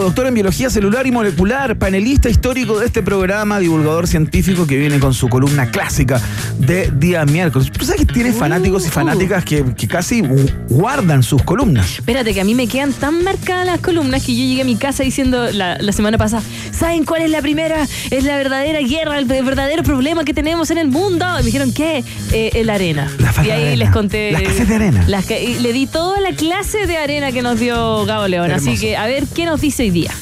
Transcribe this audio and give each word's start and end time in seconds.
doctor 0.00 0.26
en 0.26 0.32
biología 0.32 0.70
celular 0.70 1.06
y 1.06 1.10
molecular, 1.10 1.76
panelista 1.76 2.30
histórico 2.30 2.78
de 2.78 2.86
este 2.86 3.02
programa, 3.02 3.58
divulgador 3.58 4.08
científico 4.08 4.66
que 4.66 4.78
viene 4.78 4.98
con 4.98 5.12
su 5.12 5.28
columna 5.28 5.70
clásica 5.70 6.18
de 6.58 6.90
día 6.90 7.26
miércoles. 7.26 7.70
¿Tú 7.70 7.84
sabes 7.84 8.06
que 8.06 8.10
tiene 8.10 8.32
fanáticos 8.32 8.86
y 8.86 8.88
fanáticas 8.88 9.44
que, 9.44 9.62
que 9.76 9.86
casi 9.86 10.22
guardan 10.70 11.22
sus 11.22 11.42
columnas? 11.42 11.98
Espérate, 11.98 12.32
que 12.32 12.40
a 12.40 12.44
mí 12.44 12.54
me 12.54 12.68
quedan 12.68 12.94
tan 12.94 13.22
marcadas 13.22 13.66
las 13.66 13.80
columnas 13.80 14.24
que 14.24 14.34
yo 14.34 14.42
llegué 14.42 14.62
a 14.62 14.64
mi 14.64 14.76
casa 14.76 15.02
diciendo 15.02 15.52
la, 15.52 15.76
la 15.76 15.92
semana 15.92 16.16
pasada, 16.16 16.42
¿saben 16.70 17.04
cuál 17.04 17.20
es 17.20 17.30
la 17.30 17.42
primera? 17.42 17.86
Es 18.10 18.24
la 18.24 18.38
verdadera 18.38 18.80
guerra, 18.80 19.18
el 19.18 19.26
verdadero 19.26 19.82
problema 19.82 20.24
que 20.24 20.32
tenemos 20.32 20.70
en 20.70 20.78
el 20.78 20.88
mundo. 20.88 21.26
Y 21.34 21.40
me 21.40 21.42
dijeron, 21.42 21.70
¿qué? 21.70 22.02
Eh, 22.32 22.62
la 22.64 22.76
arena. 22.76 23.12
La 23.18 23.34
y 23.44 23.50
ahí 23.50 23.62
arena. 23.64 23.76
les 23.76 23.90
conté. 23.90 24.32
Las 24.32 24.40
clases 24.40 24.68
de 24.68 24.74
arena. 24.74 25.04
las 25.06 25.30
y 25.30 25.58
le 25.58 25.74
di 25.74 25.86
toda 25.86 26.18
la 26.22 26.32
clase 26.32 26.86
de 26.86 26.96
arena 26.96 27.30
que 27.30 27.42
nos 27.42 27.60
dio 27.60 28.06
Gabo 28.06 28.26
León. 28.26 28.50
Así 28.52 28.78
que 28.78 28.96
a 28.96 29.04
ver 29.04 29.26
qué 29.26 29.44
nos 29.44 29.60
dice 29.60 29.81
hoy 29.82 29.90
día. 29.90 30.12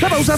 La 0.00 0.08
pausa. 0.08 0.36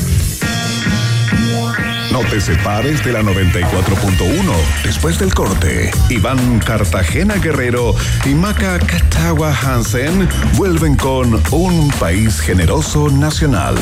No 2.10 2.20
te 2.30 2.41
separes 2.41 3.05
de 3.05 3.12
la 3.12 3.22
94.1. 3.22 4.52
Después 4.84 5.18
del 5.18 5.34
corte, 5.34 5.91
Iván 6.09 6.60
Cartagena 6.60 7.34
Guerrero 7.34 7.95
y 8.24 8.30
Maca 8.30 8.78
Catagua 8.78 9.55
Hansen 9.55 10.28
vuelven 10.55 10.96
con 10.96 11.42
Un 11.50 11.91
País 12.00 12.41
Generoso 12.41 13.10
Nacional 13.10 13.77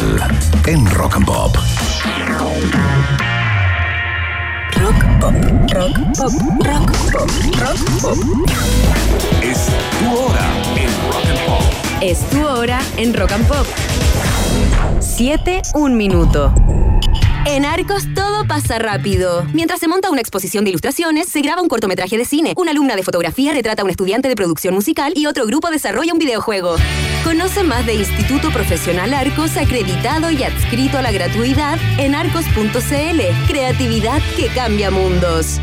en 0.67 0.91
Rock 0.91 1.17
and 1.17 1.27
Pop. 1.27 1.57
Es 9.43 9.67
tu 10.01 10.19
hora 10.19 10.51
en 10.77 10.91
Rock 11.13 11.27
and 11.29 11.47
Pop. 11.47 11.63
Es 12.01 12.31
tu 12.31 12.47
hora 12.47 12.81
en 12.97 13.15
Rock 13.15 13.33
and 13.33 13.47
Pop. 13.47 13.67
7, 15.25 15.63
un 15.75 15.97
minuto. 15.97 16.53
En 17.47 17.65
Arcos 17.65 18.13
todo 18.13 18.45
pasa 18.45 18.81
rápido. 18.81 19.47
Mientras 19.53 19.79
se 19.79 19.87
monta 19.87 20.11
una 20.11 20.21
exposición 20.21 20.65
de 20.65 20.71
ilustraciones, 20.71 21.29
se 21.29 21.43
graba 21.43 21.63
un 21.63 21.69
cortometraje 21.69 22.19
de 22.19 22.25
cine. 22.25 22.55
Una 22.57 22.73
alumna 22.73 22.97
de 22.97 23.05
fotografía 23.05 23.53
retrata 23.53 23.83
a 23.83 23.85
un 23.85 23.91
estudiante 23.93 24.29
de 24.29 24.35
producción 24.35 24.75
musical 24.75 25.13
y 25.15 25.27
otro 25.27 25.47
grupo 25.47 25.71
desarrolla 25.71 26.13
un 26.13 26.19
videojuego. 26.19 26.75
Conoce 27.23 27.63
más 27.63 27.87
de 27.87 27.95
Instituto 27.95 28.51
Profesional 28.51 29.15
Arcos, 29.15 29.57
acreditado 29.57 30.33
y 30.33 30.43
adscrito 30.43 30.99
a 30.99 31.03
la 31.03 31.13
gratuidad 31.13 31.79
en 31.99 32.17
arcos.cl. 32.17 33.47
Creatividad 33.47 34.21
que 34.37 34.49
cambia 34.49 34.91
mundos. 34.91 35.61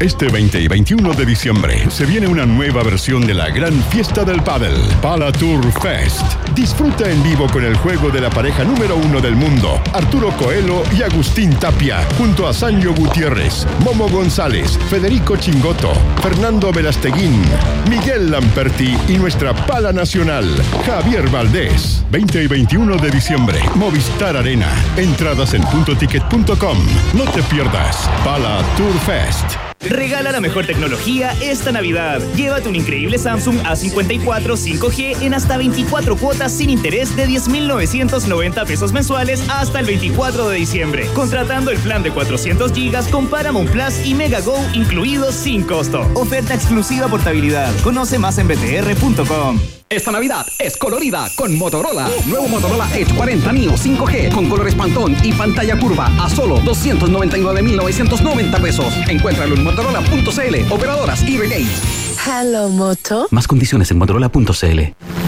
Este 0.00 0.28
20 0.28 0.60
y 0.60 0.68
21 0.68 1.12
de 1.12 1.26
diciembre 1.26 1.90
se 1.90 2.04
viene 2.04 2.26
una 2.26 2.44
nueva 2.44 2.82
versión 2.82 3.26
de 3.26 3.34
la 3.34 3.50
gran 3.50 3.72
fiesta 3.84 4.24
del 4.24 4.42
pádel, 4.42 4.74
Pala 5.00 5.32
Tour 5.32 5.60
Fest. 5.80 6.22
Disfruta 6.54 7.08
en 7.08 7.22
vivo 7.22 7.46
con 7.52 7.64
el 7.64 7.76
juego 7.76 8.10
de 8.10 8.20
la 8.20 8.30
pareja 8.30 8.64
número 8.64 8.96
uno 8.96 9.20
del 9.20 9.36
mundo, 9.36 9.80
Arturo 9.92 10.30
Coelho 10.36 10.82
y 10.96 11.02
Agustín 11.02 11.54
Tapia, 11.54 12.02
junto 12.18 12.46
a 12.46 12.52
Sancho 12.52 12.92
Gutiérrez, 12.94 13.66
Momo 13.84 14.08
González, 14.08 14.78
Federico 14.90 15.36
Chingoto, 15.36 15.92
Fernando 16.22 16.72
Velasteguín, 16.72 17.42
Miguel 17.88 18.30
Lamperti 18.30 18.96
y 19.08 19.14
nuestra 19.14 19.54
pala 19.66 19.92
nacional, 19.92 20.46
Javier 20.84 21.28
Valdés. 21.28 22.04
20 22.10 22.42
y 22.42 22.46
21 22.46 22.96
de 22.96 23.10
diciembre, 23.10 23.58
Movistar 23.74 24.36
Arena. 24.36 24.68
Entradas 24.96 25.54
en 25.54 25.62
puntoticket.com. 25.62 26.78
No 27.14 27.24
te 27.24 27.42
pierdas, 27.44 28.10
Pala 28.22 28.62
Tour 28.76 28.92
Fest. 29.06 29.71
Regala 29.88 30.32
la 30.32 30.40
mejor 30.40 30.66
tecnología 30.66 31.32
esta 31.40 31.72
Navidad. 31.72 32.20
Llévate 32.34 32.68
un 32.68 32.76
increíble 32.76 33.18
Samsung 33.18 33.58
A54 33.62 34.56
5G 34.56 35.22
en 35.22 35.34
hasta 35.34 35.56
24 35.56 36.16
cuotas 36.16 36.52
sin 36.52 36.70
interés 36.70 37.14
de 37.16 37.26
10.990 37.26 38.66
pesos 38.66 38.92
mensuales 38.92 39.42
hasta 39.50 39.80
el 39.80 39.86
24 39.86 40.48
de 40.48 40.56
diciembre. 40.56 41.06
Contratando 41.14 41.70
el 41.70 41.78
plan 41.78 42.02
de 42.02 42.12
400 42.12 42.72
gigas 42.72 43.08
con 43.08 43.26
Paramount 43.26 43.70
Plus 43.70 44.06
y 44.06 44.14
Mega 44.14 44.40
Go 44.40 44.58
incluidos 44.72 45.34
sin 45.34 45.64
costo. 45.64 46.08
Oferta 46.14 46.54
exclusiva 46.54 47.08
portabilidad. 47.08 47.72
Conoce 47.82 48.18
más 48.18 48.38
en 48.38 48.48
btr.com. 48.48 49.81
Esta 49.92 50.10
Navidad 50.10 50.46
es 50.58 50.78
colorida 50.78 51.28
con 51.34 51.54
Motorola. 51.58 52.08
Nuevo 52.24 52.48
Motorola 52.48 52.88
Edge 52.96 53.14
40 53.14 53.52
Neo 53.52 53.72
5G 53.72 54.32
con 54.32 54.48
colores 54.48 54.74
Pantone 54.74 55.18
y 55.22 55.34
pantalla 55.34 55.78
curva 55.78 56.10
a 56.18 56.30
solo 56.30 56.60
299.990 56.60 58.62
pesos. 58.62 58.94
Encuéntralo 59.06 59.54
en 59.54 59.62
motorola.cl, 59.62 60.72
operadoras 60.72 61.22
y 61.28 61.36
regates. 61.36 61.82
Hello, 62.26 62.70
Moto. 62.70 63.28
Más 63.30 63.46
condiciones 63.46 63.90
en 63.90 63.98
motorola.cl. 63.98 65.21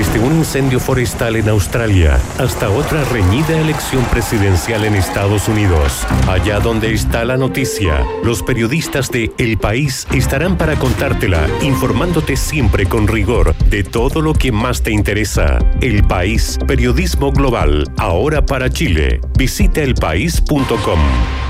Desde 0.00 0.18
un 0.18 0.34
incendio 0.34 0.80
forestal 0.80 1.36
en 1.36 1.50
Australia 1.50 2.18
hasta 2.38 2.70
otra 2.70 3.04
reñida 3.04 3.60
elección 3.60 4.02
presidencial 4.04 4.84
en 4.86 4.94
Estados 4.94 5.46
Unidos. 5.46 6.06
Allá 6.26 6.58
donde 6.58 6.94
está 6.94 7.22
la 7.26 7.36
noticia, 7.36 8.02
los 8.24 8.42
periodistas 8.42 9.10
de 9.10 9.30
El 9.36 9.58
País 9.58 10.06
estarán 10.10 10.56
para 10.56 10.76
contártela, 10.76 11.46
informándote 11.60 12.38
siempre 12.38 12.86
con 12.86 13.08
rigor 13.08 13.54
de 13.66 13.84
todo 13.84 14.22
lo 14.22 14.32
que 14.32 14.52
más 14.52 14.80
te 14.80 14.90
interesa. 14.90 15.58
El 15.82 16.02
País, 16.04 16.58
periodismo 16.66 17.30
global, 17.30 17.84
ahora 17.98 18.46
para 18.46 18.70
Chile. 18.70 19.20
Visita 19.36 19.82
elpaís.com. 19.82 21.49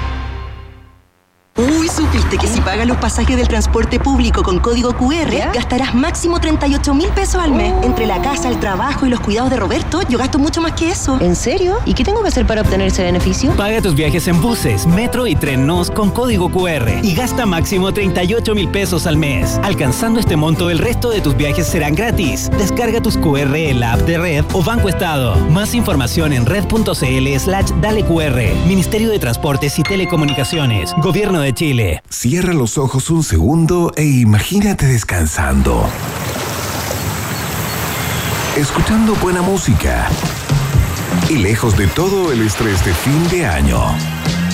Uy, 1.57 1.89
¿supiste 1.89 2.39
que 2.39 2.47
si 2.47 2.61
pagas 2.61 2.87
los 2.87 2.97
pasajes 2.99 3.37
del 3.37 3.49
transporte 3.49 3.99
público 3.99 4.43
con 4.43 4.61
código 4.61 4.95
QR, 4.97 5.53
gastarás 5.53 5.95
máximo 5.95 6.41
38 6.41 6.95
mil 6.95 7.09
pesos 7.09 7.43
al 7.43 7.53
mes? 7.53 7.75
Entre 7.83 8.07
la 8.07 8.23
casa, 8.23 8.49
el 8.49 8.61
trabajo 8.61 9.05
y 9.05 9.11
los 9.11 9.21
cuidados 9.21 9.51
de 9.51 9.57
Roberto, 9.57 10.01
yo 10.09 10.17
gasto 10.17 10.39
mucho 10.39 10.61
más 10.61 10.73
que 10.73 10.91
eso. 10.91 11.19
¿En 11.21 11.35
serio? 11.35 11.79
¿Y 11.85 11.95
qué 11.95 12.05
tengo 12.05 12.23
que 12.23 12.29
hacer 12.29 12.47
para 12.47 12.63
obtener 12.63 12.87
ese 12.87 13.03
beneficio? 13.03 13.51
Paga 13.57 13.83
tus 13.83 13.95
viajes 13.95 14.29
en 14.29 14.41
buses, 14.41 14.87
metro 14.87 15.27
y 15.27 15.35
tren 15.35 15.67
NOS 15.67 15.91
con 15.91 16.11
código 16.11 16.51
QR 16.51 16.89
y 17.03 17.15
gasta 17.15 17.45
máximo 17.47 17.93
38 17.93 18.55
mil 18.55 18.69
pesos 18.69 19.07
al 19.07 19.17
mes. 19.17 19.61
Alcanzando 19.65 20.21
este 20.21 20.37
monto, 20.37 20.71
el 20.71 20.79
resto 20.79 21.11
de 21.11 21.21
tus 21.21 21.37
viajes 21.37 21.67
serán 21.67 21.95
gratis. 21.95 22.49
Descarga 22.59 23.03
tus 23.03 23.19
QR 23.19 23.55
en 23.57 23.81
la 23.81 23.95
app 23.95 24.01
de 24.03 24.19
Red 24.19 24.45
o 24.53 24.63
Banco 24.63 24.89
Estado. 24.89 25.35
Más 25.51 25.75
información 25.75 26.33
en 26.33 26.47
red.cl 26.47 27.39
slash 27.39 27.71
dale 27.83 28.05
QR. 28.05 28.39
Ministerio 28.67 29.11
de 29.11 29.19
Transportes 29.19 29.79
y 29.79 29.83
Telecomunicaciones. 29.83 30.95
Gobierno 31.03 31.40
de 31.43 31.55
Chile. 31.55 32.03
Cierra 32.09 32.53
los 32.53 32.79
ojos 32.79 33.11
un 33.11 33.23
segundo 33.23 33.93
e 33.97 34.05
imagínate 34.05 34.87
descansando. 34.87 35.89
Escuchando 38.57 39.15
buena 39.17 39.43
música. 39.43 40.09
Y 41.29 41.37
lejos 41.37 41.77
de 41.77 41.87
todo 41.87 42.33
el 42.33 42.43
estrés 42.43 42.85
de 42.85 42.93
fin 42.95 43.29
de 43.31 43.47
año. 43.47 44.20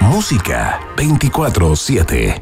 Música 0.00 0.80
24-7. 0.96 2.40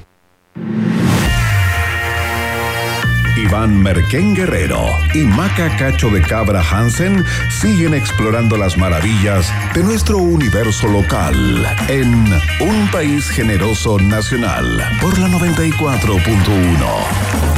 Iván 3.37 3.83
Merquén 3.83 4.35
Guerrero 4.35 4.81
y 5.15 5.19
Maca 5.19 5.77
Cacho 5.77 6.09
de 6.11 6.23
Cabra 6.23 6.63
Hansen 6.63 7.25
siguen 7.51 7.95
explorando 7.95 8.57
las 8.57 8.79
maravillas 8.79 9.53
de 9.75 9.83
nuestro 9.83 10.19
universo 10.19 10.89
local 10.89 11.67
en 11.89 12.33
Un 12.61 12.91
País 12.91 13.29
Generoso 13.31 13.99
Nacional 13.99 14.83
por 15.01 15.19
la 15.19 15.29
94.1. 15.29 17.56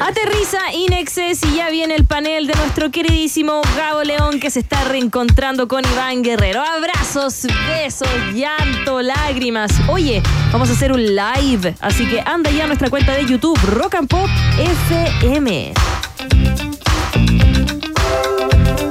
Aterriza 0.00 0.72
Inexes 0.72 1.42
y 1.44 1.56
ya 1.56 1.70
viene 1.70 1.94
el 1.94 2.04
panel 2.04 2.46
de 2.46 2.54
nuestro 2.54 2.90
queridísimo 2.90 3.62
Gabo 3.76 4.02
León 4.02 4.40
que 4.40 4.50
se 4.50 4.60
está 4.60 4.84
reencontrando 4.84 5.68
con 5.68 5.84
Iván 5.84 6.22
Guerrero. 6.22 6.62
Abrazos, 6.62 7.46
besos, 7.66 8.08
llanto, 8.34 9.02
lágrimas. 9.02 9.72
Oye, 9.88 10.22
vamos 10.52 10.70
a 10.70 10.72
hacer 10.72 10.92
un 10.92 11.04
live, 11.04 11.74
así 11.80 12.06
que 12.06 12.20
anda 12.20 12.50
ya 12.50 12.64
a 12.64 12.66
nuestra 12.66 12.90
cuenta 12.90 13.12
de 13.12 13.26
YouTube, 13.26 13.58
Rock 13.74 13.94
and 13.96 14.08
Pop 14.08 14.28
FM. 14.58 15.72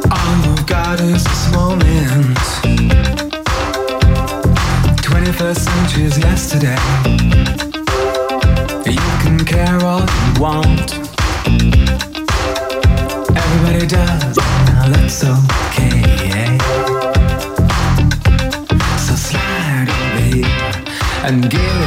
All 0.09 0.55
God 0.65 0.99
is 1.01 1.23
this 1.23 1.51
moment. 1.51 2.37
21st 5.01 5.59
century 5.59 6.03
is 6.03 6.17
yesterday. 6.17 6.77
You 8.85 8.95
can 9.21 9.43
care 9.45 9.83
all 9.83 10.05
want. 10.39 10.93
Everybody 13.35 13.87
does. 13.87 14.37
now 14.37 14.89
that's 14.89 15.23
okay. 15.23 16.01
Eh? 16.39 16.57
So 18.97 19.15
slide 19.15 19.89
here 20.17 20.45
and 21.25 21.49
give 21.49 21.86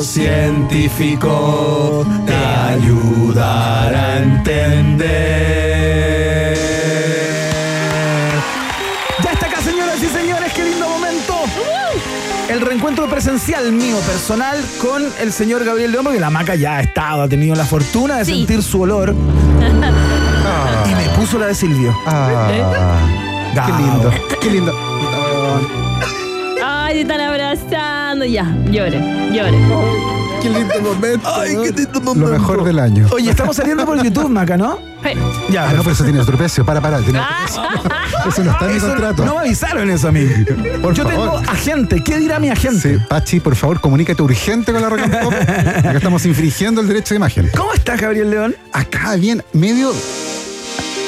científico 0.00 2.04
te 2.26 2.34
ayudará 2.34 4.14
a 4.14 4.18
entender. 4.18 5.02
Ya 9.22 9.32
está 9.32 9.46
acá, 9.46 9.60
señoras 9.62 10.02
y 10.02 10.06
señores, 10.06 10.52
qué 10.54 10.64
lindo 10.64 10.88
momento. 10.88 11.34
El 12.48 12.60
reencuentro 12.60 13.08
presencial 13.08 13.72
mío, 13.72 13.96
personal, 14.06 14.58
con 14.80 15.02
el 15.20 15.32
señor 15.32 15.64
Gabriel 15.64 15.92
León, 15.92 16.04
porque 16.04 16.20
la 16.20 16.30
maca 16.30 16.54
ya 16.54 16.78
ha 16.78 16.80
estado, 16.80 17.22
ha 17.22 17.28
tenido 17.28 17.54
la 17.54 17.64
fortuna 17.64 18.18
de 18.18 18.24
Sí. 18.24 18.38
sentir 18.38 18.62
su 18.62 18.80
olor. 18.82 19.14
Y 20.90 20.94
me 20.94 21.08
puso 21.16 21.38
la 21.38 21.46
de 21.46 21.54
Silvio. 21.54 21.96
Qué 23.54 23.72
lindo, 23.78 24.10
qué 24.40 24.50
lindo. 24.50 24.72
Ay, 26.92 26.98
se 26.98 27.02
están 27.02 27.20
abrazando. 27.22 28.24
Ya, 28.26 28.44
llore, 28.70 29.00
llore. 29.32 29.58
Qué 30.42 30.50
lindo 30.50 30.74
momento. 30.82 31.26
Ay, 31.34 31.56
qué 31.62 31.70
lindo 31.72 31.90
Lo 31.94 32.00
momento. 32.02 32.30
mejor 32.32 32.64
del 32.64 32.78
año. 32.78 33.06
Oye, 33.12 33.30
estamos 33.30 33.56
saliendo 33.56 33.86
por 33.86 34.02
YouTube, 34.04 34.28
Maca, 34.28 34.58
¿no? 34.58 34.78
Ya, 35.50 35.68
Ah, 35.68 35.72
no, 35.72 35.78
pero 35.82 35.92
eso 35.92 36.04
tiene 36.04 36.20
otro 36.20 36.36
precio. 36.36 36.66
Para, 36.66 36.80
para. 36.82 36.98
tiene 36.98 37.18
otro 37.18 37.34
precio. 37.44 37.62
Eso 38.28 38.44
no 38.44 38.50
está 38.52 38.66
en 38.68 38.74
mi 38.74 38.80
contrato. 38.80 39.24
No 39.24 39.34
me 39.36 39.40
avisaron 39.40 39.88
eso 39.90 40.08
a 40.08 40.12
mí. 40.12 40.26
Por 40.82 40.92
Yo 40.94 41.06
tengo 41.06 41.38
agente. 41.38 42.02
¿Qué 42.04 42.18
dirá 42.18 42.38
mi 42.38 42.50
agente? 42.50 42.98
Sí, 42.98 43.04
Pachi, 43.08 43.40
por 43.40 43.56
favor, 43.56 43.80
comunícate 43.80 44.20
urgente 44.22 44.70
con 44.72 44.82
la 44.82 44.88
Rock 44.90 45.00
and 45.00 45.20
Pop. 45.22 45.32
Acá 45.32 45.92
estamos 45.96 46.26
infringiendo 46.26 46.82
el 46.82 46.88
derecho 46.88 47.14
de 47.14 47.16
imagen. 47.16 47.50
¿Cómo 47.56 47.72
estás, 47.72 47.98
Gabriel 48.00 48.30
León? 48.30 48.54
Acá, 48.72 49.14
bien, 49.16 49.42
medio. 49.54 49.92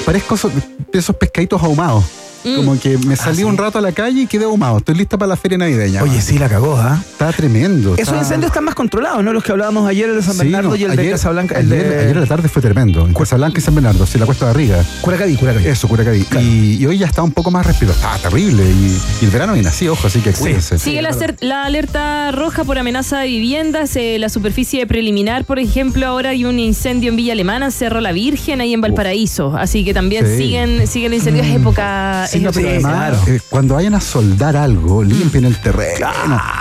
Parezco 0.06 0.34
esos, 0.36 0.52
esos 0.92 1.14
pescaditos 1.16 1.62
ahumados. 1.62 2.04
Mm. 2.44 2.56
Como 2.56 2.78
que 2.78 2.98
me 2.98 3.16
salí 3.16 3.42
un 3.42 3.56
rato 3.56 3.78
a 3.78 3.80
la 3.80 3.92
calle 3.92 4.22
y 4.22 4.26
quedé 4.26 4.44
ahumado. 4.44 4.78
Estoy 4.78 4.94
lista 4.96 5.16
para 5.16 5.28
la 5.30 5.36
feria 5.36 5.58
navideña. 5.58 6.02
Oye, 6.02 6.20
sí, 6.20 6.38
la 6.38 6.48
cagó, 6.48 6.76
¿ah? 6.76 7.00
Está 7.12 7.32
tremendo. 7.32 7.94
Esos 7.94 8.08
está- 8.08 8.18
incendios 8.18 8.50
están 8.50 8.64
más 8.64 8.74
controlados, 8.74 9.24
¿no? 9.24 9.32
Los 9.32 9.42
que 9.42 9.52
hablábamos 9.52 9.88
ayer, 9.88 10.10
el 10.10 10.16
de 10.16 10.22
San 10.22 10.32
Sí, 10.34 10.38
Bernardo 10.40 10.68
no, 10.70 10.76
y 10.76 10.84
el 10.84 10.94
de 10.94 11.00
ayer- 11.02 11.12
Casablanca. 11.12 11.58
El 11.58 11.72
ayer, 11.72 11.88
de... 11.88 11.98
ayer 12.04 12.16
la 12.16 12.26
tarde 12.26 12.48
fue 12.48 12.60
tremendo. 12.62 13.06
En 13.06 13.14
Casablanca 13.14 13.58
y 13.58 13.62
San 13.62 13.74
Bernardo, 13.74 14.06
sí, 14.06 14.18
la 14.18 14.26
Cuesta 14.26 14.46
de 14.46 14.52
Barriga. 14.52 14.84
Curacaví, 15.00 15.36
Curacaví. 15.36 15.66
Eso, 15.66 15.88
Curacaví. 15.88 16.26
Y, 16.40 16.76
y 16.80 16.86
hoy 16.86 16.98
ya 16.98 17.06
está 17.06 17.22
un 17.22 17.32
poco 17.32 17.50
más 17.50 17.64
respiro. 17.66 17.92
Estaba 17.92 18.18
terrible. 18.18 18.62
Y, 18.62 18.98
y 19.22 19.24
el 19.24 19.30
verano 19.30 19.54
viene 19.54 19.68
así, 19.68 19.88
ojo, 19.88 20.06
así 20.06 20.20
que 20.20 20.32
cuídense. 20.32 20.78
Sigue 20.78 21.00
la, 21.02 21.10
cer- 21.12 21.36
la 21.40 21.64
alerta 21.64 22.30
roja 22.32 22.64
por 22.64 22.78
amenaza 22.78 23.20
de 23.20 23.28
viviendas. 23.28 23.96
eh, 23.96 24.18
la 24.18 24.28
superficie 24.28 24.86
preliminar, 24.86 25.44
por 25.44 25.58
ejemplo, 25.58 26.06
ahora 26.06 26.30
hay 26.30 26.44
un 26.44 26.58
incendio 26.58 27.10
en 27.10 27.16
Villa 27.16 27.32
Alemana, 27.32 27.66
en 27.66 27.72
Cerro 27.72 28.00
La 28.00 28.12
Virgen, 28.12 28.60
ahí 28.60 28.74
en 28.74 28.80
Valparaíso. 28.80 29.56
Así 29.56 29.84
que 29.84 29.94
también 29.94 30.26
Sí. 30.26 30.36
siguen, 30.36 30.86
siguen 30.86 31.10
los 31.12 31.18
incendios. 31.20 31.46
Es 31.46 31.54
época. 31.56 32.26
Sí, 32.34 32.38
es 32.38 32.44
no, 32.44 32.52
pero 32.52 32.68
época- 32.68 33.00
además, 33.02 33.28
eh, 33.28 33.40
cuando 33.50 33.74
vayan 33.74 33.94
a 33.94 34.00
soldar 34.00 34.56
algo, 34.56 35.02
limpien 35.02 35.44
el 35.44 35.56
terreno. 35.60 36.08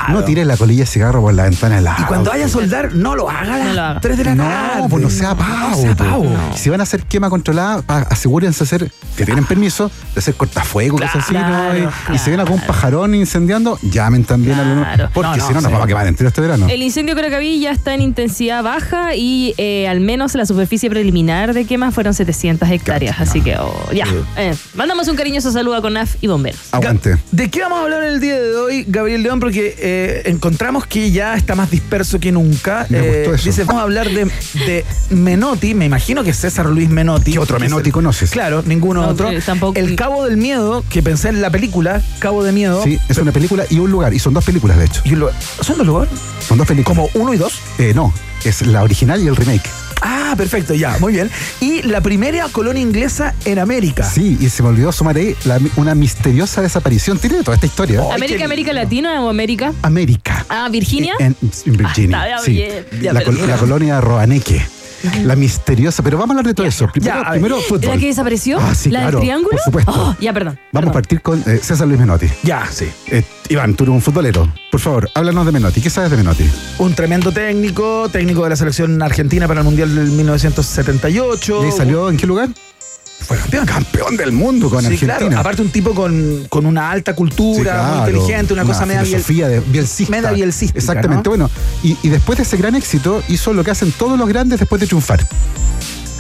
No 0.10 0.24
tiren 0.24 0.48
la 0.48 0.58
colilla 0.58 0.82
de 0.82 0.86
cigarro 0.88 1.22
por 1.22 1.34
la 1.34 1.44
ventana 1.44 1.76
del 1.76 1.86
Y 1.86 2.04
cuando 2.04 2.16
auto. 2.18 2.30
vaya 2.32 2.46
a 2.46 2.50
soldar, 2.50 2.94
no 2.94 3.16
lo 3.16 3.30
haga 3.30 3.56
a 3.72 3.74
las 3.74 4.02
3 4.02 4.18
de 4.18 4.24
la 4.26 4.36
tarde. 4.36 4.82
No, 4.82 4.90
pues 4.90 5.04
no 5.04 5.10
sea 5.10 5.36
pavo. 5.36 5.70
No 5.72 5.76
sea 5.78 5.96
pavo. 5.96 6.24
pues. 6.50 6.60
Si 6.60 6.70
van 6.70 6.80
a 6.80 6.84
hacer 6.84 7.04
quema 7.04 7.30
controlada, 7.30 7.84
asegúrense 8.10 8.60
de 8.60 8.64
hacer, 8.66 8.92
que 9.16 9.26
tienen 9.26 9.46
permiso, 9.46 9.90
de 10.14 10.20
hacer 10.20 10.36
cortafuego, 10.36 10.98
cosas 10.98 11.16
así, 11.18 11.34
¿no? 11.34 11.40
Claro, 11.40 11.92
Y, 12.12 12.16
y 12.16 12.18
si 12.20 12.32
ven 12.32 12.40
algún 12.40 12.60
pajarón 12.62 13.16
incendiando, 13.16 13.78
llamen 13.82 14.24
también 14.26 14.60
a 14.60 14.64
Claro. 14.64 15.04
al 15.06 15.10
Porque 15.12 15.30
No, 15.32 15.38
no, 15.38 15.48
si 15.48 15.54
no, 15.54 15.62
nos 15.62 15.72
vamos 15.72 15.86
a 15.86 15.88
quemar 15.88 16.08
entero 16.08 16.28
este 16.30 16.42
verano. 16.42 16.68
El 16.70 16.82
incendio 16.82 17.16
Curacaví 17.16 17.60
ya 17.60 17.72
está 17.72 17.94
en 17.94 18.02
intensidad 18.02 18.64
baja 18.64 19.16
y 19.16 19.54
eh, 19.58 19.88
al 19.88 20.00
menos 20.02 20.36
la 20.36 20.46
superficie 20.46 20.90
preliminar 20.90 21.54
de 21.54 21.66
quema 21.66 21.92
fueron 21.92 22.14
700 22.14 22.70
hectáreas. 22.70 23.20
Así 23.20 23.42
que 23.42 23.56
oh, 23.58 23.92
ya. 23.94 24.06
Eh, 24.38 24.56
mandamos 24.76 25.08
un 25.08 25.16
cariñoso 25.16 25.52
saludo 25.52 25.63
saludo 25.64 25.78
a 25.78 25.82
CONAF 25.82 26.16
y 26.22 26.28
bomberos. 26.28 26.60
Aguante. 26.72 27.18
¿De 27.32 27.50
qué 27.50 27.62
vamos 27.62 27.80
a 27.80 27.84
hablar 27.84 28.04
el 28.04 28.20
día 28.20 28.38
de 28.40 28.56
hoy, 28.58 28.86
Gabriel 28.88 29.24
León? 29.24 29.40
Porque 29.40 29.76
eh, 29.80 30.24
encontramos 30.26 30.86
que 30.86 31.10
ya 31.12 31.36
está 31.36 31.56
más 31.56 31.72
disperso 31.72 32.20
que 32.20 32.34
nunca. 32.34 32.86
Me 32.90 32.98
Eh, 33.00 33.02
gustó 33.24 33.36
eso. 33.36 33.46
Dice, 33.46 33.64
vamos 33.64 33.80
a 33.80 33.84
hablar 33.84 34.10
de, 34.10 34.26
de 34.66 34.86
Menotti, 35.10 35.74
me 35.74 35.86
imagino 35.86 36.22
que 36.24 36.32
es 36.32 36.38
César 36.38 36.66
Luis 36.66 36.90
Menotti. 36.90 37.32
¿Qué 37.32 37.40
otro 37.40 37.60
Menotti 37.60 37.90
el- 37.90 37.94
conoces? 37.94 38.32
Claro, 38.32 38.62
ninguno 38.66 39.02
No, 39.04 39.08
otro. 39.10 39.30
eh, 39.30 39.42
tampoco. 39.46 39.80
El 39.80 39.96
Cabo 39.96 40.26
del 40.26 40.36
Miedo, 40.36 40.84
que 40.90 41.02
pensé 41.02 41.30
en 41.30 41.42
la 41.42 41.50
película, 41.50 42.02
Cabo 42.20 42.44
de 42.44 42.52
Miedo. 42.52 42.84
Sí, 42.84 43.00
es 43.08 43.18
una 43.18 43.32
película 43.32 43.64
y 43.70 43.80
un 43.80 43.90
lugar. 43.90 44.14
Y 44.14 44.20
son 44.20 44.34
dos 44.34 44.44
películas, 44.44 44.78
de 44.78 44.86
hecho. 44.86 45.02
Y 45.06 45.12
¿Son 45.64 45.78
dos 45.78 45.88
lugares? 45.88 46.14
Son 46.46 46.58
dos 46.58 46.68
películas. 46.68 46.98
¿Como 46.98 47.10
uno 47.24 47.34
y 47.34 47.38
dos? 47.38 47.54
Eh, 47.78 47.94
no, 47.96 48.14
es 48.44 48.68
la 48.68 48.84
original 48.84 49.24
y 49.24 49.28
el 49.28 49.36
remake. 49.38 49.70
Ah, 50.06 50.34
perfecto, 50.38 50.74
ya, 50.74 50.98
muy 51.00 51.14
bien. 51.14 51.30
Y 51.62 51.82
la 51.84 52.02
primera 52.02 52.48
colonia 52.50 52.82
inglesa 52.82 53.34
en 53.46 53.58
América. 53.60 54.04
Sí, 54.04 54.38
y 54.40 54.50
se 54.50 54.62
me 54.62 54.70
olvidó 54.70 54.92
sumar 54.92 55.16
ahí 55.16 55.36
la- 55.46 55.60
una 55.78 55.96
misteriosa 55.96 56.62
desaparición. 56.62 57.18
Tiene 57.20 57.42
toda 57.42 57.56
esta 57.56 57.68
historia. 57.68 58.02
Ay, 58.02 58.16
¿América, 58.16 58.44
América 58.46 58.74
Latina 58.74 59.22
o 59.24 59.30
América? 59.30 59.74
América. 59.82 60.46
Ah, 60.50 60.68
Virginia. 60.70 61.14
En, 61.20 61.36
en 61.66 61.78
Virginia. 61.78 62.22
Ah, 62.22 62.28
está 62.30 62.40
sí. 62.44 62.52
bien, 62.52 62.86
la, 63.02 63.14
la 63.14 63.58
colonia 63.58 63.96
de 63.96 64.02
Roaneque. 64.02 64.62
La 65.24 65.36
misteriosa. 65.36 66.04
Pero 66.04 66.18
vamos 66.18 66.36
a 66.36 66.40
hablar 66.40 66.48
de 66.48 66.54
todo 66.54 66.68
eso. 66.68 66.88
Primero, 66.92 67.16
Ya, 67.24 67.32
primero 67.32 67.60
fútbol. 67.62 67.90
¿La 67.90 67.98
que 67.98 68.08
desapareció? 68.08 68.60
Ah, 68.60 68.74
sí, 68.76 68.90
¿La 68.90 69.00
claro, 69.02 69.18
del 69.20 69.22
triángulo? 69.28 69.50
por 69.52 69.60
supuesto. 69.62 69.92
Oh, 69.96 70.16
ya, 70.20 70.34
perdón. 70.34 70.60
Vamos 70.72 70.90
a 70.90 70.94
partir 70.94 71.22
con 71.22 71.40
eh, 71.46 71.60
César 71.62 71.88
Luis 71.88 72.00
Menotti. 72.00 72.28
Ya, 72.44 72.66
sí. 72.72 72.90
Eh, 73.08 73.24
Iván, 73.50 73.76
tú 73.76 73.84
eres 73.84 73.94
un 73.96 74.02
futbolero. 74.02 74.52
Por 74.72 74.80
favor, 74.80 75.10
háblanos 75.14 75.46
de 75.46 75.52
Menotti. 75.52 75.82
¿Qué 75.82 75.90
sabes 75.90 76.12
de 76.12 76.18
Menotti? 76.18 76.50
Un 76.80 76.94
tremendo 76.96 77.32
técnico, 77.32 78.08
técnico 78.10 78.44
de 78.44 78.50
la 78.52 78.56
selección 78.56 79.02
argentina 79.02 79.48
para 79.48 79.62
el 79.62 79.66
Mundial 79.66 79.94
del 79.94 80.12
1978. 80.12 81.62
¿Y 81.62 81.66
ahí 81.66 81.72
salió 81.72 82.10
en 82.10 82.18
qué 82.18 82.28
lugar? 82.28 82.50
Fue 83.26 83.38
campeón. 83.38 83.66
Campeón 83.66 84.18
del 84.18 84.32
mundo 84.32 84.70
con 84.70 84.82
Sí, 84.82 84.88
Argentina. 84.88 85.18
claro. 85.18 85.40
Aparte 85.40 85.62
un 85.62 85.70
tipo 85.70 85.94
con, 85.94 86.46
con 86.50 86.66
una 86.66 86.92
alta 86.92 87.16
cultura, 87.16 87.56
Sí, 87.56 87.62
claro. 87.64 87.84
muy 88.04 88.10
inteligente, 88.10 88.54
una, 88.54 88.64
cosa 88.64 88.86
media 88.86 89.02
biel- 89.02 89.08
filosofía 89.08 89.48
de 89.48 89.60
bielcista. 89.62 90.12
media 90.12 90.32
bielcística, 90.32 90.80
Exactamente. 90.80 91.24
¿no? 91.30 91.30
Bueno, 91.32 91.50
y, 91.84 91.98
y 92.04 92.10
después 92.10 92.38
de 92.38 92.44
ese 92.44 92.58
gran 92.58 92.76
éxito, 92.76 93.24
hizo 93.30 93.54
lo 93.54 93.64
que 93.64 93.72
hacen 93.72 93.92
todos 93.92 94.18
los 94.20 94.28
grandes 94.28 94.60
después 94.60 94.80
de 94.82 94.88
triunfar. 94.88 95.26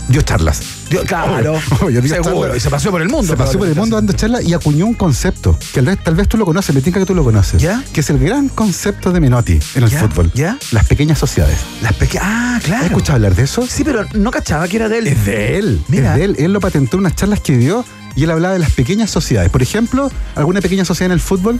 Dio 0.09 0.21
charlas. 0.21 0.61
Dio- 0.89 1.03
claro, 1.03 1.53
Obvio, 1.81 2.01
seguro. 2.01 2.41
charlas. 2.41 2.57
Y 2.57 2.59
se 2.59 2.69
paseó 2.69 2.91
por 2.91 3.01
el 3.01 3.09
mundo. 3.09 3.31
Se 3.31 3.37
pasó 3.37 3.57
por 3.57 3.67
el 3.67 3.75
mundo 3.75 3.95
dando 3.95 4.13
charlas 4.13 4.43
y 4.43 4.53
acuñó 4.53 4.85
un 4.85 4.93
concepto 4.93 5.57
que 5.73 5.81
tal 5.81 5.85
vez, 5.85 6.03
tal 6.03 6.15
vez 6.15 6.27
tú 6.27 6.37
lo 6.37 6.45
conoces, 6.45 6.75
me 6.75 6.81
tinca 6.81 6.99
que 6.99 7.05
tú 7.05 7.15
lo 7.15 7.23
conoces. 7.23 7.61
¿Ya? 7.61 7.83
Que 7.93 8.01
es 8.01 8.09
el 8.09 8.19
gran 8.19 8.49
concepto 8.49 9.11
de 9.11 9.19
Menotti 9.19 9.59
en 9.75 9.83
el 9.83 9.89
¿Ya? 9.89 9.99
fútbol. 9.99 10.31
¿Ya? 10.33 10.57
Las 10.71 10.85
pequeñas 10.87 11.17
sociedades. 11.19 11.57
Las 11.81 11.93
pequeñas. 11.93 12.25
Ah, 12.27 12.59
claro. 12.63 12.81
¿Has 12.85 12.89
escuchado 12.91 13.15
hablar 13.15 13.35
de 13.35 13.43
eso? 13.43 13.65
Sí, 13.67 13.83
pero 13.83 14.05
no 14.13 14.29
cachaba 14.31 14.67
que 14.67 14.75
era 14.75 14.89
de 14.89 14.99
él. 14.99 15.07
Es 15.07 15.25
de 15.25 15.57
él. 15.57 15.81
Mira. 15.87 16.13
Es 16.13 16.19
de 16.19 16.25
él. 16.25 16.35
Él 16.37 16.53
lo 16.53 16.59
patentó 16.59 16.97
en 16.97 17.01
unas 17.01 17.15
charlas 17.15 17.39
que 17.39 17.57
dio 17.57 17.85
y 18.15 18.23
él 18.25 18.31
hablaba 18.31 18.53
de 18.53 18.59
las 18.59 18.71
pequeñas 18.71 19.09
sociedades. 19.09 19.49
Por 19.49 19.61
ejemplo, 19.63 20.11
alguna 20.35 20.59
pequeña 20.61 20.85
sociedad 20.85 21.07
en 21.07 21.13
el 21.13 21.21
fútbol, 21.21 21.59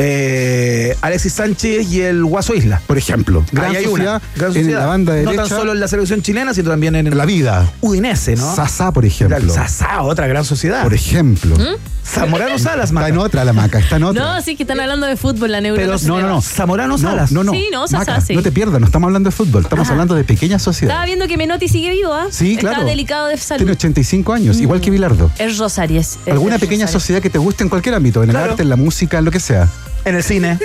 Eh, 0.00 0.96
Alexis 1.00 1.32
Sánchez 1.32 1.90
y 1.90 2.02
el 2.02 2.24
Guaso 2.24 2.54
Isla. 2.54 2.80
por 2.86 2.96
ejemplo. 2.98 3.44
Gran 3.50 3.74
hay 3.74 3.84
sociedad, 3.84 4.14
una. 4.16 4.22
Gran 4.36 4.48
en 4.50 4.54
sociedad. 4.54 4.80
la 4.80 4.86
banda 4.86 5.12
No 5.12 5.18
derecha. 5.18 5.36
tan 5.36 5.48
solo 5.48 5.72
en 5.72 5.80
la 5.80 5.88
selección 5.88 6.22
chilena, 6.22 6.54
sino 6.54 6.70
también 6.70 6.94
en 6.94 7.16
la 7.18 7.24
vida. 7.24 7.68
Udinese, 7.80 8.36
¿no? 8.36 8.54
Sasá, 8.54 8.92
por 8.92 9.04
ejemplo. 9.04 9.52
Sasá, 9.52 10.02
otra 10.02 10.26
gran 10.28 10.44
sociedad. 10.44 10.84
Por 10.84 10.94
ejemplo. 10.94 11.56
Zamorano 12.06 12.58
Salas, 12.58 12.84
Está 12.84 12.94
Maca. 12.94 13.08
en 13.08 13.18
otra 13.18 13.44
la 13.44 13.52
maca, 13.52 13.78
está 13.80 13.96
en 13.96 14.04
otra. 14.04 14.22
No, 14.36 14.40
sí, 14.40 14.56
que 14.56 14.62
están 14.62 14.80
hablando 14.80 15.06
de 15.06 15.16
fútbol, 15.16 15.52
la 15.52 15.60
neurona. 15.60 15.94
Pero 15.98 16.08
no, 16.08 16.20
no, 16.22 16.28
no. 16.36 16.40
Zamorano 16.40 16.96
No, 16.96 16.98
Salas. 16.98 17.32
no, 17.32 17.44
no. 17.44 17.52
Sí, 17.52 17.66
no, 17.70 17.86
Sasá, 17.86 18.12
Maca, 18.12 18.20
sí. 18.22 18.34
no 18.34 18.42
te 18.42 18.50
pierdas, 18.50 18.80
no 18.80 18.86
estamos 18.86 19.08
hablando 19.08 19.28
de 19.28 19.36
fútbol, 19.36 19.64
estamos 19.64 19.90
hablando 19.90 20.14
de 20.14 20.24
pequeñas 20.24 20.62
sociedades. 20.62 20.94
Estaba 20.94 21.04
viendo 21.04 21.26
que 21.26 21.36
Menotti 21.36 21.68
sigue 21.68 21.90
vivo, 21.90 22.14
¿ah? 22.14 22.28
Sí, 22.30 22.52
Está 22.54 22.70
claro. 22.70 22.86
delicado 22.86 23.26
de 23.26 23.36
salud. 23.36 23.58
Tiene 23.58 23.72
85 23.72 24.32
años, 24.32 24.58
igual 24.58 24.80
que 24.80 24.90
Bilardo. 24.90 25.30
Es 25.38 25.58
Rosaries. 25.58 26.18
es- 26.24 26.32
¿Alguna 26.32 26.54
es 26.54 26.60
pequeña 26.62 26.84
Rosaries. 26.86 26.92
sociedad 27.02 27.20
que 27.20 27.28
te 27.28 27.38
guste 27.38 27.64
en 27.64 27.68
cualquier 27.68 27.94
ámbito? 27.96 28.22
En 28.22 28.30
el 28.30 28.36
Claro. 28.36 28.52
arte, 28.52 28.62
en 28.62 28.70
la 28.70 28.76
música, 28.76 29.18
en 29.18 29.26
lo 29.26 29.30
que 29.30 29.40
sea. 29.40 29.68
En 30.08 30.14
el 30.16 30.22
cine. 30.24 30.58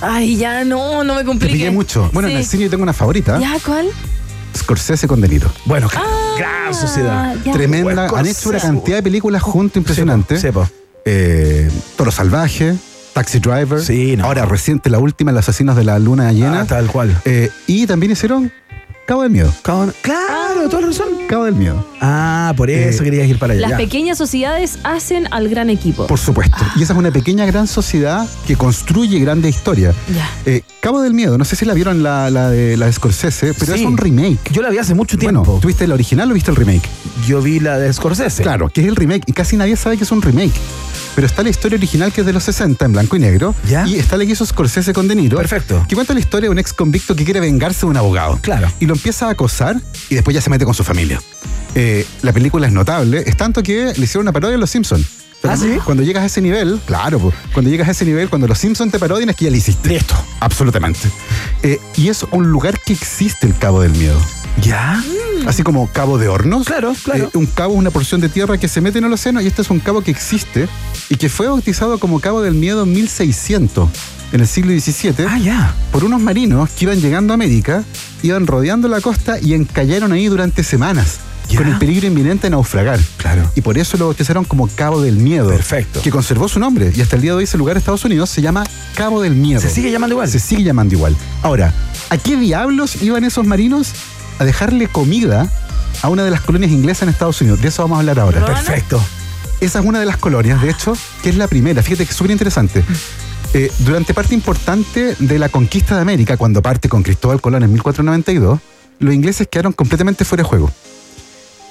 Ay, 0.00 0.36
ya 0.36 0.64
no, 0.64 1.04
no 1.04 1.14
me 1.14 1.20
Te 1.20 1.26
compliques. 1.26 1.56
pillé 1.56 1.70
mucho. 1.70 2.10
Bueno, 2.12 2.28
en 2.28 2.36
el 2.36 2.44
cine 2.44 2.64
yo 2.64 2.70
tengo 2.70 2.82
una 2.82 2.92
favorita. 2.92 3.38
¿Ya 3.38 3.56
cuál? 3.64 3.86
Scorsese 4.56 5.06
con 5.06 5.20
De 5.20 5.28
Niro. 5.28 5.50
Bueno, 5.64 5.88
Ah, 5.94 6.34
gran 6.38 6.74
sociedad. 6.74 7.34
ya. 7.44 7.52
Tremenda. 7.52 8.08
Han 8.08 8.26
hecho 8.26 8.48
una 8.48 8.58
cantidad 8.58 8.96
de 8.96 9.02
películas 9.02 9.42
juntos 9.42 9.76
impresionantes. 9.76 10.40
Sí, 10.40 10.50
po. 10.50 10.68
Eh, 11.04 11.70
Toro 11.96 12.10
Salvaje, 12.10 12.74
Taxi 13.12 13.38
Driver. 13.38 13.80
Sí, 13.80 14.16
no. 14.16 14.24
Ahora 14.24 14.44
reciente, 14.44 14.90
la 14.90 14.98
última, 14.98 15.30
Los 15.32 15.48
Asesinos 15.48 15.76
de 15.76 15.84
la 15.84 15.98
Luna 16.00 16.32
Llena. 16.32 16.62
Ah, 16.62 16.64
tal 16.66 16.88
cual. 16.88 17.16
Eh, 17.24 17.50
y 17.68 17.86
también 17.86 18.10
hicieron 18.12 18.52
Cabo 19.06 19.22
del 19.22 19.30
Miedo. 19.30 19.52
Cabo- 19.62 19.92
Claro, 20.02 20.68
toda 20.68 20.80
la 20.82 20.88
razón. 20.88 21.06
Cabo 21.28 21.44
del 21.44 21.54
Miedo. 21.54 21.84
Ah, 22.00 22.52
por 22.56 22.70
eso 22.70 23.02
Eh, 23.02 23.04
querías 23.04 23.28
ir 23.28 23.38
para 23.38 23.52
allá. 23.52 23.62
Las 23.62 23.70
Ya. 23.72 23.76
pequeñas 23.76 24.18
sociedades 24.18 24.78
hacen 24.82 25.28
al 25.30 25.48
gran 25.48 25.70
equipo. 25.70 26.06
Por 26.08 26.18
supuesto. 26.18 26.56
Y 26.74 26.82
esa 26.82 26.92
es 26.92 26.98
una 26.98 27.12
pequeña 27.12 27.46
gran 27.46 27.68
sociedad 27.68 28.26
que 28.48 28.56
construye 28.56 29.20
grandes 29.20 29.54
historias. 29.54 29.94
Ya. 30.12 30.28
Eh, 30.44 30.62
Cabo 30.80 31.02
del 31.02 31.14
Miedo, 31.14 31.38
no 31.38 31.44
sé 31.44 31.54
si 31.54 31.64
la 31.64 31.74
vieron 31.74 32.02
la, 32.02 32.30
la 32.30 32.50
de, 32.50 32.76
la 32.76 32.86
de 32.86 32.92
Scorsese, 32.92 33.54
pero 33.54 33.74
Sí. 33.74 33.80
es 33.80 33.86
un 33.86 33.96
remake. 33.96 34.38
Yo 34.52 34.60
la 34.62 34.70
vi 34.70 34.78
hace 34.78 34.94
mucho 34.94 35.16
tiempo. 35.16 35.42
Bueno, 35.44 35.60
¿tuviste 35.60 35.86
la 35.86 35.94
original 35.94 36.30
o 36.30 36.34
viste 36.34 36.50
el 36.50 36.56
remake? 36.56 36.88
Yo 37.28 37.40
vi 37.40 37.60
la 37.60 37.78
de 37.78 37.92
Scorsese. 37.92 38.42
Claro, 38.42 38.68
que 38.68 38.80
es 38.82 38.88
el 38.88 38.96
remake 38.96 39.22
y 39.26 39.32
casi 39.32 39.56
nadie 39.56 39.76
sabe 39.76 39.96
que 39.96 40.04
es 40.04 40.10
un 40.12 40.20
remake. 40.22 40.52
Pero 41.14 41.26
está 41.26 41.42
la 41.42 41.48
historia 41.48 41.78
original 41.78 42.12
que 42.12 42.20
es 42.20 42.26
de 42.26 42.32
los 42.32 42.42
60 42.44 42.84
en 42.84 42.92
blanco 42.92 43.16
y 43.16 43.20
negro. 43.20 43.54
¿Ya? 43.68 43.86
Y 43.86 43.96
está 43.98 44.16
la 44.18 44.26
que 44.26 44.32
hizo 44.32 44.44
Scorsese 44.44 44.92
con 44.92 45.08
De 45.08 45.14
Niro. 45.14 45.38
Perfecto. 45.38 45.84
Que 45.88 45.94
cuenta 45.94 46.12
la 46.12 46.20
historia 46.20 46.48
de 46.48 46.50
un 46.52 46.58
ex 46.58 46.72
convicto 46.74 47.16
que 47.16 47.24
quiere 47.24 47.40
vengarse 47.40 47.80
de 47.80 47.86
un 47.86 47.96
abogado. 47.96 48.38
Claro. 48.42 48.68
Y 48.80 48.86
lo 48.86 48.95
empieza 48.96 49.28
a 49.28 49.30
acosar 49.30 49.80
y 50.10 50.14
después 50.14 50.34
ya 50.34 50.40
se 50.40 50.50
mete 50.50 50.64
con 50.64 50.74
su 50.74 50.84
familia. 50.84 51.20
Eh, 51.74 52.06
la 52.22 52.32
película 52.32 52.66
es 52.66 52.72
notable, 52.72 53.22
es 53.26 53.36
tanto 53.36 53.62
que 53.62 53.92
le 53.96 54.04
hicieron 54.04 54.22
una 54.22 54.32
parodia 54.32 54.56
a 54.56 54.58
Los 54.58 54.70
Simpsons. 54.70 55.06
¿Ah, 55.42 55.56
sí? 55.56 55.78
Cuando 55.84 56.02
llegas 56.02 56.22
a 56.22 56.26
ese 56.26 56.40
nivel, 56.40 56.80
claro, 56.86 57.18
pues, 57.20 57.34
cuando 57.52 57.70
llegas 57.70 57.86
a 57.88 57.90
ese 57.92 58.04
nivel, 58.04 58.28
cuando 58.28 58.48
los 58.48 58.58
Simpsons 58.58 58.90
te 58.90 58.98
parodian 58.98 59.30
es 59.30 59.36
que 59.36 59.44
ya 59.44 59.50
lo 59.50 59.56
hiciste. 59.56 59.90
Listo. 59.90 60.14
Absolutamente. 60.40 61.08
Eh, 61.62 61.78
y 61.96 62.08
es 62.08 62.24
un 62.30 62.50
lugar 62.50 62.80
que 62.80 62.92
existe 62.94 63.46
el 63.46 63.56
Cabo 63.56 63.80
del 63.82 63.92
Miedo. 63.92 64.18
¿Ya? 64.62 65.02
Así 65.46 65.62
como 65.62 65.86
Cabo 65.92 66.18
de 66.18 66.28
Hornos. 66.28 66.66
Claro, 66.66 66.94
claro. 67.04 67.24
Eh, 67.26 67.30
un 67.38 67.46
cabo 67.46 67.74
es 67.74 67.78
una 67.78 67.90
porción 67.90 68.20
de 68.20 68.28
tierra 68.28 68.58
que 68.58 68.68
se 68.68 68.80
mete 68.80 68.98
en 68.98 69.04
el 69.04 69.12
océano 69.12 69.40
y 69.40 69.46
este 69.46 69.62
es 69.62 69.70
un 69.70 69.80
cabo 69.80 70.00
que 70.02 70.10
existe 70.10 70.68
y 71.08 71.16
que 71.16 71.28
fue 71.28 71.46
bautizado 71.46 71.98
como 71.98 72.20
Cabo 72.20 72.42
del 72.42 72.54
Miedo 72.54 72.82
en 72.84 72.92
1600, 72.92 73.88
en 74.32 74.40
el 74.40 74.46
siglo 74.48 74.72
XVII, 74.72 75.26
Ah, 75.28 75.38
ya. 75.38 75.74
por 75.92 76.04
unos 76.04 76.20
marinos 76.20 76.70
que 76.70 76.86
iban 76.86 77.00
llegando 77.00 77.32
a 77.32 77.34
América, 77.34 77.84
iban 78.22 78.46
rodeando 78.46 78.88
la 78.88 79.00
costa 79.00 79.38
y 79.40 79.54
encallaron 79.54 80.12
ahí 80.12 80.26
durante 80.26 80.64
semanas. 80.64 81.18
Con 81.56 81.68
el 81.68 81.78
peligro 81.78 82.08
inminente 82.08 82.48
de 82.48 82.50
naufragar. 82.50 82.98
Claro. 83.18 83.48
Y 83.54 83.60
por 83.60 83.78
eso 83.78 83.96
lo 83.96 84.06
bautizaron 84.06 84.44
como 84.44 84.66
Cabo 84.66 85.00
del 85.00 85.14
Miedo. 85.14 85.48
Perfecto. 85.48 86.02
Que 86.02 86.10
conservó 86.10 86.48
su 86.48 86.58
nombre. 86.58 86.90
Y 86.92 87.00
hasta 87.00 87.14
el 87.14 87.22
día 87.22 87.30
de 87.30 87.36
hoy 87.36 87.44
ese 87.44 87.56
lugar 87.56 87.76
de 87.76 87.78
Estados 87.78 88.04
Unidos 88.04 88.30
se 88.30 88.42
llama 88.42 88.64
Cabo 88.96 89.22
del 89.22 89.36
Miedo. 89.36 89.60
¿Se 89.60 89.70
sigue 89.70 89.92
llamando 89.92 90.14
igual? 90.14 90.28
Se 90.28 90.40
sigue 90.40 90.64
llamando 90.64 90.96
igual. 90.96 91.14
Ahora, 91.44 91.72
¿a 92.10 92.18
qué 92.18 92.36
diablos 92.36 93.00
iban 93.00 93.22
esos 93.22 93.46
marinos 93.46 93.92
a 94.38 94.44
dejarle 94.44 94.88
comida 94.88 95.50
a 96.02 96.08
una 96.08 96.24
de 96.24 96.30
las 96.30 96.40
colonias 96.40 96.70
inglesas 96.70 97.02
en 97.04 97.08
Estados 97.10 97.40
Unidos? 97.40 97.60
De 97.60 97.68
eso 97.68 97.82
vamos 97.82 97.96
a 97.96 98.00
hablar 98.00 98.20
ahora. 98.20 98.44
Perfecto. 98.44 99.02
Esa 99.60 99.78
es 99.78 99.84
una 99.84 100.00
de 100.00 100.06
las 100.06 100.18
colonias, 100.18 100.60
de 100.60 100.70
hecho, 100.70 100.96
que 101.22 101.30
es 101.30 101.36
la 101.36 101.48
primera. 101.48 101.82
Fíjate 101.82 102.04
que 102.04 102.10
es 102.10 102.16
súper 102.16 102.32
interesante. 102.32 102.84
Eh, 103.54 103.72
durante 103.78 104.12
parte 104.12 104.34
importante 104.34 105.16
de 105.18 105.38
la 105.38 105.48
conquista 105.48 105.94
de 105.94 106.02
América, 106.02 106.36
cuando 106.36 106.60
parte 106.60 106.88
con 106.88 107.02
Cristóbal 107.02 107.40
Colón 107.40 107.62
en 107.62 107.72
1492, 107.72 108.60
los 108.98 109.14
ingleses 109.14 109.48
quedaron 109.48 109.72
completamente 109.72 110.24
fuera 110.24 110.42
de 110.42 110.48
juego. 110.48 110.70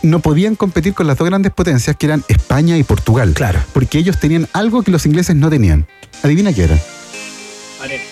No 0.01 0.19
podían 0.19 0.55
competir 0.55 0.93
con 0.93 1.07
las 1.07 1.17
dos 1.17 1.27
grandes 1.27 1.51
potencias 1.51 1.95
que 1.95 2.07
eran 2.07 2.23
España 2.27 2.77
y 2.77 2.83
Portugal. 2.83 3.33
Claro. 3.33 3.59
Porque 3.73 3.97
ellos 3.97 4.19
tenían 4.19 4.47
algo 4.53 4.83
que 4.83 4.91
los 4.91 5.05
ingleses 5.05 5.35
no 5.35 5.49
tenían. 5.49 5.87
Adivina 6.23 6.53
qué 6.53 6.63
era. 6.63 6.79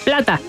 Plata. 0.03 0.39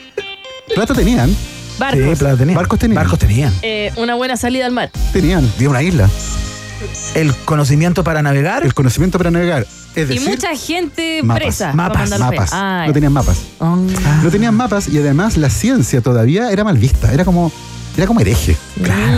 Plata 0.74 0.94
tenían, 0.94 1.34
Barcos. 1.78 2.00
Sí, 2.00 2.16
plata 2.16 2.36
tenían. 2.36 2.56
Barcos 2.56 2.78
tenían. 2.78 2.96
Barcos 2.96 3.18
tenían. 3.18 3.52
Eh, 3.62 3.92
una 3.96 4.14
buena 4.14 4.36
salida 4.36 4.66
al 4.66 4.72
mar. 4.72 4.90
tenían, 5.12 5.50
de 5.58 5.68
una 5.68 5.82
isla. 5.82 6.08
El 7.14 7.34
conocimiento 7.34 8.04
para 8.04 8.22
navegar. 8.22 8.64
El 8.64 8.74
conocimiento 8.74 9.18
para 9.18 9.30
navegar. 9.30 9.66
Es 9.94 10.10
y 10.10 10.14
decir, 10.14 10.28
mucha 10.28 10.54
gente 10.54 11.22
mapas, 11.22 11.42
presa. 11.42 11.72
mapas, 11.72 12.18
mapas. 12.18 12.50
Ah, 12.52 12.84
no 12.86 12.92
tenían 12.92 13.12
mapas. 13.12 13.38
Ah. 13.60 13.76
No 14.22 14.30
tenían 14.30 14.54
mapas 14.54 14.88
y 14.88 14.98
además 14.98 15.38
la 15.38 15.48
ciencia 15.48 16.02
todavía 16.02 16.50
era 16.50 16.64
mal 16.64 16.76
vista. 16.76 17.12
Era 17.12 17.24
como, 17.24 17.50
era 17.96 18.06
como 18.06 18.20
hereje. 18.20 18.56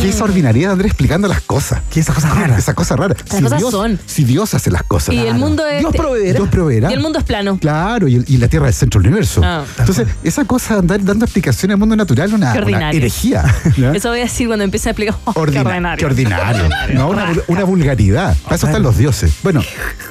¿Qué 0.00 0.08
esa 0.08 0.24
ordinariedad 0.24 0.68
de 0.70 0.72
Andrés 0.74 0.90
explicando 0.92 1.26
las 1.28 1.40
cosas? 1.40 1.80
¿Qué 1.90 2.00
esa 2.00 2.14
cosa 2.14 2.28
rara? 2.32 2.56
Esa 2.56 2.74
cosa 2.74 2.94
rara. 2.96 3.14
Las 3.30 3.40
cosas 3.42 3.58
Dios, 3.58 3.70
son. 3.70 3.98
Si 4.06 4.24
Dios 4.24 4.54
hace 4.54 4.70
las 4.70 4.84
cosas. 4.84 5.14
Y 5.14 5.18
el 5.18 5.34
mundo 5.34 5.66
es. 5.66 5.80
Dios 5.80 5.92
proveerá. 5.94 6.38
Dios 6.38 6.48
proveerá. 6.48 6.90
Y 6.90 6.94
el 6.94 7.00
mundo 7.00 7.18
es 7.18 7.24
plano. 7.24 7.58
Claro, 7.58 8.06
y, 8.08 8.14
el- 8.16 8.24
y 8.28 8.36
la 8.36 8.48
Tierra 8.48 8.68
es 8.68 8.76
el 8.76 8.80
centro 8.80 9.00
del 9.00 9.08
universo. 9.08 9.40
Ah. 9.44 9.64
Entonces, 9.78 10.06
esa 10.22 10.44
cosa 10.44 10.74
de 10.74 10.80
andar 10.80 11.02
dando 11.04 11.24
explicaciones 11.24 11.74
al 11.74 11.78
mundo 11.80 11.96
natural 11.96 12.28
es 12.28 12.34
una, 12.34 12.52
una 12.54 12.90
herejía. 12.92 13.42
Eso 13.94 14.10
voy 14.10 14.20
a 14.20 14.22
decir 14.22 14.46
cuando 14.46 14.64
empiece 14.64 14.88
a 14.88 14.92
explicar. 14.92 15.16
Oh, 15.24 15.32
ordinario. 15.40 15.96
qué 15.98 16.06
ordinario. 16.06 16.68
No, 16.94 17.08
una, 17.10 17.32
una 17.48 17.64
vulgaridad. 17.64 18.36
Para 18.44 18.56
eso 18.56 18.66
están 18.66 18.82
los 18.82 18.96
dioses. 18.96 19.32
Bueno, 19.42 19.62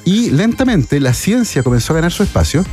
y 0.05 0.29
lentamente 0.31 0.99
la 0.99 1.13
ciencia 1.13 1.63
comenzó 1.63 1.93
a 1.93 1.95
ganar 1.97 2.11
su 2.11 2.23
espacio 2.23 2.63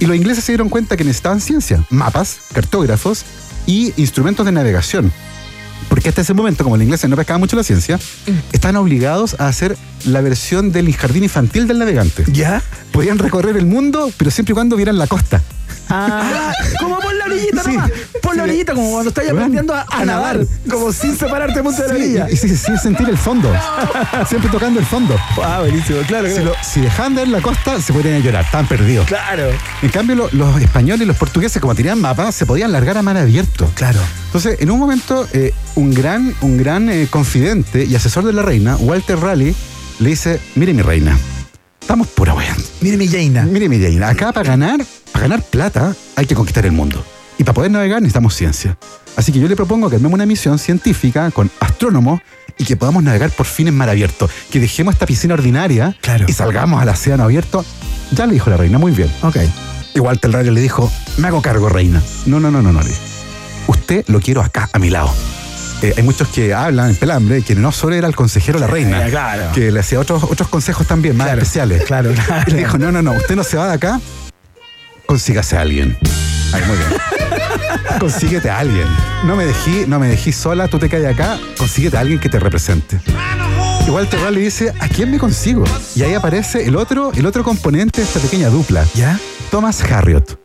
y 0.00 0.06
los 0.06 0.16
ingleses 0.16 0.44
se 0.44 0.52
dieron 0.52 0.68
cuenta 0.68 0.96
que 0.96 1.04
necesitaban 1.04 1.40
ciencia, 1.40 1.84
mapas, 1.90 2.38
cartógrafos 2.52 3.24
y 3.66 3.92
instrumentos 3.96 4.44
de 4.46 4.52
navegación. 4.52 5.12
Porque 5.88 6.08
hasta 6.08 6.22
ese 6.22 6.34
momento, 6.34 6.64
como 6.64 6.76
los 6.76 6.84
ingleses 6.84 7.08
no 7.08 7.16
pescaban 7.16 7.40
mucho 7.40 7.56
la 7.56 7.64
ciencia, 7.64 7.98
estaban 8.52 8.76
obligados 8.76 9.36
a 9.38 9.48
hacer 9.48 9.76
la 10.04 10.20
versión 10.20 10.72
del 10.72 10.94
jardín 10.94 11.24
infantil 11.24 11.66
del 11.66 11.78
navegante. 11.78 12.24
¿Ya? 12.32 12.62
Podían 12.92 13.18
recorrer 13.18 13.56
el 13.56 13.66
mundo, 13.66 14.10
pero 14.16 14.30
siempre 14.30 14.52
y 14.52 14.54
cuando 14.54 14.76
vieran 14.76 14.98
la 14.98 15.06
costa. 15.06 15.42
Ah, 15.88 16.52
como 16.78 16.98
por 17.00 17.14
la 17.14 17.24
orillita 17.26 17.62
nomás. 17.62 17.90
Por 18.22 18.36
la 18.36 18.42
orillita, 18.44 18.74
como 18.74 18.90
cuando 18.92 19.08
estás 19.10 19.28
aprendiendo 19.28 19.74
a, 19.74 19.86
a 19.90 20.04
nadar. 20.04 20.40
Como 20.70 20.92
sin 20.92 21.16
separarte 21.16 21.60
mucho 21.62 21.82
de 21.82 21.88
la 21.88 21.94
Sí, 21.94 22.00
orilla. 22.00 22.30
y, 22.30 22.36
sí, 22.36 22.56
sin 22.56 22.78
sentir 22.78 23.08
el 23.08 23.18
fondo. 23.18 23.52
Siempre 24.28 24.50
tocando 24.50 24.80
el 24.80 24.86
fondo. 24.86 25.16
Ah, 25.42 25.58
buenísimo, 25.60 25.98
claro. 26.06 26.28
Si, 26.28 26.34
claro. 26.34 26.50
lo- 26.50 26.56
si 26.64 26.80
dejaban 26.80 27.14
de 27.14 27.20
ver 27.22 27.28
la 27.28 27.40
costa, 27.40 27.80
se 27.80 27.92
a 27.92 28.18
llorar, 28.18 28.44
estaban 28.44 28.66
perdidos. 28.66 29.06
Claro. 29.06 29.50
En 29.82 29.88
cambio, 29.90 30.16
lo- 30.16 30.28
los 30.32 30.60
españoles 30.60 31.02
y 31.02 31.06
los 31.06 31.16
portugueses, 31.16 31.60
como 31.60 31.74
tenían 31.74 32.00
mapas, 32.00 32.34
se 32.34 32.46
podían 32.46 32.72
largar 32.72 32.96
a 32.98 33.02
mar 33.02 33.16
abierto. 33.16 33.70
Claro. 33.74 34.00
Entonces, 34.26 34.60
en 34.60 34.70
un 34.70 34.78
momento, 34.78 35.28
eh, 35.32 35.52
un 35.74 35.92
gran, 35.92 36.34
un 36.40 36.56
gran 36.56 36.88
eh, 36.90 37.06
confidente 37.10 37.84
y 37.84 37.94
asesor 37.94 38.24
de 38.24 38.32
la 38.32 38.42
reina, 38.42 38.76
Walter 38.76 39.18
Raleigh, 39.18 39.54
le 39.98 40.08
dice: 40.08 40.40
Mire, 40.54 40.72
mi 40.74 40.82
reina, 40.82 41.18
estamos 41.80 42.06
pura 42.08 42.34
weón. 42.34 42.56
Mire 42.80 42.96
mi 42.96 43.08
Jaina. 43.08 43.42
Mire, 43.42 43.68
mi 43.68 43.78
reina, 43.78 44.08
acá 44.08 44.32
para 44.32 44.48
ganar, 44.50 44.80
para 45.22 45.34
ganar 45.36 45.42
plata, 45.48 45.94
hay 46.16 46.26
que 46.26 46.34
conquistar 46.34 46.66
el 46.66 46.72
mundo. 46.72 47.04
Y 47.38 47.44
para 47.44 47.54
poder 47.54 47.70
navegar 47.70 48.00
necesitamos 48.02 48.34
ciencia. 48.34 48.76
Así 49.16 49.30
que 49.32 49.38
yo 49.40 49.48
le 49.48 49.56
propongo 49.56 49.88
que 49.90 49.96
armemos 49.96 50.14
una 50.14 50.26
misión 50.26 50.58
científica 50.58 51.30
con 51.30 51.50
astrónomos 51.60 52.20
y 52.58 52.64
que 52.64 52.76
podamos 52.76 53.02
navegar 53.02 53.30
por 53.30 53.46
fin 53.46 53.68
en 53.68 53.74
mar 53.76 53.88
abierto. 53.88 54.28
Que 54.50 54.58
dejemos 54.60 54.94
esta 54.94 55.06
piscina 55.06 55.34
ordinaria 55.34 55.96
Claro. 56.00 56.24
y 56.28 56.32
salgamos 56.32 56.80
al 56.82 56.88
océano 56.88 57.24
abierto. 57.24 57.64
Ya 58.12 58.26
le 58.26 58.34
dijo 58.34 58.50
la 58.50 58.56
reina, 58.56 58.78
muy 58.78 58.92
bien. 58.92 59.10
Ok. 59.22 59.36
Y 59.94 60.00
Walter 60.00 60.30
Raleigh 60.32 60.52
le 60.54 60.60
dijo, 60.60 60.90
me 61.18 61.28
hago 61.28 61.40
cargo, 61.42 61.68
reina. 61.68 62.02
No, 62.26 62.40
no, 62.40 62.50
no, 62.50 62.62
no, 62.62 62.72
no. 62.72 62.80
Usted 63.68 64.04
lo 64.08 64.20
quiero 64.20 64.40
acá, 64.42 64.68
a 64.72 64.78
mi 64.78 64.90
lado. 64.90 65.12
Eh, 65.82 65.94
hay 65.96 66.02
muchos 66.02 66.28
que 66.28 66.54
hablan 66.54 66.90
en 66.90 66.96
pelambre 66.96 67.42
que 67.42 67.54
no 67.54 67.72
solo 67.72 67.94
era 67.96 68.06
el 68.06 68.14
consejero 68.14 68.58
de 68.60 68.66
la 68.66 68.72
reina, 68.72 69.04
claro. 69.10 69.50
que 69.52 69.72
le 69.72 69.80
hacía 69.80 69.98
otros, 69.98 70.22
otros 70.24 70.48
consejos 70.48 70.86
también 70.86 71.16
más 71.16 71.26
Claro, 71.26 71.42
especiales. 71.42 71.82
claro, 71.84 72.12
claro. 72.14 72.44
Y 72.46 72.50
le 72.52 72.58
dijo, 72.58 72.78
no, 72.78 72.92
no, 72.92 73.02
no, 73.02 73.12
usted 73.12 73.34
no 73.34 73.42
se 73.42 73.56
va 73.56 73.66
de 73.66 73.74
acá, 73.74 74.00
consígase 75.12 75.58
a 75.58 75.60
alguien. 75.60 75.94
Ay, 76.54 76.62
muy 76.66 76.74
bien. 76.78 77.98
Consíguete 78.00 78.48
a 78.48 78.60
alguien. 78.60 78.86
No 79.26 79.36
me 79.36 79.44
dejí, 79.44 79.84
no 79.86 80.00
me 80.00 80.08
dejí 80.08 80.32
sola, 80.32 80.68
tú 80.68 80.78
te 80.78 80.88
caes 80.88 81.04
acá, 81.04 81.38
consíguete 81.58 81.98
a 81.98 82.00
alguien 82.00 82.18
que 82.18 82.30
te 82.30 82.38
represente. 82.38 82.98
Igual 83.86 84.08
Terral 84.08 84.34
le 84.34 84.40
dice, 84.40 84.72
¿a 84.80 84.88
quién 84.88 85.10
me 85.10 85.18
consigo? 85.18 85.64
Y 85.94 86.02
ahí 86.02 86.14
aparece 86.14 86.66
el 86.66 86.76
otro, 86.76 87.12
el 87.12 87.26
otro 87.26 87.44
componente 87.44 88.00
de 88.00 88.06
esta 88.06 88.20
pequeña 88.20 88.48
dupla. 88.48 88.86
¿Ya? 88.94 89.20
Thomas 89.50 89.82
Harriot. 89.82 90.38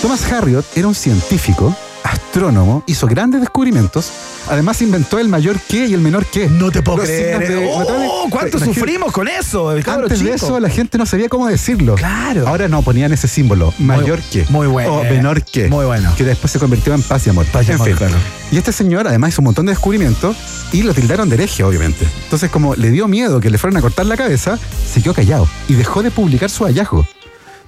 Thomas 0.00 0.24
Harriot 0.30 0.64
era 0.76 0.86
un 0.86 0.94
científico, 0.94 1.74
astrónomo, 2.04 2.82
hizo 2.86 3.06
grandes 3.06 3.40
descubrimientos. 3.40 4.10
Además 4.48 4.80
inventó 4.82 5.18
el 5.18 5.28
mayor 5.28 5.58
qué 5.68 5.86
y 5.86 5.94
el 5.94 6.00
menor 6.00 6.24
qué. 6.26 6.48
No 6.48 6.70
te 6.70 6.82
puedo 6.82 6.98
Los 6.98 7.06
creer. 7.06 7.48
de- 7.48 7.70
oh. 7.72 8.26
¿Cuánto 8.30 8.56
Imagínate, 8.56 8.64
sufrimos 8.80 9.12
con 9.12 9.28
eso? 9.28 9.72
El 9.72 9.88
Antes 9.88 10.22
de 10.22 10.32
eso 10.32 10.58
la 10.60 10.68
gente 10.70 10.98
no 10.98 11.06
sabía 11.06 11.28
cómo 11.28 11.46
decirlo. 11.46 11.94
Claro. 11.96 12.46
Ahora 12.48 12.68
no, 12.68 12.82
ponían 12.82 13.12
ese 13.12 13.28
símbolo, 13.28 13.72
mayor 13.78 14.20
que. 14.30 14.44
muy 14.48 14.66
bueno. 14.66 14.94
O 14.94 15.04
menor 15.04 15.42
que. 15.42 15.68
Muy 15.68 15.84
bueno. 15.84 16.12
Que 16.16 16.24
después 16.24 16.50
se 16.50 16.58
convirtió 16.58 16.94
en 16.94 17.02
paz 17.02 17.26
y 17.26 17.30
amor. 17.30 17.46
Paz 17.46 17.66
y 17.66 17.70
En 17.70 17.74
amor, 17.76 17.88
fin. 17.88 17.96
claro. 17.96 18.14
Y 18.50 18.58
este 18.58 18.72
señor 18.72 19.06
además 19.06 19.30
hizo 19.30 19.42
un 19.42 19.46
montón 19.46 19.66
de 19.66 19.72
descubrimientos 19.72 20.36
y 20.72 20.82
lo 20.82 20.94
tildaron 20.94 21.28
de 21.28 21.34
hereje, 21.36 21.62
obviamente. 21.64 22.06
Entonces, 22.24 22.50
como 22.50 22.74
le 22.74 22.90
dio 22.90 23.06
miedo 23.08 23.40
que 23.40 23.50
le 23.50 23.58
fueran 23.58 23.76
a 23.76 23.80
cortar 23.80 24.06
la 24.06 24.16
cabeza, 24.16 24.58
se 24.92 25.02
quedó 25.02 25.14
callado 25.14 25.48
y 25.68 25.74
dejó 25.74 26.02
de 26.02 26.10
publicar 26.10 26.50
su 26.50 26.64
hallazgo. 26.64 27.06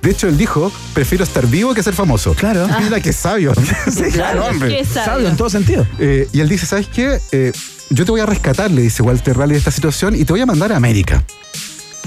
De 0.02 0.10
hecho, 0.10 0.26
él 0.26 0.36
dijo, 0.36 0.72
prefiero 0.94 1.22
estar 1.22 1.46
vivo 1.46 1.72
que 1.74 1.82
ser 1.82 1.94
famoso. 1.94 2.34
Claro. 2.34 2.66
Mira 2.82 3.00
qué 3.00 3.12
sabio. 3.12 3.52
Sí, 3.90 4.04
claro, 4.12 4.46
hombre. 4.46 4.68
Qué 4.76 4.84
sabio. 4.84 5.04
Sabio 5.04 5.28
en 5.28 5.36
todo 5.36 5.48
sentido. 5.48 5.86
Eh, 5.98 6.28
y 6.32 6.40
él 6.40 6.48
dice, 6.48 6.66
¿sabes 6.66 6.88
qué? 6.88 7.20
Eh, 7.30 7.52
yo 7.90 8.04
te 8.04 8.10
voy 8.10 8.20
a 8.20 8.26
rescatar, 8.26 8.70
le 8.70 8.82
dice 8.82 9.02
Walter 9.02 9.36
Raleigh 9.36 9.54
de 9.54 9.58
esta 9.58 9.70
situación, 9.70 10.16
y 10.16 10.24
te 10.24 10.32
voy 10.32 10.40
a 10.40 10.46
mandar 10.46 10.72
a 10.72 10.76
América. 10.76 11.22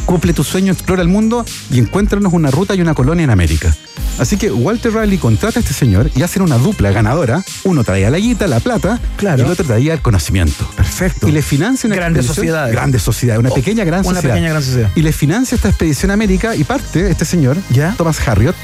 Cumple 0.05 0.33
tu 0.33 0.43
sueño, 0.43 0.71
explora 0.73 1.01
el 1.01 1.07
mundo 1.07 1.45
y 1.71 1.79
encuéntranos 1.79 2.31
una 2.33 2.51
ruta 2.51 2.75
y 2.75 2.81
una 2.81 2.93
colonia 2.93 3.23
en 3.23 3.31
América. 3.31 3.75
Así 4.19 4.37
que 4.37 4.51
Walter 4.51 4.93
Raleigh 4.93 5.17
contrata 5.19 5.59
a 5.59 5.61
este 5.61 5.73
señor 5.73 6.09
y 6.15 6.21
hacen 6.21 6.41
una 6.43 6.57
dupla 6.57 6.91
ganadora. 6.91 7.43
Uno 7.63 7.83
traía 7.83 8.09
la 8.09 8.17
guita, 8.19 8.47
la 8.47 8.59
plata, 8.59 8.99
Claro. 9.17 9.41
y 9.41 9.45
el 9.45 9.51
otro 9.51 9.65
traía 9.65 9.93
el 9.93 10.01
conocimiento. 10.01 10.65
Perfecto. 10.75 11.27
Y 11.27 11.31
le 11.31 11.41
financia 11.41 11.87
una 11.87 11.95
Grandes 11.95 12.25
sociedades. 12.27 12.71
Grandes 12.73 13.01
sociedades, 13.01 13.39
una 13.39 13.49
Oh, 13.49 13.55
pequeña 13.55 13.83
gran 13.83 14.01
una 14.05 14.15
sociedad. 14.15 14.33
pequeña 14.35 14.49
gran 14.51 14.63
sociedad. 14.63 14.91
Y 14.95 15.01
le 15.01 15.11
financia 15.11 15.55
esta 15.55 15.69
expedición 15.69 16.11
a 16.11 16.13
América 16.13 16.55
y 16.55 16.63
parte 16.63 17.09
este 17.09 17.25
señor, 17.25 17.57
¿Ya? 17.71 17.93
Thomas 17.97 18.25
Harriot. 18.27 18.55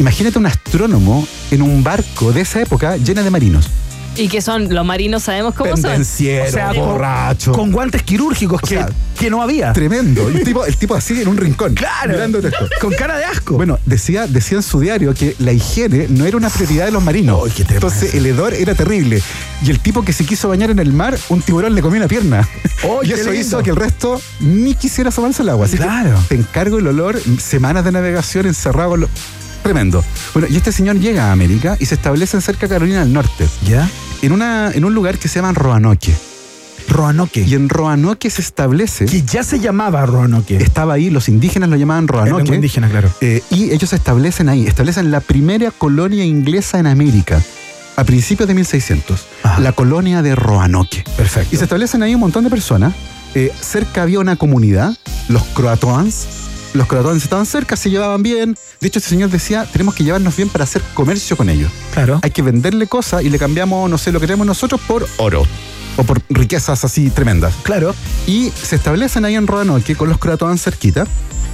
Imagínate 0.00 0.38
un 0.38 0.46
astrónomo 0.46 1.26
en 1.52 1.62
un 1.62 1.84
barco 1.84 2.32
de 2.32 2.40
esa 2.40 2.60
época 2.60 2.96
llena 2.96 3.22
de 3.22 3.30
marinos. 3.30 3.70
Y 4.16 4.28
que 4.28 4.40
son, 4.40 4.72
los 4.72 4.84
marinos 4.86 5.22
sabemos 5.24 5.54
cómo 5.54 5.72
son. 5.76 5.82
Pendenciero, 5.82 6.48
O 6.48 6.52
sea, 6.52 6.72
borracho. 6.72 7.52
Con 7.52 7.72
guantes 7.72 8.02
quirúrgicos 8.02 8.60
que, 8.60 8.66
sea, 8.76 8.88
que 9.18 9.30
no 9.30 9.42
había. 9.42 9.72
Tremendo. 9.72 10.30
Y 10.30 10.36
el 10.38 10.44
tipo, 10.44 10.64
el 10.64 10.76
tipo 10.76 10.94
así 10.94 11.20
en 11.20 11.28
un 11.28 11.36
rincón. 11.36 11.74
Claro. 11.74 12.12
Mirándote 12.12 12.48
esto. 12.48 12.68
Con 12.80 12.92
cara 12.94 13.16
de 13.16 13.24
asco. 13.24 13.54
Bueno, 13.56 13.78
decía, 13.86 14.26
decía 14.26 14.58
en 14.58 14.62
su 14.62 14.80
diario 14.80 15.14
que 15.14 15.34
la 15.38 15.52
higiene 15.52 16.06
no 16.10 16.24
era 16.26 16.36
una 16.36 16.48
prioridad 16.50 16.86
de 16.86 16.92
los 16.92 17.02
marinos. 17.02 17.40
Ay, 17.44 17.50
qué 17.56 17.64
tema 17.64 17.74
Entonces 17.76 18.14
el 18.14 18.26
hedor 18.26 18.54
era 18.54 18.74
terrible. 18.74 19.22
Y 19.64 19.70
el 19.70 19.80
tipo 19.80 20.04
que 20.04 20.12
se 20.12 20.24
quiso 20.24 20.48
bañar 20.48 20.70
en 20.70 20.78
el 20.78 20.92
mar, 20.92 21.18
un 21.28 21.42
tiburón 21.42 21.74
le 21.74 21.82
comió 21.82 21.98
una 21.98 22.08
pierna. 22.08 22.48
Ay, 22.82 22.88
y 23.02 23.08
qué 23.08 23.14
eso 23.14 23.30
lindo. 23.30 23.34
hizo 23.48 23.62
que 23.62 23.70
el 23.70 23.76
resto 23.76 24.20
ni 24.40 24.74
quisiera 24.74 25.08
asomarse 25.08 25.42
al 25.42 25.48
agua. 25.50 25.66
Así 25.66 25.76
Claro. 25.76 26.14
que 26.28 26.34
te 26.34 26.40
encargo 26.40 26.78
el 26.78 26.86
olor, 26.86 27.18
semanas 27.40 27.84
de 27.84 27.92
navegación 27.92 28.46
encerrado. 28.46 28.90
con 28.90 29.00
lo- 29.02 29.08
Tremendo. 29.64 30.04
Bueno, 30.32 30.46
y 30.48 30.56
este 30.56 30.70
señor 30.70 31.00
llega 31.00 31.30
a 31.30 31.32
América 31.32 31.76
y 31.80 31.86
se 31.86 31.96
establece 31.96 32.36
en 32.36 32.42
cerca 32.42 32.66
de 32.66 32.74
Carolina 32.74 33.00
del 33.00 33.12
Norte, 33.12 33.48
¿Ya? 33.66 33.88
en, 34.22 34.30
una, 34.32 34.70
en 34.72 34.84
un 34.84 34.94
lugar 34.94 35.18
que 35.18 35.26
se 35.26 35.40
llama 35.40 35.52
Roanoke. 35.52 36.14
Roanoke. 36.88 37.38
Y 37.46 37.54
en 37.54 37.68
Roanoke 37.68 38.28
se 38.30 38.42
establece 38.42 39.06
que 39.06 39.22
ya 39.22 39.42
se 39.42 39.58
llamaba 39.58 40.04
Roanoke. 40.06 40.56
estaba 40.62 40.94
ahí, 40.94 41.08
los 41.10 41.28
indígenas 41.28 41.70
lo 41.70 41.76
llamaban 41.76 42.06
Roanoke. 42.06 42.54
indígena, 42.54 42.88
claro. 42.90 43.10
eh, 43.22 43.42
y 43.50 43.70
ellos 43.72 43.90
se 43.90 43.96
establecen 43.96 44.48
ahí, 44.48 44.66
establecen 44.66 45.10
la 45.10 45.20
primera 45.20 45.70
colonia 45.70 46.24
inglesa 46.24 46.78
en 46.78 46.86
América, 46.86 47.42
a 47.96 48.04
principios 48.04 48.46
de 48.48 48.54
1600, 48.54 49.26
Ajá. 49.44 49.60
la 49.60 49.72
colonia 49.72 50.20
de 50.20 50.34
Roanoke. 50.34 51.04
Perfecto. 51.16 51.54
Y 51.54 51.58
se 51.58 51.64
establecen 51.64 52.02
ahí 52.02 52.14
un 52.14 52.20
montón 52.20 52.44
de 52.44 52.50
personas. 52.50 52.92
Eh, 53.34 53.50
cerca 53.60 54.02
había 54.02 54.20
una 54.20 54.36
comunidad, 54.36 54.94
los 55.28 55.42
croatoans. 55.54 56.26
Los 56.74 56.86
croatoans 56.88 57.22
estaban 57.22 57.46
cerca, 57.46 57.76
se 57.76 57.88
llevaban 57.88 58.22
bien. 58.22 58.56
De 58.80 58.88
hecho, 58.88 58.98
este 58.98 59.08
señor 59.08 59.30
decía, 59.30 59.64
tenemos 59.72 59.94
que 59.94 60.02
llevarnos 60.04 60.36
bien 60.36 60.48
para 60.48 60.64
hacer 60.64 60.82
comercio 60.92 61.36
con 61.36 61.48
ellos. 61.48 61.70
Claro. 61.92 62.18
Hay 62.22 62.30
que 62.32 62.42
venderle 62.42 62.86
cosas 62.88 63.22
y 63.22 63.30
le 63.30 63.38
cambiamos, 63.38 63.88
no 63.88 63.96
sé, 63.96 64.10
lo 64.12 64.18
que 64.20 64.26
tenemos 64.26 64.46
nosotros 64.46 64.80
por 64.86 65.06
oro. 65.18 65.44
O 65.96 66.02
por 66.02 66.20
riquezas 66.28 66.84
así 66.84 67.10
tremendas. 67.10 67.54
Claro. 67.62 67.94
Y 68.26 68.50
se 68.50 68.74
establecen 68.74 69.24
ahí 69.24 69.36
en 69.36 69.46
Roanoke 69.46 69.94
con 69.96 70.08
los 70.08 70.18
croatoans 70.18 70.60
cerquita. 70.62 71.06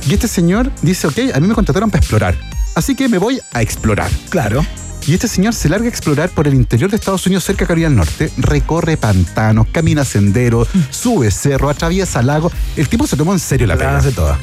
Y 0.09 0.15
este 0.15 0.27
señor 0.27 0.73
dice, 0.81 1.07
ok, 1.07 1.19
a 1.35 1.41
mí 1.41 1.47
me 1.47 1.55
contrataron 1.55 1.91
para 1.91 2.01
explorar. 2.01 2.35
Así 2.75 2.95
que 2.95 3.07
me 3.11 3.19
voy 3.19 3.39
a 3.53 3.61
explorar. 3.61 4.11
Claro. 4.31 4.65
Y 5.07 5.13
este 5.13 5.29
señor 5.29 5.55
se 5.55 5.69
larga 5.69 5.85
a 5.87 5.89
explorar 5.91 6.31
por 6.31 6.47
el 6.49 6.55
interior 6.55 6.89
de 6.89 6.97
Estados 6.97 7.27
Unidos, 7.27 7.45
cerca 7.45 7.65
de 7.65 7.67
Carolina 7.69 7.89
del 7.89 7.97
Norte, 7.99 8.31
recorre 8.39 8.97
pantanos, 8.97 9.67
camina 9.73 10.05
senderos, 10.05 10.69
sube 10.91 11.31
cerro, 11.31 11.69
atraviesa 11.69 12.23
lagos. 12.23 12.53
El 12.77 12.89
tipo 12.89 13.07
se 13.07 13.17
tomó 13.17 13.33
en 13.35 13.39
serio 13.39 13.67
la 13.67 13.75
La 13.75 13.79
pena. 13.79 13.99
hace 13.99 14.13
toda. 14.13 14.39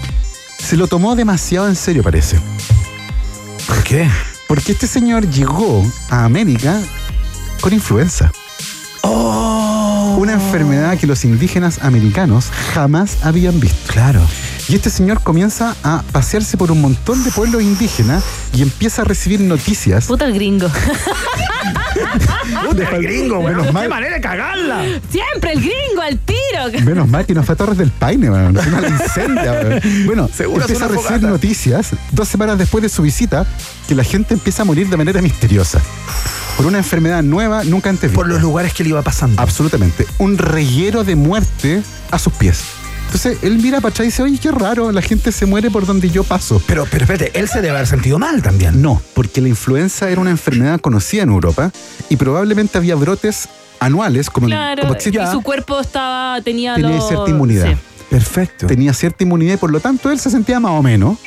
Se 0.57 0.75
lo 0.75 0.87
tomó 0.87 1.15
demasiado 1.15 1.67
en 1.67 1.75
serio, 1.75 2.03
parece. 2.03 2.39
¿Por 3.67 3.83
qué? 3.83 4.09
Porque 4.47 4.71
este 4.73 4.87
señor 4.87 5.29
llegó 5.29 5.85
a 6.09 6.25
América 6.25 6.81
con 7.61 7.73
influenza. 7.73 8.31
Oh. 9.01 10.15
Una 10.17 10.33
enfermedad 10.33 10.97
que 10.97 11.07
los 11.07 11.23
indígenas 11.25 11.83
americanos 11.83 12.49
jamás 12.73 13.23
habían 13.23 13.59
visto. 13.59 13.91
Claro. 13.91 14.21
Y 14.69 14.75
este 14.75 14.89
señor 14.89 15.21
comienza 15.21 15.75
a 15.83 16.03
pasearse 16.11 16.57
por 16.57 16.71
un 16.71 16.81
montón 16.81 17.23
de 17.23 17.31
pueblos 17.31 17.61
indígenas 17.61 18.23
y 18.53 18.61
empieza 18.61 19.03
a 19.03 19.05
recibir 19.05 19.39
noticias. 19.39 20.05
Puta 20.05 20.25
el 20.25 20.33
gringo. 20.33 20.67
Puta, 22.65 22.95
el 22.95 23.03
gringo, 23.03 23.41
Menos 23.43 23.71
mal. 23.73 23.83
Qué 23.83 23.89
manera 23.89 24.15
de 24.15 24.21
cagarla. 24.21 24.83
Siempre 25.09 25.53
el 25.53 25.59
gringo 25.59 26.01
al 26.01 26.17
tiro. 26.19 26.83
Menos 26.85 27.07
mal 27.07 27.25
que 27.25 27.33
no 27.33 27.43
fue 27.43 27.53
a 27.53 27.55
Torres 27.55 27.77
del 27.77 27.91
Paine, 27.91 28.29
weón. 28.29 28.53
No 28.53 28.61
la 28.81 28.87
incendia, 28.87 29.51
weón. 29.53 29.81
Bueno, 30.05 30.29
Seguro 30.33 30.61
empieza 30.61 30.85
a 30.85 30.87
una 30.87 30.95
recibir 30.95 31.19
fogata. 31.19 31.27
noticias 31.27 31.91
dos 32.11 32.27
semanas 32.27 32.57
después 32.57 32.81
de 32.81 32.89
su 32.89 33.01
visita 33.01 33.45
que 33.87 33.95
la 33.95 34.03
gente 34.03 34.33
empieza 34.33 34.63
a 34.63 34.65
morir 34.65 34.89
de 34.89 34.97
manera 34.97 35.21
misteriosa. 35.21 35.79
Por 36.57 36.65
una 36.65 36.79
enfermedad 36.79 37.21
nueva, 37.21 37.63
nunca 37.63 37.89
antes 37.89 38.09
vista. 38.09 38.15
Por 38.15 38.27
los 38.27 38.41
lugares 38.41 38.73
que 38.73 38.83
le 38.83 38.89
iba 38.89 39.01
pasando. 39.03 39.39
Absolutamente. 39.41 40.07
Un 40.17 40.37
reguero 40.39 41.03
de 41.03 41.15
muerte 41.15 41.83
a 42.09 42.17
sus 42.17 42.33
pies. 42.33 42.63
Entonces 43.07 43.39
él 43.41 43.57
mira 43.59 43.79
para 43.81 43.89
atrás 43.89 44.05
y 44.05 44.09
dice, 44.09 44.21
oye, 44.23 44.37
qué 44.37 44.51
raro, 44.51 44.91
la 44.91 45.01
gente 45.01 45.31
se 45.31 45.45
muere 45.45 45.71
por 45.71 45.85
donde 45.85 46.09
yo 46.09 46.23
paso. 46.23 46.61
Pero, 46.67 46.85
pero 46.91 47.05
espérate, 47.05 47.37
él 47.39 47.47
se 47.47 47.61
debe 47.61 47.75
haber 47.75 47.87
sentido 47.87 48.19
mal 48.19 48.41
también. 48.41 48.81
No, 48.81 49.01
porque 49.13 49.41
la 49.41 49.47
influenza 49.47 50.09
era 50.09 50.21
una 50.21 50.29
enfermedad 50.29 50.79
conocida 50.79 51.23
en 51.23 51.29
Europa 51.29 51.71
y 52.09 52.17
probablemente 52.17 52.77
había 52.77 52.95
brotes 52.95 53.47
anuales 53.79 54.29
como, 54.29 54.47
Claro. 54.47 54.81
como 54.83 54.93
Y 54.93 54.97
existe- 54.97 55.31
su 55.31 55.41
cuerpo 55.41 55.79
estaba, 55.79 56.41
tenía, 56.41 56.75
tenía 56.75 56.97
lo- 56.97 57.07
cierta 57.07 57.29
inmunidad. 57.29 57.67
Sí. 57.71 57.77
Perfecto. 58.09 58.67
Tenía 58.67 58.93
cierta 58.93 59.23
inmunidad 59.23 59.55
y 59.55 59.57
por 59.57 59.71
lo 59.71 59.79
tanto 59.79 60.11
él 60.11 60.19
se 60.19 60.29
sentía 60.29 60.59
más 60.59 60.71
o 60.73 60.83
menos, 60.83 61.17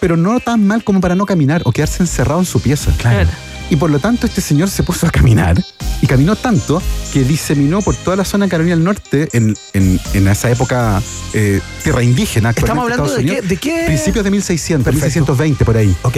pero 0.00 0.16
no 0.16 0.38
tan 0.40 0.66
mal 0.66 0.84
como 0.84 1.00
para 1.00 1.14
no 1.14 1.24
caminar 1.26 1.62
o 1.64 1.72
quedarse 1.72 2.02
encerrado 2.02 2.40
en 2.40 2.46
su 2.46 2.60
pieza. 2.60 2.92
Claro. 2.98 3.28
Y 3.70 3.76
por 3.76 3.90
lo 3.90 3.98
tanto 3.98 4.26
este 4.26 4.40
señor 4.40 4.70
se 4.70 4.82
puso 4.82 5.06
a 5.06 5.10
caminar 5.10 5.62
y 6.00 6.06
caminó 6.06 6.36
tanto 6.36 6.80
que 7.12 7.22
diseminó 7.24 7.82
por 7.82 7.94
toda 7.96 8.16
la 8.16 8.24
zona 8.24 8.46
de 8.46 8.50
Carolina 8.50 8.74
del 8.76 8.84
Norte 8.84 9.28
en, 9.32 9.54
en- 9.74 10.00
en 10.14 10.28
esa 10.28 10.50
época 10.50 11.02
eh, 11.34 11.60
tierra 11.82 12.02
indígena. 12.02 12.50
Estamos 12.50 12.84
hablando 12.84 13.04
de 13.04 13.10
Estados 13.10 13.24
qué, 13.24 13.30
Unidos, 13.32 13.48
de 13.48 13.56
qué. 13.58 13.84
Principios 13.86 14.24
de 14.24 14.30
1600, 14.30 14.84
Perfecto. 14.84 15.04
1620 15.06 15.64
por 15.66 15.76
ahí. 15.76 15.94
Ok. 16.02 16.16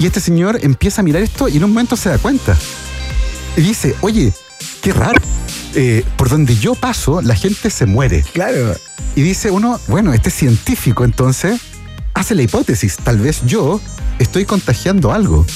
Y 0.00 0.06
este 0.06 0.20
señor 0.20 0.58
empieza 0.62 1.00
a 1.00 1.04
mirar 1.04 1.22
esto 1.22 1.48
y 1.48 1.56
en 1.58 1.64
un 1.64 1.70
momento 1.70 1.96
se 1.96 2.08
da 2.08 2.18
cuenta. 2.18 2.56
Y 3.56 3.60
dice, 3.60 3.94
oye, 4.00 4.32
qué 4.82 4.92
raro. 4.92 5.20
Eh, 5.74 6.04
por 6.16 6.28
donde 6.28 6.56
yo 6.56 6.74
paso, 6.74 7.20
la 7.22 7.34
gente 7.36 7.70
se 7.70 7.86
muere. 7.86 8.24
Claro. 8.32 8.74
Y 9.14 9.22
dice 9.22 9.50
uno, 9.50 9.80
bueno, 9.86 10.12
este 10.14 10.30
científico 10.30 11.04
entonces 11.04 11.60
hace 12.14 12.34
la 12.34 12.42
hipótesis, 12.42 12.96
tal 12.96 13.18
vez 13.18 13.42
yo 13.46 13.80
estoy 14.18 14.44
contagiando 14.44 15.12
algo. 15.12 15.46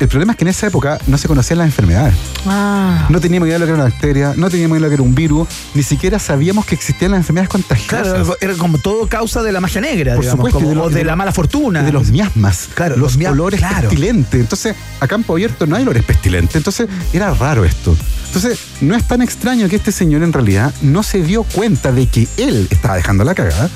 El 0.00 0.08
problema 0.08 0.32
es 0.32 0.38
que 0.38 0.44
en 0.44 0.48
esa 0.48 0.66
época 0.66 0.98
no 1.06 1.18
se 1.18 1.28
conocían 1.28 1.58
las 1.58 1.66
enfermedades. 1.66 2.14
Ah. 2.46 3.06
No 3.10 3.20
teníamos 3.20 3.46
idea 3.48 3.56
de 3.56 3.60
lo 3.60 3.66
que 3.66 3.72
era 3.72 3.82
una 3.82 3.90
bacteria, 3.90 4.32
no 4.34 4.48
teníamos 4.48 4.78
idea 4.78 4.84
de 4.84 4.86
lo 4.86 4.88
que 4.88 4.94
era 4.94 5.02
un 5.02 5.14
virus, 5.14 5.46
ni 5.74 5.82
siquiera 5.82 6.18
sabíamos 6.18 6.64
que 6.64 6.74
existían 6.74 7.10
las 7.10 7.18
enfermedades 7.18 7.50
contagiosas. 7.50 8.08
Claro, 8.08 8.36
era 8.40 8.54
como 8.54 8.78
todo 8.78 9.06
causa 9.08 9.42
de 9.42 9.52
la 9.52 9.60
magia 9.60 9.82
negra, 9.82 10.14
Por 10.14 10.24
digamos, 10.24 10.38
supuesto, 10.50 10.58
como- 10.58 10.66
y 10.66 10.68
de 10.70 10.74
lo- 10.74 10.84
o 10.84 10.88
de, 10.88 10.94
de 10.96 11.04
la 11.04 11.16
mala 11.16 11.32
fortuna. 11.32 11.82
de 11.82 11.92
los 11.92 12.10
miasmas, 12.10 12.68
Claro, 12.74 12.96
los, 12.96 13.12
los 13.12 13.16
mias- 13.18 13.32
olores 13.32 13.60
claro. 13.60 13.88
pestilentes. 13.90 14.40
Entonces, 14.40 14.74
a 15.00 15.06
campo 15.06 15.34
abierto 15.34 15.66
no 15.66 15.76
hay 15.76 15.82
olores 15.82 16.02
pestilentes. 16.02 16.56
Entonces, 16.56 16.88
era 17.12 17.34
raro 17.34 17.66
esto. 17.66 17.94
Entonces, 18.28 18.58
no 18.80 18.96
es 18.96 19.04
tan 19.06 19.20
extraño 19.20 19.68
que 19.68 19.76
este 19.76 19.92
señor 19.92 20.22
en 20.22 20.32
realidad 20.32 20.72
no 20.80 21.02
se 21.02 21.20
dio 21.22 21.42
cuenta 21.42 21.92
de 21.92 22.06
que 22.06 22.26
él 22.38 22.68
estaba 22.70 22.96
dejando 22.96 23.22
la 23.24 23.34
cagada 23.34 23.68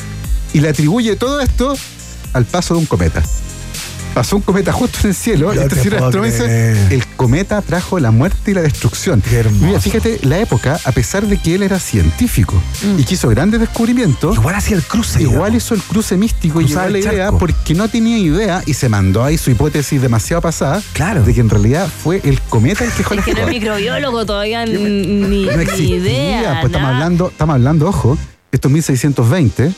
y 0.55 0.61
le 0.61 0.71
atribuye 0.71 1.17
todo 1.17 1.41
esto 1.43 1.77
al 2.33 2.47
paso 2.47 2.73
de 2.75 2.81
un 2.81 2.87
cometa. 2.87 3.23
Pasó 4.14 4.37
un 4.37 4.42
cometa 4.42 4.72
justo 4.72 4.98
en 5.03 5.09
el 5.09 5.14
cielo 5.16 5.53
y 5.53 5.57
No 5.57 5.62
este 5.62 5.74
te 5.74 5.83
señor 5.83 6.05
astrónomo 6.05 6.24
dice, 6.33 6.94
el 6.94 7.05
cometa 7.16 7.61
trajo 7.62 7.98
la 7.98 8.12
muerte 8.12 8.53
y 8.53 8.55
la 8.55 8.62
destrucción. 8.62 9.20
Qué 9.20 9.38
hermoso. 9.38 9.66
Mira, 9.66 9.81
fíjate, 9.81 10.20
la 10.22 10.38
época, 10.38 10.79
a 10.85 10.92
pesar 10.92 11.27
de 11.27 11.37
que 11.37 11.57
él 11.57 11.64
era 11.64 11.81
científico 11.81 12.55
y 12.96 13.03
que 13.05 13.14
hizo 13.14 13.29
grandes 13.29 13.59
descubrimientos, 13.59 14.37
Igual 14.37 14.55
hacía 14.55 14.77
el 14.77 14.85
cruce. 14.85 15.20
Igual 15.20 15.50
digamos. 15.50 15.64
hizo 15.64 15.74
el 15.74 15.83
cruce 15.83 16.16
místico 16.16 16.61
y 16.61 16.66
llegó 16.66 16.81
a 16.81 16.88
la 16.90 16.98
idea 17.00 17.33
porque 17.33 17.74
no 17.74 17.88
tenía 17.88 18.16
idea 18.18 18.62
y 18.66 18.74
se 18.74 18.88
mandó 18.88 19.24
ahí 19.24 19.37
su 19.37 19.50
hipótesis 19.50 20.00
demasiado 20.00 20.40
pasada 20.42 20.81
Claro. 20.92 21.24
de 21.24 21.35
que 21.35 21.40
en 21.40 21.50
realidad 21.50 21.88
fue 22.03 22.20
el 22.22 22.40
cometa 22.42 22.85
el 22.85 22.92
que 22.92 22.98
dejó 22.98 23.14
la 23.14 23.20
Es 23.22 23.24
que 23.27 23.35
no 23.35 23.40
es 23.40 23.48
microbiólogo 23.48 24.24
todavía 24.24 24.64
ni, 24.64 24.77
ni 24.79 25.44
No 25.46 25.61
existía, 25.61 25.96
idea. 25.96 26.61
pues 26.61 26.66
estamos 26.72 26.88
hablando, 26.88 27.29
estamos 27.31 27.55
hablando, 27.55 27.88
ojo, 27.88 28.16
esto 28.53 28.68
es 28.68 28.72
1620 28.74 29.72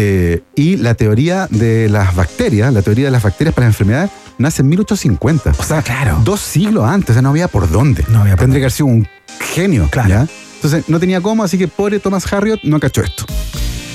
eh, 0.00 0.42
y 0.54 0.76
la 0.76 0.94
teoría 0.94 1.48
de 1.50 1.88
las 1.88 2.14
bacterias, 2.14 2.72
la 2.72 2.82
teoría 2.82 3.06
de 3.06 3.10
las 3.10 3.22
bacterias 3.24 3.52
para 3.52 3.66
las 3.66 3.74
enfermedades 3.74 4.10
nace 4.38 4.62
en 4.62 4.68
1850. 4.68 5.54
O 5.58 5.62
sea, 5.64 5.82
claro. 5.82 6.20
dos 6.24 6.40
siglos 6.40 6.84
antes, 6.88 7.10
o 7.10 7.12
sea, 7.14 7.22
no 7.22 7.30
había 7.30 7.48
por 7.48 7.68
dónde. 7.68 8.04
No 8.08 8.20
había 8.20 8.34
por 8.36 8.44
Tendría 8.44 8.60
que 8.60 8.64
haber 8.66 8.72
sido 8.72 8.86
un 8.86 9.08
genio, 9.54 9.88
Claro. 9.90 10.08
¿ya? 10.08 10.28
Entonces 10.54 10.84
no 10.88 11.00
tenía 11.00 11.20
cómo, 11.20 11.42
así 11.42 11.58
que 11.58 11.66
pobre 11.66 11.98
Thomas 11.98 12.32
Harriot 12.32 12.60
no 12.62 12.78
cachó 12.78 13.02
esto. 13.02 13.24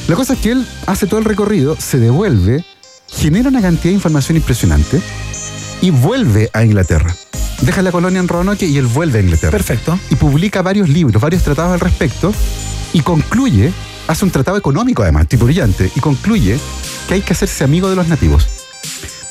La 0.09 0.15
cosa 0.15 0.33
es 0.33 0.39
que 0.39 0.51
él 0.51 0.67
hace 0.87 1.07
todo 1.07 1.19
el 1.19 1.25
recorrido, 1.25 1.77
se 1.79 1.99
devuelve, 1.99 2.65
genera 3.09 3.47
una 3.47 3.61
cantidad 3.61 3.85
de 3.85 3.93
información 3.93 4.35
impresionante 4.35 5.01
y 5.81 5.89
vuelve 5.91 6.49
a 6.53 6.65
Inglaterra. 6.65 7.15
Deja 7.61 7.81
la 7.81 7.91
colonia 7.93 8.19
en 8.19 8.27
Roanoke 8.27 8.63
y 8.65 8.77
él 8.77 8.87
vuelve 8.87 9.19
a 9.19 9.21
Inglaterra. 9.21 9.51
Perfecto. 9.51 9.97
Y 10.09 10.15
publica 10.15 10.61
varios 10.61 10.89
libros, 10.89 11.21
varios 11.21 11.43
tratados 11.43 11.73
al 11.73 11.79
respecto 11.79 12.33
y 12.91 12.99
concluye, 13.01 13.71
hace 14.07 14.25
un 14.25 14.31
tratado 14.31 14.57
económico 14.57 15.03
además, 15.03 15.27
tipo 15.27 15.45
brillante, 15.45 15.91
y 15.95 15.99
concluye 15.99 16.59
que 17.07 17.15
hay 17.15 17.21
que 17.21 17.33
hacerse 17.33 17.63
amigo 17.63 17.89
de 17.89 17.95
los 17.95 18.07
nativos. 18.07 18.47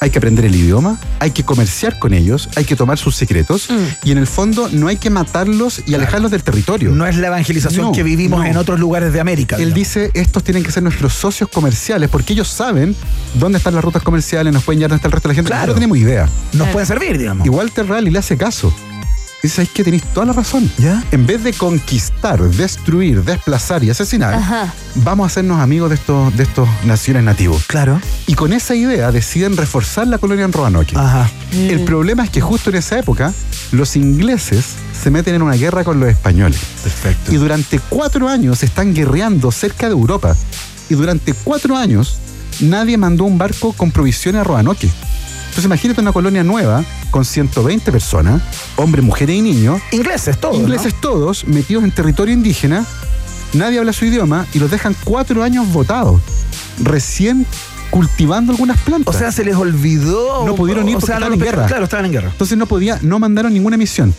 Hay 0.01 0.11
que 0.11 0.19
aprender 0.19 0.45
el 0.47 0.55
idioma, 0.57 0.99
hay 1.21 1.31
que 1.31 1.45
comerciar 1.45 2.01
con 2.01 2.13
ellos, 2.13 2.49
hay 2.57 2.65
que 2.65 2.75
tomar 2.75 2.99
sus 2.99 3.15
secretos 3.15 3.69
y 4.03 4.11
en 4.11 4.19
el 4.19 4.27
fondo 4.27 4.69
no 4.73 4.89
hay 4.89 4.97
que 4.97 5.11
matarlos 5.11 5.81
y 5.87 5.95
alejarlos 5.95 6.33
del 6.33 6.43
territorio. 6.43 6.91
No 6.91 7.07
es 7.07 7.17
la 7.19 7.29
evangelización 7.29 7.87
No, 7.87 7.93
que 7.93 8.03
vivimos 8.03 8.41
no. 8.41 8.47
en 8.47 8.57
otros 8.57 8.81
lugares 8.81 9.13
de 9.13 9.21
América. 9.21 9.55
Él 9.55 9.67
digamos. 9.73 9.75
dice, 9.77 10.11
estos 10.15 10.43
tienen 10.43 10.65
que 10.65 10.73
ser 10.73 10.83
nuestros 10.83 11.13
socios 11.15 11.49
comerciales 11.49 12.11
porque 12.11 12.33
ellos 12.33 12.49
saben 12.49 12.97
dónde 13.35 13.59
están 13.59 13.77
las 13.77 13.85
rutas 13.85 14.03
comerciales, 14.03 14.53
nos 14.53 14.65
pueden 14.65 14.81
llevar 14.81 14.97
está 14.97 15.07
el 15.07 15.13
resto 15.13 15.29
de 15.29 15.35
la 15.35 15.37
gente. 15.37 15.51
Claro. 15.53 15.69
No 15.69 15.75
tenemos 15.75 15.97
idea. 15.97 16.29
Nos 16.55 16.67
pueden 16.71 16.87
servir, 16.89 17.17
digamos. 17.17 17.47
Y 17.47 17.51
Walter 17.51 17.87
Raleigh 17.87 18.11
le 18.13 18.19
hace 18.19 18.37
caso. 18.37 18.75
Dice, 19.43 19.57
¿sabes 19.57 19.71
que 19.71 19.83
tenéis 19.83 20.05
toda 20.15 20.27
la 20.27 20.33
razón? 20.33 20.71
¿Ya? 20.79 21.03
En 21.11 21.27
vez 21.27 21.43
de 21.43 21.53
conquistar, 21.53 22.41
destruir, 22.41 23.25
desplazar 23.25 23.83
y 23.83 23.91
asesinar, 23.91 24.35
Ajá. 24.35 24.73
vamos 24.95 25.25
a 25.25 25.27
hacernos 25.27 25.61
amigos 25.61 25.91
de 25.91 25.97
estos, 25.97 26.37
de 26.37 26.45
estos 26.45 26.69
naciones 26.85 27.25
nativos. 27.25 27.65
Claro. 27.67 28.01
Y 28.29 28.35
con 28.35 28.53
esa 28.53 28.77
idea 28.77 29.11
deciden 29.11 29.57
reforzar 29.57 30.07
la 30.07 30.19
colonia 30.19 30.45
en 30.45 30.53
Roanoke. 30.53 30.97
Ajá. 30.97 31.29
El 31.53 31.81
problema 31.85 32.23
es 32.25 32.31
que 32.31 32.41
justo 32.41 32.71
en 32.71 32.77
esa 32.77 32.99
época, 32.99 33.33
los 33.73 33.97
ingleses 33.97 34.65
se 35.03 35.11
meten 35.11 35.35
en 35.35 35.43
una 35.43 35.57
guerra 35.57 35.83
con 35.83 35.99
los 35.99 36.09
españoles. 36.09 36.61
Perfecto. 36.85 37.33
Y 37.33 37.37
durante 37.37 37.81
cuatro 37.81 38.29
años 38.29 38.63
están 38.63 38.95
guerreando 38.95 39.51
cerca 39.51 39.87
de 39.87 39.93
Europa. 39.93 40.37
Y 40.89 40.95
durante 40.95 41.35
cuatro 41.35 41.77
años 41.77 42.17
nadie 42.61 42.97
mandó 42.97 43.25
un 43.25 43.39
barco 43.39 43.73
con 43.73 43.91
provisiones 43.91 44.43
a 44.43 44.45
Roanoke. 44.45 44.89
Entonces 45.53 45.67
imagínate 45.67 46.01
una 46.01 46.13
colonia 46.13 46.43
nueva 46.43 46.83
con 47.11 47.27
120 47.27 47.93
personas, 47.93 48.41
hombres, 48.77 49.05
mujeres 49.05 49.37
y 49.37 49.43
niños, 49.43 49.83
Ingleses 49.91 50.41
todos. 50.41 50.55
¿no? 50.55 50.63
ingleses 50.63 50.95
todos, 50.99 51.47
metidos 51.47 51.85
en 51.85 51.91
territorio 51.91 52.33
indígena, 52.33 52.87
nadie 53.53 53.79
habla 53.79 53.93
su 53.93 54.07
idioma 54.07 54.47
y 54.55 54.61
los 54.61 54.71
dejan 54.71 54.97
cuatro 55.05 55.43
años 55.43 55.71
votados, 55.71 56.23
recién 56.83 57.45
cultivando 57.91 58.53
algunas 58.53 58.81
plantas. 58.81 59.15
O 59.15 59.19
sea, 59.19 59.31
se 59.31 59.45
les 59.45 59.55
olvidó. 59.55 60.47
No 60.47 60.55
pudieron 60.55 60.89
ir 60.89 60.97
o 60.97 61.01
porque 61.01 61.09
sea, 61.09 61.17
estaban 61.17 61.35
en 61.35 61.45
guerra. 61.45 61.67
Claro, 61.67 61.85
estaban 61.85 62.07
en 62.07 62.13
guerra. 62.13 62.29
Entonces 62.33 62.57
no 62.57 62.65
podía, 62.65 62.99
no 63.03 63.19
mandaron 63.19 63.53
ninguna 63.53 63.77
misión. 63.77 64.15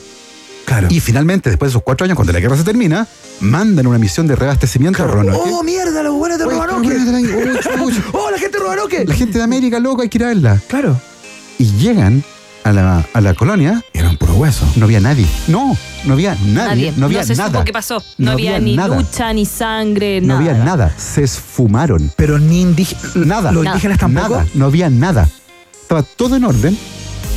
Claro. 0.66 0.88
Y 0.92 1.00
finalmente, 1.00 1.50
después 1.50 1.70
de 1.70 1.72
esos 1.72 1.82
cuatro 1.82 2.06
años, 2.06 2.16
cuando 2.16 2.32
la 2.32 2.42
guerra 2.42 2.58
se 2.58 2.64
termina, 2.64 3.08
mandan 3.40 3.88
una 3.88 3.98
misión 3.98 4.28
de 4.28 4.36
reabastecimiento 4.36 5.04
a 5.04 5.08
Roanoke. 5.08 5.50
¡Oh, 5.52 5.64
mierda! 5.64 6.04
Los 6.04 6.14
buenos 6.14 6.38
de 6.38 6.46
Roanoke. 6.46 6.88
uy. 7.82 8.04
¡Oh, 8.14 8.30
la 8.30 8.38
gente 8.38 8.60
de 8.60 8.64
Roanoke! 8.64 9.06
La 9.08 9.16
gente 9.16 9.40
de 9.40 9.44
América, 9.44 9.80
loco, 9.80 10.04
hay 10.04 10.10
que 10.10 10.20
ir 10.20 10.26
a 10.26 10.28
verla. 10.28 10.62
Claro. 10.68 10.96
Y 11.60 11.66
llegan 11.78 12.24
a 12.64 12.72
la, 12.72 13.06
a 13.14 13.22
la 13.22 13.34
colonia, 13.34 13.84
Eran 13.94 14.18
puro 14.18 14.34
hueso. 14.36 14.66
no 14.76 14.86
había 14.86 15.00
nadie. 15.00 15.28
No, 15.48 15.76
no 16.06 16.14
había 16.14 16.36
nadie. 16.46 16.54
Nadie. 16.88 16.94
No 16.96 17.06
había 17.08 17.24
se 17.24 17.36
nada. 17.36 17.50
supo 17.50 17.64
qué 17.66 17.74
pasó. 17.74 18.00
No, 18.18 18.26
No 18.26 18.32
había, 18.32 18.56
había 18.56 18.66
ni 18.66 18.76
nada. 18.78 18.96
lucha, 18.98 19.34
ni 19.34 19.46
sangre, 19.46 20.22
No 20.22 20.40
nada. 20.40 20.40
había 20.40 20.64
nada. 20.64 20.94
Se 20.98 21.24
esfumaron. 21.24 22.12
Pero 22.16 22.40
ni 22.40 22.62
indígenas. 22.62 23.16
Nada. 23.16 23.52
Los 23.52 23.66
indígenas 23.66 23.98
tampoco. 24.00 24.30
Nada. 24.30 24.46
No 24.54 24.66
había 24.66 24.90
nada. 24.90 25.28
Estaba 25.82 26.04
todo 26.04 26.36
en 26.38 26.46
orden. 26.46 26.78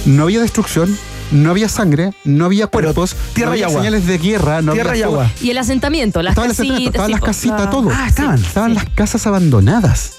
No 0.07 0.23
había 0.25 0.41
destrucción. 0.41 0.97
No 1.33 1.51
había 1.51 1.69
sangre. 1.69 2.13
No 2.25 2.45
había 2.45 2.69
Pero 2.71 2.95
cuerpos. 2.95 3.17
tierra 3.35 3.51
no 3.51 3.57
y 3.57 3.63
había 3.63 3.67
agua. 3.67 3.81
señales 3.81 4.07
de 4.07 4.19
guerra. 4.19 4.63
No 4.63 4.73
Tierra 4.75 4.91
y 4.91 5.03
había 5.03 5.07
agua. 5.07 5.33
Y 5.43 5.51
el 5.51 5.59
asentamiento, 5.59 6.23
las 6.23 6.33
Estaban 6.33 6.49
las, 6.51 6.57
casitas. 6.57 6.87
estaban 6.87 7.07
sí, 7.09 7.13
las 7.13 7.21
casitas, 7.21 7.71
todo. 7.71 7.91
Ah, 7.93 8.07
estaban. 8.07 8.39
Estaban 8.39 8.75
las 8.75 8.85
casas 8.95 9.27
abandonadas. 9.27 10.13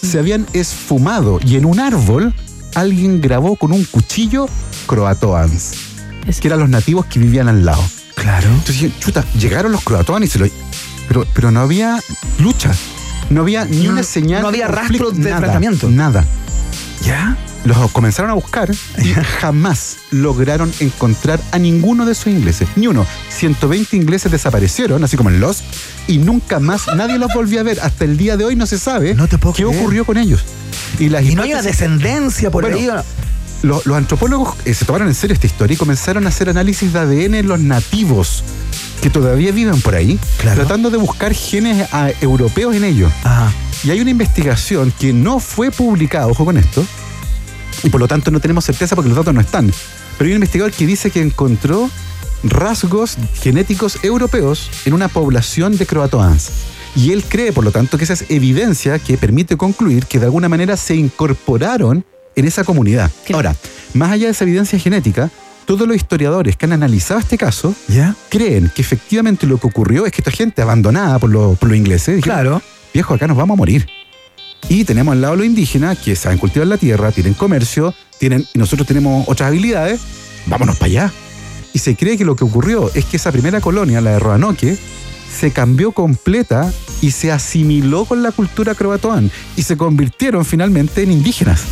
Se 0.00 0.20
habían 0.20 0.46
esfumado 0.52 1.40
y 1.44 1.56
en 1.56 1.64
un 1.64 1.80
árbol 1.80 2.32
alguien 2.74 3.20
grabó 3.20 3.56
con 3.56 3.72
un 3.72 3.84
cuchillo 3.84 4.46
croatoans, 4.86 5.72
Es- 6.26 6.40
que 6.40 6.48
eran 6.48 6.60
los 6.60 6.68
nativos 6.68 7.06
que 7.06 7.18
vivían 7.18 7.48
al 7.48 7.64
lado. 7.64 7.82
Claro. 8.14 8.48
Entonces, 8.48 8.92
chuta, 9.00 9.24
llegaron 9.38 9.72
los 9.72 9.82
croatoans 9.82 10.26
y 10.26 10.28
se 10.28 10.38
lo... 10.38 10.46
Pero, 11.08 11.26
pero 11.34 11.50
no 11.50 11.60
había 11.60 12.00
lucha. 12.38 12.70
No 13.30 13.40
había 13.42 13.64
ni 13.64 13.84
No- 13.84 13.92
una 13.92 14.02
señal. 14.02 14.42
no 14.42 14.48
había 14.48 14.68
rastros 14.68 15.14
de 15.14 15.24
nada, 15.24 15.36
enfrentamiento. 15.36 15.88
Nada. 15.90 16.24
¿Ya? 17.04 17.36
Los 17.64 17.90
comenzaron 17.92 18.30
a 18.30 18.34
buscar 18.34 18.70
y 18.98 19.12
jamás 19.40 19.98
lograron 20.10 20.72
encontrar 20.80 21.40
a 21.52 21.58
ninguno 21.58 22.04
de 22.04 22.12
esos 22.12 22.26
ingleses. 22.26 22.68
Ni 22.74 22.88
uno. 22.88 23.06
120 23.30 23.96
ingleses 23.96 24.32
desaparecieron, 24.32 25.04
así 25.04 25.16
como 25.16 25.30
en 25.30 25.38
Lost, 25.40 25.62
y 26.08 26.18
nunca 26.18 26.58
más 26.58 26.88
nadie 26.96 27.18
los 27.18 27.32
volvió 27.34 27.60
a 27.60 27.62
ver. 27.62 27.78
Hasta 27.80 28.04
el 28.04 28.16
día 28.16 28.36
de 28.36 28.44
hoy 28.44 28.56
no 28.56 28.66
se 28.66 28.78
sabe 28.78 29.14
No 29.14 29.28
te 29.28 29.38
puedo 29.38 29.54
qué 29.54 29.62
creer. 29.64 29.78
ocurrió 29.78 30.04
con 30.04 30.16
ellos. 30.18 30.44
Y, 30.98 31.08
las 31.08 31.22
Y 31.24 31.36
no 31.36 31.42
hay 31.42 31.52
una 31.52 31.62
descendencia 31.62 32.50
por 32.50 32.62
Bueno, 32.64 32.76
ahí. 32.76 32.88
los, 33.62 33.86
los 33.86 33.96
antropólogos 33.96 34.56
eh, 34.64 34.74
se 34.74 34.84
tomaron 34.84 35.06
en 35.08 35.14
serio 35.14 35.34
esta 35.34 35.46
historia 35.46 35.74
y 35.74 35.76
comenzaron 35.76 36.26
a 36.26 36.30
hacer 36.30 36.48
análisis 36.48 36.92
de 36.92 36.98
ADN 36.98 37.34
en 37.36 37.46
los 37.48 37.60
nativos 37.60 38.42
que 39.00 39.08
todavía 39.10 39.52
viven 39.52 39.80
por 39.82 39.94
ahí, 39.94 40.18
Claro. 40.38 40.58
tratando 40.60 40.90
de 40.90 40.96
buscar 40.96 41.32
genes 41.32 41.88
ah, 41.92 42.10
europeos 42.20 42.74
en 42.74 42.82
ellos. 42.84 43.12
Ajá. 43.22 43.52
Y 43.84 43.90
hay 43.90 44.00
una 44.00 44.10
investigación 44.10 44.92
que 44.98 45.12
no 45.12 45.38
fue 45.40 45.70
publicada, 45.70 46.26
ojo 46.26 46.44
con 46.44 46.56
esto, 46.56 46.84
y 47.82 47.90
por 47.90 48.00
lo 48.00 48.08
tanto 48.08 48.30
no 48.30 48.40
tenemos 48.40 48.64
certeza 48.64 48.94
porque 48.96 49.08
los 49.08 49.16
datos 49.18 49.34
no 49.34 49.40
están. 49.40 49.72
Pero 50.18 50.26
hay 50.28 50.32
un 50.32 50.36
investigador 50.36 50.72
que 50.72 50.86
dice 50.86 51.10
que 51.10 51.20
encontró 51.20 51.90
rasgos 52.44 53.16
genéticos 53.40 54.02
europeos 54.04 54.70
en 54.84 54.94
una 54.94 55.08
población 55.08 55.76
de 55.76 55.86
croatoans. 55.86 56.50
Y 56.94 57.12
él 57.12 57.24
cree, 57.26 57.52
por 57.52 57.64
lo 57.64 57.70
tanto, 57.70 57.96
que 57.96 58.04
esa 58.04 58.12
es 58.12 58.26
evidencia 58.28 58.98
que 58.98 59.16
permite 59.16 59.56
concluir 59.56 60.06
que 60.06 60.18
de 60.18 60.26
alguna 60.26 60.48
manera 60.48 60.76
se 60.76 60.94
incorporaron 60.94 62.04
en 62.36 62.44
esa 62.46 62.64
comunidad. 62.64 63.10
Qué- 63.24 63.32
Ahora, 63.34 63.56
más 63.94 64.10
allá 64.12 64.26
de 64.26 64.32
esa 64.32 64.44
evidencia 64.44 64.78
genética, 64.78 65.30
todos 65.64 65.86
los 65.86 65.96
historiadores 65.96 66.56
que 66.56 66.66
han 66.66 66.72
analizado 66.72 67.20
este 67.20 67.38
caso 67.38 67.74
¿Ya? 67.88 68.14
creen 68.28 68.70
que 68.74 68.82
efectivamente 68.82 69.46
lo 69.46 69.58
que 69.58 69.68
ocurrió 69.68 70.04
es 70.06 70.12
que 70.12 70.20
esta 70.20 70.30
gente 70.32 70.60
abandonada 70.60 71.18
por, 71.18 71.30
los- 71.30 71.56
por 71.58 71.68
los 71.68 71.78
ingleses, 71.78 72.16
dijeron, 72.16 72.40
Claro. 72.40 72.62
viejo, 72.92 73.14
acá 73.14 73.26
nos 73.26 73.36
vamos 73.36 73.54
a 73.54 73.58
morir. 73.58 73.86
Y 74.68 74.84
tenemos 74.84 75.12
al 75.12 75.20
lado 75.20 75.36
los 75.36 75.46
indígenas 75.46 75.98
que 75.98 76.16
saben 76.16 76.38
cultivar 76.38 76.68
la 76.68 76.78
tierra, 76.78 77.12
tienen 77.12 77.34
comercio, 77.34 77.94
tienen, 78.18 78.46
y 78.54 78.58
nosotros 78.58 78.86
tenemos 78.86 79.24
otras 79.28 79.48
habilidades, 79.48 80.00
vámonos 80.46 80.76
para 80.76 80.86
allá. 80.86 81.12
Y 81.72 81.78
se 81.78 81.96
cree 81.96 82.16
que 82.16 82.24
lo 82.24 82.36
que 82.36 82.44
ocurrió 82.44 82.90
es 82.94 83.04
que 83.04 83.16
esa 83.16 83.32
primera 83.32 83.60
colonia, 83.60 84.00
la 84.00 84.12
de 84.12 84.18
Roanoke, 84.18 84.78
se 85.32 85.50
cambió 85.50 85.92
completa 85.92 86.72
y 87.00 87.10
se 87.10 87.32
asimiló 87.32 88.04
con 88.04 88.22
la 88.22 88.32
cultura 88.32 88.74
croatoan 88.74 89.30
y 89.56 89.62
se 89.62 89.76
convirtieron 89.76 90.44
finalmente 90.44 91.02
en 91.02 91.12
indígenas. 91.12 91.62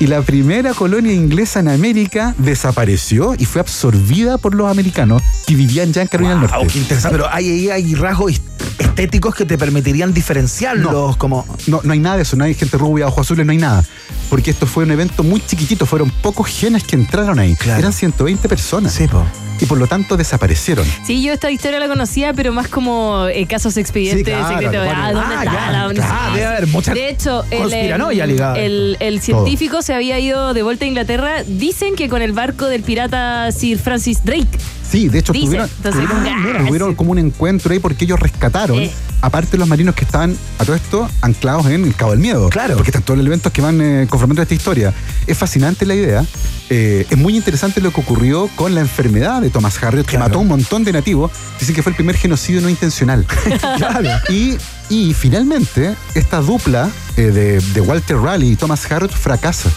Y 0.00 0.06
la 0.06 0.22
primera 0.22 0.74
colonia 0.74 1.12
inglesa 1.12 1.58
en 1.58 1.68
América 1.68 2.32
desapareció 2.38 3.34
y 3.36 3.44
fue 3.46 3.60
absorbida 3.60 4.38
por 4.38 4.54
los 4.54 4.70
americanos 4.70 5.22
que 5.46 5.56
vivían 5.56 5.92
ya 5.92 6.02
en 6.02 6.08
Carolina 6.08 6.34
del 6.40 6.48
Norte. 6.50 6.66
qué 6.72 6.78
interesante. 6.78 7.16
Pero 7.16 7.28
hay, 7.32 7.48
hay, 7.50 7.70
hay 7.70 7.94
rasgos 7.96 8.32
est- 8.32 8.42
estéticos 8.78 9.34
que 9.34 9.44
te 9.44 9.58
permitirían 9.58 10.14
diferenciarlos 10.14 11.16
como. 11.16 11.44
No, 11.66 11.80
no 11.82 11.92
hay 11.92 11.98
nada 11.98 12.16
de 12.16 12.22
eso, 12.22 12.36
no 12.36 12.44
hay 12.44 12.54
gente 12.54 12.78
rubia, 12.78 13.08
ojos 13.08 13.26
azules, 13.26 13.44
no 13.44 13.50
hay 13.50 13.58
nada. 13.58 13.84
Porque 14.30 14.52
esto 14.52 14.66
fue 14.66 14.84
un 14.84 14.92
evento 14.92 15.24
muy 15.24 15.40
chiquitito, 15.44 15.84
fueron 15.84 16.10
pocos 16.22 16.46
genes 16.48 16.84
que 16.84 16.94
entraron 16.94 17.40
ahí. 17.40 17.56
Eran 17.66 17.92
120 17.92 18.48
personas. 18.48 18.92
Sí, 18.92 19.08
po. 19.08 19.24
Y 19.60 19.66
por 19.66 19.78
lo 19.78 19.86
tanto 19.86 20.16
desaparecieron. 20.16 20.86
Sí, 21.04 21.22
yo 21.22 21.32
esta 21.32 21.50
historia 21.50 21.78
la 21.78 21.88
conocía, 21.88 22.32
pero 22.32 22.52
más 22.52 22.68
como 22.68 23.26
eh, 23.26 23.46
casos 23.46 23.76
expedientes 23.76 24.24
Sí, 24.26 24.30
claro, 24.30 24.48
secretos. 24.48 24.88
Ah, 24.94 25.12
¿dónde 25.12 25.34
Ah, 25.34 25.42
está? 25.42 25.44
ya, 25.44 25.70
la- 25.70 25.94
claro, 25.94 26.34
debe 26.34 26.46
haber 26.46 26.66
mucha 26.68 26.94
De 26.94 27.08
hecho, 27.08 27.44
el, 27.50 28.96
el, 29.00 29.20
Todo. 29.20 29.20
científico 29.20 29.82
se 29.82 29.94
había 29.94 30.18
ido 30.18 30.54
de 30.54 30.62
vuelta 30.62 30.84
a 30.84 30.88
Inglaterra. 30.88 31.42
Dicen 31.46 31.94
que 31.96 32.08
con 32.08 32.22
el 32.22 32.32
barco 32.32 32.66
del 32.66 32.82
pirata 32.82 33.50
Sir 33.52 33.78
Francis 33.78 34.24
Drake. 34.24 34.46
Sí, 34.90 35.08
de 35.08 35.18
hecho 35.18 35.32
Dice, 35.32 35.46
tuvieron, 35.46 35.68
entonces, 35.76 36.02
tuvieron- 36.08 36.56
ah, 36.56 36.64
tuvieron 36.66 36.94
como 36.94 37.10
un 37.12 37.18
encuentro 37.18 37.72
ahí 37.72 37.78
porque 37.78 38.04
ellos 38.06 38.18
rescataron, 38.18 38.78
Eh. 38.78 38.90
aparte 39.20 39.52
de 39.52 39.58
los 39.58 39.68
marinos 39.68 39.94
que 39.94 40.04
estaban 40.04 40.34
a 40.58 40.64
todo 40.64 40.74
esto 40.74 41.10
anclados 41.20 41.66
en 41.66 41.84
el 41.84 41.94
Cabo 41.94 42.12
del 42.12 42.20
Miedo. 42.20 42.48
Claro. 42.48 42.74
Porque 42.76 42.90
están 42.90 43.02
todos 43.02 43.18
los 43.18 43.22
elementos 43.24 43.52
que 43.52 43.60
van 43.60 43.80
eh, 43.82 44.06
conformando 44.08 44.40
esta 44.40 44.54
historia. 44.54 44.94
Es 45.26 45.36
fascinante 45.36 45.84
la 45.86 45.94
idea. 45.94 46.24
eh, 46.70 47.06
es 47.08 47.16
muy 47.16 47.34
interesante 47.34 47.80
lo 47.80 47.90
que 47.92 48.00
ocurrió 48.02 48.48
con 48.54 48.74
la 48.74 48.82
enfermedad 48.82 49.40
de 49.40 49.48
Thomas 49.48 49.82
Harriot, 49.82 50.04
que 50.04 50.12
Claro. 50.16 50.26
mató 50.26 50.38
a 50.38 50.42
un 50.42 50.48
montón 50.48 50.84
de 50.84 50.92
nativos. 50.92 51.30
Dicen 51.58 51.74
que 51.74 51.82
fue 51.82 51.90
el 51.92 51.96
primer 51.96 52.14
genocidio 52.16 52.60
no 52.60 52.68
intencional. 52.68 53.26
Y, 54.28 54.58
y 54.90 55.14
finalmente, 55.14 55.94
esta 56.14 56.40
dupla 56.40 56.90
eh, 57.16 57.22
de, 57.30 57.60
de 57.60 57.80
Walter 57.80 58.18
Raleigh 58.18 58.52
y 58.52 58.56
Thomas 58.56 58.90
Harriot 58.90 59.12
fracasa. 59.12 59.70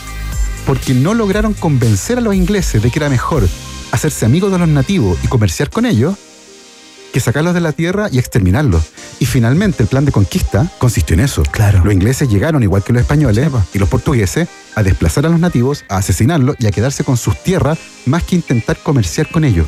Porque 0.65 0.93
no 0.93 1.13
lograron 1.13 1.54
convencer 1.54 2.17
a 2.17 2.21
los 2.21 2.36
ingleses 2.36 2.82
de 2.84 2.91
que 2.91 3.00
era 3.00 3.10
mejor 3.10 3.47
hacerse 3.91 4.25
amigos 4.25 4.51
de 4.51 4.60
los 4.60 4.67
nativos 4.67 5.17
y 5.23 5.27
comerciar 5.27 5.69
con 5.69 5.86
ellos 5.86 6.15
que 7.12 7.19
sacarlos 7.19 7.54
de 7.54 7.62
la 7.62 7.73
tierra 7.73 8.08
y 8.12 8.19
exterminarlos. 8.19 8.84
Y 9.19 9.25
finalmente 9.25 9.84
el 9.84 9.89
plan 9.89 10.06
de 10.06 10.12
conquista 10.12 10.71
consistió 10.77 11.13
en 11.13 11.19
eso. 11.19 11.43
Claro. 11.43 11.84
Los 11.84 11.93
ingleses 11.93 12.30
llegaron, 12.30 12.63
igual 12.63 12.84
que 12.84 12.93
los 12.93 13.01
españoles 13.01 13.49
y 13.73 13.80
los 13.80 13.89
portugueses, 13.89 14.47
a 14.75 14.84
desplazar 14.84 15.25
a 15.25 15.30
los 15.30 15.39
nativos, 15.39 15.84
a 15.89 15.97
asesinarlos 15.97 16.56
y 16.60 16.67
a 16.67 16.71
quedarse 16.71 17.04
con 17.04 17.17
sus 17.17 17.41
tierras 17.43 17.77
más 18.06 18.23
que 18.23 18.36
intentar 18.36 18.77
comerciar 18.77 19.30
con 19.30 19.43
ellos. 19.43 19.67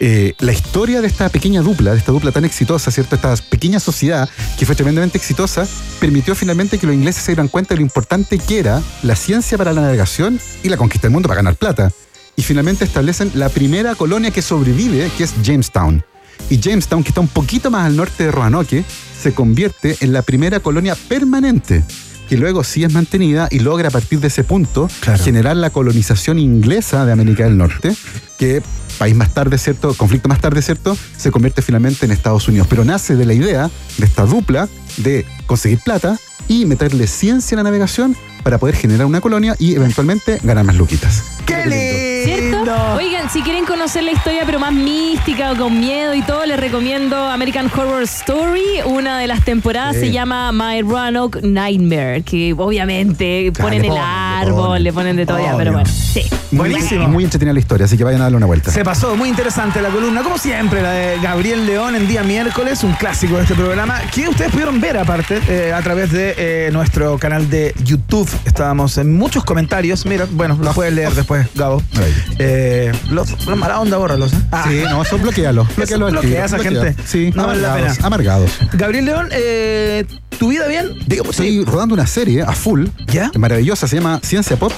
Eh, 0.00 0.34
la 0.38 0.52
historia 0.52 1.00
de 1.00 1.08
esta 1.08 1.28
pequeña 1.28 1.60
dupla, 1.60 1.90
de 1.90 1.98
esta 1.98 2.12
dupla 2.12 2.30
tan 2.30 2.44
exitosa, 2.44 2.92
¿cierto? 2.92 3.16
Esta 3.16 3.34
pequeña 3.50 3.80
sociedad 3.80 4.28
que 4.56 4.64
fue 4.64 4.76
tremendamente 4.76 5.18
exitosa, 5.18 5.66
permitió 5.98 6.36
finalmente 6.36 6.78
que 6.78 6.86
los 6.86 6.94
ingleses 6.94 7.24
se 7.24 7.32
dieran 7.32 7.48
cuenta 7.48 7.74
de 7.74 7.80
lo 7.80 7.82
importante 7.82 8.38
que 8.38 8.60
era 8.60 8.80
la 9.02 9.16
ciencia 9.16 9.58
para 9.58 9.72
la 9.72 9.80
navegación 9.80 10.38
y 10.62 10.68
la 10.68 10.76
conquista 10.76 11.08
del 11.08 11.12
mundo 11.12 11.28
para 11.28 11.38
ganar 11.38 11.56
plata. 11.56 11.90
Y 12.38 12.42
finalmente 12.42 12.84
establecen 12.84 13.32
la 13.34 13.48
primera 13.48 13.96
colonia 13.96 14.30
que 14.30 14.42
sobrevive, 14.42 15.10
que 15.18 15.24
es 15.24 15.34
Jamestown. 15.42 16.04
Y 16.48 16.60
Jamestown, 16.60 17.02
que 17.02 17.08
está 17.08 17.20
un 17.20 17.26
poquito 17.26 17.68
más 17.68 17.84
al 17.84 17.96
norte 17.96 18.22
de 18.26 18.30
Roanoke, 18.30 18.84
se 19.20 19.34
convierte 19.34 19.96
en 20.02 20.12
la 20.12 20.22
primera 20.22 20.60
colonia 20.60 20.94
permanente, 21.08 21.82
que 22.28 22.36
luego 22.36 22.62
sí 22.62 22.84
es 22.84 22.92
mantenida 22.92 23.48
y 23.50 23.58
logra 23.58 23.88
a 23.88 23.90
partir 23.90 24.20
de 24.20 24.28
ese 24.28 24.44
punto 24.44 24.88
Claro. 25.00 25.20
generar 25.24 25.56
la 25.56 25.70
colonización 25.70 26.38
inglesa 26.38 27.04
de 27.04 27.10
América 27.10 27.42
del 27.42 27.58
Norte, 27.58 27.96
que 28.38 28.62
país 28.98 29.16
más 29.16 29.34
tarde, 29.34 29.58
¿cierto? 29.58 29.92
Conflicto 29.94 30.28
más 30.28 30.40
tarde, 30.40 30.62
¿cierto? 30.62 30.96
Se 31.16 31.32
convierte 31.32 31.60
finalmente 31.60 32.06
en 32.06 32.12
Estados 32.12 32.46
Unidos. 32.46 32.68
Pero 32.70 32.84
nace 32.84 33.16
de 33.16 33.26
la 33.26 33.34
idea 33.34 33.68
de 33.96 34.04
esta 34.06 34.24
dupla 34.26 34.68
de 34.98 35.26
conseguir 35.46 35.80
plata 35.80 36.16
y 36.46 36.66
meterle 36.66 37.08
ciencia 37.08 37.56
a 37.56 37.58
la 37.58 37.64
navegación 37.64 38.16
para 38.42 38.58
poder 38.58 38.76
generar 38.76 39.06
una 39.06 39.20
colonia 39.20 39.54
y 39.58 39.74
eventualmente 39.74 40.38
ganar 40.42 40.64
más 40.64 40.76
luquitas. 40.76 41.24
¡Qué. 41.46 42.47
Lindo! 42.58 42.94
Oigan, 42.96 43.30
si 43.30 43.42
quieren 43.42 43.64
conocer 43.64 44.02
la 44.04 44.12
historia 44.12 44.42
pero 44.46 44.58
más 44.58 44.72
mística 44.72 45.52
o 45.52 45.56
con 45.56 45.78
miedo 45.78 46.14
y 46.14 46.22
todo, 46.22 46.44
les 46.46 46.58
recomiendo 46.58 47.16
American 47.28 47.70
Horror 47.74 48.02
Story. 48.02 48.62
Una 48.86 49.18
de 49.18 49.26
las 49.26 49.44
temporadas 49.44 49.94
Sí. 49.94 50.00
se 50.06 50.12
llama 50.12 50.52
My 50.52 50.82
Roanoke 50.82 51.40
Nightmare, 51.42 52.22
que 52.22 52.52
obviamente 52.56 53.52
ponen 53.56 53.82
el 53.84 53.88
ponen, 53.88 53.94
le 53.94 54.00
árbol, 54.00 54.66
ponen. 54.68 54.82
le 54.84 54.92
ponen 54.92 55.16
de 55.16 55.26
todo 55.26 55.38
ya, 55.38 55.56
pero 55.56 55.72
bueno, 55.72 55.88
sí. 55.88 56.22
Buenísimo. 56.50 57.08
Muy, 57.08 57.24
entretenida 57.24 57.52
la 57.52 57.60
historia, 57.60 57.84
así 57.86 57.96
que 57.98 58.04
vayan 58.04 58.20
a 58.20 58.24
darle 58.24 58.36
una 58.38 58.46
vuelta. 58.46 58.70
Se 58.70 58.84
pasó 58.84 59.16
muy 59.16 59.28
interesante 59.28 59.82
la 59.82 59.90
columna, 59.90 60.22
como 60.22 60.38
siempre, 60.38 60.82
la 60.82 60.92
de 60.92 61.18
Gabriel 61.20 61.66
León 61.66 61.94
en 61.94 62.08
día 62.08 62.22
miércoles, 62.22 62.82
un 62.84 62.92
clásico 62.92 63.36
de 63.36 63.42
este 63.42 63.54
programa, 63.54 64.00
que 64.14 64.28
ustedes 64.28 64.50
pudieron 64.50 64.80
ver 64.80 64.96
aparte 64.98 65.40
eh, 65.48 65.72
a 65.74 65.80
través 65.82 66.10
de 66.12 66.34
eh, 66.38 66.70
nuestro 66.72 67.18
canal 67.18 67.50
de 67.50 67.74
YouTube. 67.84 68.28
Estábamos 68.44 68.96
en 68.98 69.16
muchos 69.16 69.44
comentarios, 69.44 70.06
mira, 70.06 70.26
bueno, 70.30 70.58
lo 70.60 70.72
puedes 70.72 70.92
leer 70.92 71.12
después, 71.12 71.46
Gabo. 71.54 71.82
Maravilla. 71.94 72.24
Eh, 72.50 72.92
los, 73.10 73.46
los 73.46 73.58
mala 73.58 73.78
onda, 73.80 73.98
bórralos. 73.98 74.32
¿eh? 74.32 74.36
Ah, 74.50 74.64
Sí, 74.68 74.80
no, 74.88 75.02
eso 75.02 75.18
bloquealo. 75.18 75.66
bloquealo 75.76 76.06
al 76.06 76.12
bloquea 76.12 76.42
a 76.42 76.46
esa 76.46 76.58
gente. 76.58 76.94
Sí, 77.06 77.30
No 77.34 77.46
vale 77.46 77.60
la 77.60 77.68
amargados, 77.74 77.96
pena. 77.96 78.06
amargados. 78.06 78.50
Gabriel 78.72 79.04
León, 79.04 79.28
eh, 79.32 80.04
¿tu 80.38 80.48
vida 80.48 80.66
bien? 80.66 80.92
Estoy 81.08 81.64
rodando 81.64 81.94
una 81.94 82.06
serie 82.06 82.42
a 82.42 82.52
full, 82.52 82.86
¿Ya? 83.08 83.30
maravillosa, 83.36 83.86
se 83.86 83.96
llama 83.96 84.20
Ciencia 84.22 84.56
Pop. 84.56 84.72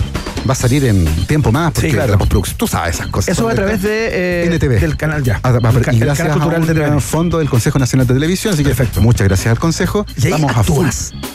Va 0.49 0.53
a 0.55 0.57
salir 0.57 0.85
en 0.87 1.05
tiempo 1.27 1.53
más, 1.53 1.71
porque 1.73 1.89
Sí, 1.91 1.95
claro. 1.95 2.13
la 2.13 2.19
postproducción, 2.19 2.57
tú 2.57 2.67
sabes 2.67 2.95
esas 2.97 3.09
cosas. 3.09 3.29
Eso 3.37 3.45
va 3.45 3.53
a 3.53 3.55
través 3.55 3.83
de, 3.83 4.09
eh, 4.11 4.47
NTV. 4.47 4.81
del 4.81 4.97
canal 4.97 5.23
ya. 5.23 5.39
Ah, 5.43 5.53
va- 5.53 5.71
El 5.71 5.81
ca- 5.83 5.93
y 5.93 5.97
el 5.97 6.01
gracias 6.01 6.27
canal 6.29 6.41
cultural 6.41 6.63
a 6.63 6.67
de 6.67 6.73
un 6.73 6.79
TVN. 6.97 7.01
fondo 7.01 7.39
del 7.39 7.51
Consejo 7.51 7.79
Nacional 7.79 8.07
de 8.07 8.15
Televisión, 8.15 8.55
así 8.55 8.63
que 8.63 8.71
Perfecto. 8.71 9.03
muchas 9.03 9.29
gracias 9.29 9.49
al 9.53 9.59
Consejo. 9.59 10.07
¿Y 10.17 10.27
ahí 10.27 10.33
Vamos 10.33 10.57
a 10.57 10.65
full. 10.65 10.87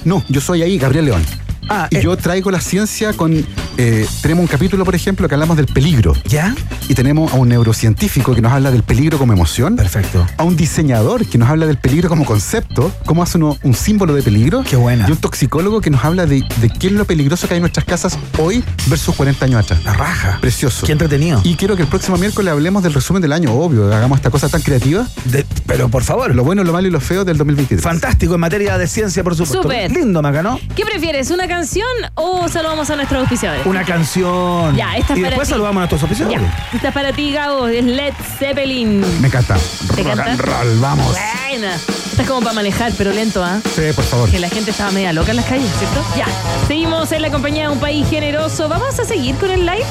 No, 0.05 0.23
yo 0.27 0.41
soy 0.41 0.63
ahí 0.63 0.77
Gabriel 0.79 1.05
León. 1.05 1.21
Ah, 1.69 1.87
y 1.89 1.97
eh. 1.97 2.01
yo 2.01 2.15
traigo 2.17 2.51
la 2.51 2.59
ciencia 2.61 3.13
con. 3.13 3.45
eh, 3.77 4.07
tenemos 4.21 4.41
un 4.43 4.47
capítulo, 4.47 4.85
por 4.85 4.95
ejemplo, 4.95 5.27
que 5.27 5.33
hablamos 5.35 5.57
del 5.57 5.67
peligro. 5.67 6.13
¿Ya? 6.27 6.55
Y 6.87 6.93
tenemos 6.93 7.33
a 7.33 7.35
un 7.37 7.49
neurocientífico 7.49 8.33
que 8.35 8.41
nos 8.41 8.51
habla 8.51 8.71
del 8.71 8.83
peligro 8.83 9.17
como 9.17 9.33
emoción. 9.33 9.75
Perfecto. 9.75 10.25
A 10.37 10.43
un 10.43 10.55
diseñador 10.55 11.25
que 11.25 11.37
nos 11.37 11.49
habla 11.49 11.65
del 11.65 11.77
peligro 11.77 12.09
como 12.09 12.25
concepto, 12.25 12.91
cómo 13.05 13.23
hace 13.23 13.37
uno 13.37 13.57
un 13.63 13.73
símbolo 13.73 14.13
de 14.13 14.21
peligro. 14.21 14.63
Qué 14.69 14.75
buena. 14.75 15.05
Y 15.07 15.11
un 15.11 15.17
toxicólogo 15.17 15.81
que 15.81 15.89
nos 15.89 16.03
habla 16.05 16.25
de, 16.25 16.43
de 16.61 16.69
qué 16.69 16.87
es 16.87 16.93
lo 16.93 17.05
peligroso 17.05 17.47
que 17.47 17.55
hay 17.55 17.57
en 17.57 17.63
nuestras 17.63 17.85
casas 17.85 18.17
hoy 18.37 18.63
versus 18.87 19.15
40 19.15 19.45
años 19.45 19.63
atrás. 19.63 19.83
La 19.83 19.93
raja. 19.93 20.37
Precioso. 20.41 20.85
Qué 20.85 20.91
entretenido. 20.91 21.41
Y 21.43 21.55
quiero 21.55 21.75
que 21.75 21.81
el 21.81 21.87
próximo 21.87 22.17
miércoles 22.17 22.51
hablemos 22.51 22.83
del 22.83 22.93
resumen 22.93 23.21
del 23.21 23.33
año, 23.33 23.51
obvio. 23.53 23.93
Hagamos 23.93 24.17
esta 24.19 24.29
cosa 24.29 24.49
tan 24.49 24.61
creativa. 24.61 25.07
De- 25.25 25.45
pero 25.65 25.89
por 25.89 26.03
favor. 26.03 26.33
Lo 26.35 26.43
bueno, 26.43 26.63
lo 26.63 26.71
malo 26.73 26.87
y 26.87 26.91
lo 26.91 26.99
feo 26.99 27.25
del 27.25 27.37
2023. 27.37 27.81
Fantástico 27.83 28.35
en 28.35 28.39
materia 28.39 28.77
de 28.77 28.87
ciencia, 28.87 29.23
por 29.23 29.33
supuesto. 29.35 29.63
Súper. 29.63 29.91
Lindo, 29.91 30.21
Maca, 30.21 30.43
¿no? 30.43 30.59
¿Qué 30.75 30.85
prefieres, 30.85 31.31
una 31.31 31.47
canción 31.55 31.87
o 32.15 32.49
saludamos 32.49 32.89
a 32.89 32.95
nuestros 32.97 33.21
auspiciadores? 33.21 33.65
Una 33.65 33.85
canción. 33.85 34.75
Ya, 34.75 34.97
esta 34.97 35.13
es 35.13 35.19
y 35.19 35.21
para 35.21 35.29
después 35.31 35.47
ti. 35.47 35.53
saludamos 35.53 35.83
a 35.83 35.87
nuestros. 35.87 36.29
Ya, 36.29 36.53
esta 36.73 36.87
es 36.89 36.93
para 36.93 37.13
ti, 37.13 37.31
Gabo, 37.31 37.67
es 37.67 37.85
Led 37.85 38.13
Zeppelin. 38.39 38.99
Me 39.21 39.27
encanta. 39.27 39.55
¿Te 39.95 40.03
Rock 40.03 40.19
and 40.19 40.39
roll, 40.41 40.79
vamos. 40.81 41.15
Buena. 41.47 41.75
Esta 41.75 42.21
es 42.23 42.27
como 42.27 42.41
para 42.41 42.53
manejar, 42.53 42.91
pero 42.97 43.11
lento, 43.13 43.41
¿ah? 43.43 43.59
Sí, 43.73 43.83
por 43.95 44.03
favor. 44.03 44.29
Que 44.29 44.39
la 44.39 44.49
gente 44.49 44.71
estaba 44.71 44.91
media 44.91 45.13
loca 45.13 45.31
en 45.31 45.37
las 45.37 45.45
calles, 45.45 45.69
¿cierto? 45.79 46.03
Ya. 46.17 46.25
Seguimos 46.67 47.11
en 47.13 47.21
la 47.21 47.31
compañía 47.31 47.63
de 47.63 47.69
un 47.69 47.79
país 47.79 48.05
generoso. 48.09 48.67
¿Vamos 48.67 48.99
a 48.99 49.05
seguir 49.05 49.35
con 49.37 49.49
el 49.49 49.61
live? 49.65 49.85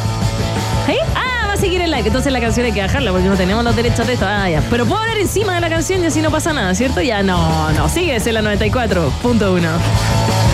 ¿Eh? 0.88 0.98
Ah, 1.16 1.46
va 1.48 1.52
a 1.54 1.56
seguir 1.56 1.80
el 1.80 1.90
live. 1.90 2.06
Entonces 2.06 2.30
la 2.30 2.40
canción 2.40 2.66
hay 2.66 2.72
que 2.72 2.82
bajarla 2.82 3.10
porque 3.10 3.26
no 3.26 3.36
tenemos 3.36 3.64
los 3.64 3.74
derechos 3.74 4.06
de 4.06 4.12
esto. 4.14 4.26
Ah, 4.28 4.50
ya. 4.50 4.62
Pero 4.68 4.84
puedo 4.84 5.00
hablar 5.00 5.16
encima 5.16 5.54
de 5.54 5.62
la 5.62 5.70
canción 5.70 6.02
y 6.02 6.06
así 6.06 6.20
no 6.20 6.30
pasa 6.30 6.52
nada, 6.52 6.74
¿cierto? 6.74 7.00
Ya, 7.00 7.22
no, 7.22 7.72
no. 7.72 7.88
Sigues 7.88 8.26
en 8.26 8.34
la 8.34 8.42
94.1. 8.42 10.53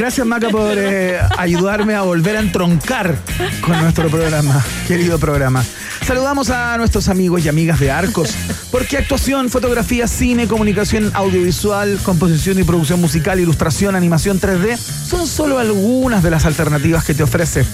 gracias 0.00 0.26
Maca 0.26 0.48
por 0.48 0.78
eh, 0.78 1.20
ayudarme 1.36 1.94
a 1.94 2.00
volver 2.00 2.34
a 2.38 2.40
entroncar 2.40 3.18
con 3.60 3.78
nuestro 3.82 4.08
programa, 4.08 4.64
querido 4.88 5.18
programa. 5.18 5.62
Saludamos 6.06 6.48
a 6.48 6.78
nuestros 6.78 7.08
amigos 7.08 7.44
y 7.44 7.50
amigas 7.50 7.78
de 7.78 7.90
Arcos, 7.90 8.34
porque 8.70 8.96
actuación, 8.96 9.50
fotografía, 9.50 10.08
cine, 10.08 10.48
comunicación 10.48 11.10
audiovisual, 11.12 11.98
composición 12.02 12.58
y 12.58 12.64
producción 12.64 12.98
musical, 12.98 13.40
ilustración, 13.40 13.94
animación 13.94 14.40
3D 14.40 14.78
son 14.78 15.26
solo 15.26 15.58
algunas 15.58 16.22
de 16.22 16.30
las 16.30 16.46
alternativas 16.46 17.04
que 17.04 17.12
te 17.12 17.22
ofrece. 17.22 17.66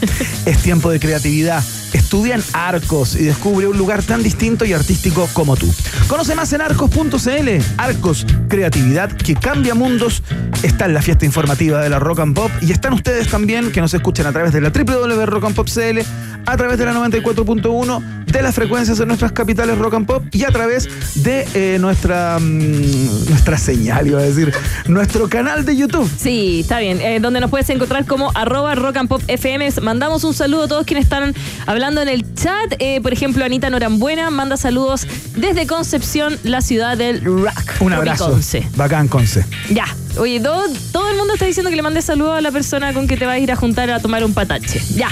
Es 0.47 0.59
tiempo 0.59 0.91
de 0.91 0.99
creatividad. 0.99 1.63
Estudia 1.93 2.35
en 2.35 2.43
Arcos 2.53 3.15
y 3.15 3.25
descubre 3.25 3.69
un 3.69 3.79
lugar 3.79 4.03
tan 4.03 4.23
distinto 4.23 4.65
y 4.65 4.73
artístico 4.73 5.29
como 5.33 5.57
tú. 5.57 5.73
Conoce 6.09 6.35
más 6.35 6.53
en 6.53 6.61
arcos.cl. 6.61 7.49
Arcos, 7.79 8.27
creatividad 8.49 9.13
que 9.13 9.35
cambia 9.35 9.75
mundos. 9.75 10.23
Está 10.63 10.87
en 10.87 10.95
la 10.95 11.03
fiesta 11.03 11.25
informativa 11.25 11.81
de 11.81 11.89
la 11.89 11.99
Rock 11.99 12.16
and 12.21 12.35
Pop 12.35 12.51
y 12.61 12.73
están 12.73 12.93
ustedes 12.93 13.29
también 13.29 13.73
que 13.73 13.81
nos 13.81 13.93
escuchan 13.95 14.27
a 14.27 14.33
través 14.33 14.53
de 14.53 14.61
la 14.61 14.71
www.rockandpop.cl, 14.71 16.01
a 16.47 16.57
través 16.57 16.79
de 16.79 16.85
la 16.85 16.93
94.1, 16.95 18.25
de 18.27 18.43
las 18.43 18.55
frecuencias 18.55 18.99
de 18.99 19.07
nuestras 19.07 19.33
capitales 19.33 19.79
Rock 19.79 19.95
and 19.95 20.07
Pop 20.07 20.25
y 20.33 20.45
a 20.45 20.51
través 20.51 20.89
de 21.23 21.47
eh, 21.55 21.79
nuestra, 21.79 22.39
mm, 22.39 23.29
nuestra 23.29 23.59
señal, 23.59 24.07
iba 24.07 24.21
a 24.21 24.23
decir, 24.23 24.53
nuestro 24.87 25.29
canal 25.29 25.65
de 25.65 25.77
YouTube. 25.77 26.11
Sí, 26.19 26.61
está 26.61 26.81
bien. 26.81 27.01
Eh, 27.01 27.21
donde 27.21 27.41
nos 27.41 27.51
puedes 27.51 27.69
encontrar 27.71 28.05
como 28.07 28.31
arroba 28.35 28.75
rock 28.75 28.97
and 28.97 29.09
pop 29.09 29.23
FM. 29.27 29.69
Mandamos 29.83 30.25
un 30.25 30.35
saludo 30.35 30.65
a 30.65 30.69
todos 30.69 30.87
quienes 30.87 31.05
están 31.05 31.35
hablando 31.67 32.03
en 32.03 32.09
el 32.09 32.35
chat. 32.35 32.75
Eh, 32.79 33.01
por 33.01 33.13
ejemplo, 33.13 33.45
Anita 33.45 33.71
Norambuena 33.71 34.31
manda 34.31 34.57
saludos 34.57 35.07
desde 35.37 35.67
Concepción, 35.67 36.39
la 36.43 36.61
ciudad 36.61 36.97
del 36.97 37.25
rock. 37.25 37.81
Un 37.81 37.93
abrazo. 37.93 38.39
Bacán, 38.77 39.09
Conce. 39.09 39.45
Ya. 39.71 39.87
Oye, 40.19 40.41
todo, 40.41 40.65
todo 40.93 41.11
el 41.11 41.17
mundo 41.17 41.35
está 41.35 41.45
diciendo 41.45 41.71
que 41.71 41.77
le 41.77 41.83
mandes 41.83 42.05
saludos 42.05 42.39
a 42.39 42.41
la 42.41 42.51
persona 42.51 42.93
con 42.93 43.07
que 43.07 43.17
te 43.17 43.27
vas 43.27 43.35
a 43.35 43.39
ir 43.39 43.53
a 43.53 43.57
juntar 43.57 43.91
a 43.91 44.01
tomar 44.01 44.25
un 44.25 44.33
patache. 44.33 44.81
Ya. 44.95 45.11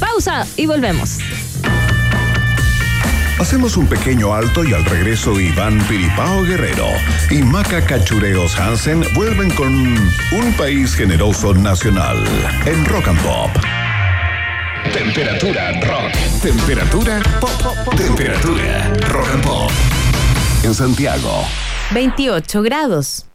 Pausa 0.00 0.46
y 0.56 0.66
volvemos. 0.66 1.18
Hacemos 3.38 3.76
un 3.76 3.86
pequeño 3.86 4.34
alto 4.34 4.64
y 4.64 4.72
al 4.72 4.84
regreso 4.86 5.38
Iván 5.38 5.78
Piripao 5.88 6.42
Guerrero 6.44 6.86
y 7.30 7.42
Maca 7.42 7.84
Cachureos 7.84 8.58
Hansen 8.58 9.04
vuelven 9.14 9.50
con 9.50 9.74
un 9.74 10.52
país 10.56 10.94
generoso 10.94 11.52
nacional 11.52 12.24
en 12.64 12.84
Rock 12.86 13.08
and 13.08 13.22
Pop. 13.22 13.50
Temperatura 14.92 15.72
rock. 15.82 16.12
Temperatura 16.40 17.20
pop. 17.40 17.94
Temperatura 17.96 18.94
rock 19.08 19.28
and 19.34 19.44
pop. 19.44 19.70
En 20.62 20.74
Santiago. 20.74 21.44
28 21.92 22.62
grados. 22.62 23.26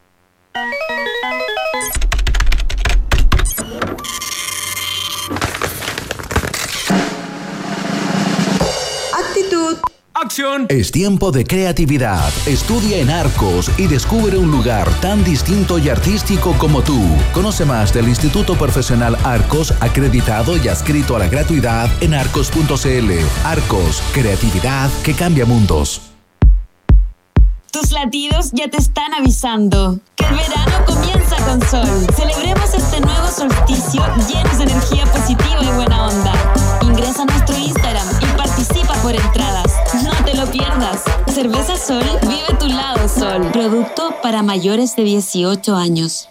Acción. 10.21 10.67
Es 10.69 10.91
tiempo 10.91 11.31
de 11.31 11.45
creatividad. 11.45 12.31
Estudia 12.45 12.97
en 12.97 13.09
Arcos 13.09 13.71
y 13.77 13.87
descubre 13.87 14.37
un 14.37 14.51
lugar 14.51 14.87
tan 15.01 15.23
distinto 15.23 15.79
y 15.79 15.89
artístico 15.89 16.53
como 16.59 16.83
tú. 16.83 17.01
Conoce 17.33 17.65
más 17.65 17.91
del 17.91 18.07
Instituto 18.07 18.55
Profesional 18.55 19.17
Arcos, 19.23 19.73
acreditado 19.79 20.57
y 20.57 20.67
adscrito 20.67 21.15
a 21.15 21.19
la 21.19 21.27
gratuidad 21.27 21.89
en 22.01 22.13
arcos.cl. 22.13 23.11
Arcos, 23.43 24.03
creatividad 24.13 24.91
que 25.03 25.15
cambia 25.15 25.45
mundos. 25.45 26.01
Tus 27.71 27.91
latidos 27.91 28.51
ya 28.51 28.69
te 28.69 28.77
están 28.77 29.13
avisando 29.13 29.99
que 30.15 30.25
el 30.25 30.35
verano 30.35 30.85
comienza 30.85 31.37
con 31.45 31.61
sol. 31.67 31.87
Celebremos 32.15 32.73
este 32.75 32.99
nuevo 32.99 33.27
solsticio 33.27 34.03
llenos 34.27 34.57
de 34.57 34.63
energía 34.65 35.05
positiva 35.05 35.63
y 35.63 35.71
buena 35.71 36.07
onda. 36.07 36.33
Ingresa 36.81 37.23
a 37.23 37.25
nuestro 37.25 37.57
Instagram 37.57 38.07
y 38.21 38.25
participa 38.37 38.93
por 39.01 39.15
entradas. 39.15 39.70
Lo 40.41 40.47
pierdas. 40.49 41.03
Cerveza 41.27 41.77
Sol 41.77 42.03
vive 42.23 42.57
tu 42.59 42.67
lado 42.67 43.07
sol. 43.07 43.51
Producto 43.51 44.15
para 44.23 44.41
mayores 44.41 44.95
de 44.95 45.03
18 45.03 45.75
años. 45.75 46.30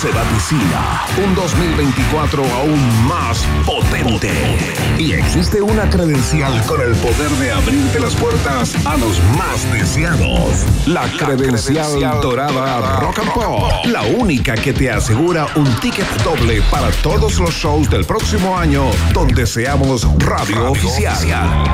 se 0.00 0.12
vaticina 0.12 1.06
un 1.24 1.34
2024 1.34 2.44
aún 2.54 3.08
más 3.08 3.44
potente. 3.66 4.30
Y 4.96 5.12
existe 5.12 5.60
una 5.60 5.90
credencial 5.90 6.64
con 6.66 6.80
el 6.80 6.94
poder 6.96 7.30
de 7.40 7.50
abrirte 7.50 7.98
las 7.98 8.14
puertas 8.14 8.76
a 8.86 8.96
los 8.96 9.20
más 9.36 9.72
deseados. 9.72 10.66
La, 10.86 11.02
credencial, 11.10 12.20
dorada 12.22 13.00
Rock 13.00 13.18
and 13.18 13.32
Pop. 13.32 13.72
La 13.86 14.02
única 14.02 14.54
que 14.54 14.72
te 14.72 14.88
asegura 14.88 15.48
un 15.56 15.66
ticket 15.80 16.06
doble 16.22 16.62
para 16.70 16.90
todos 17.02 17.40
los 17.40 17.50
shows 17.50 17.90
del 17.90 18.04
próximo 18.04 18.56
año 18.56 18.84
donde 19.12 19.48
seamos 19.48 20.06
radio 20.18 20.70
oficial. 20.70 21.18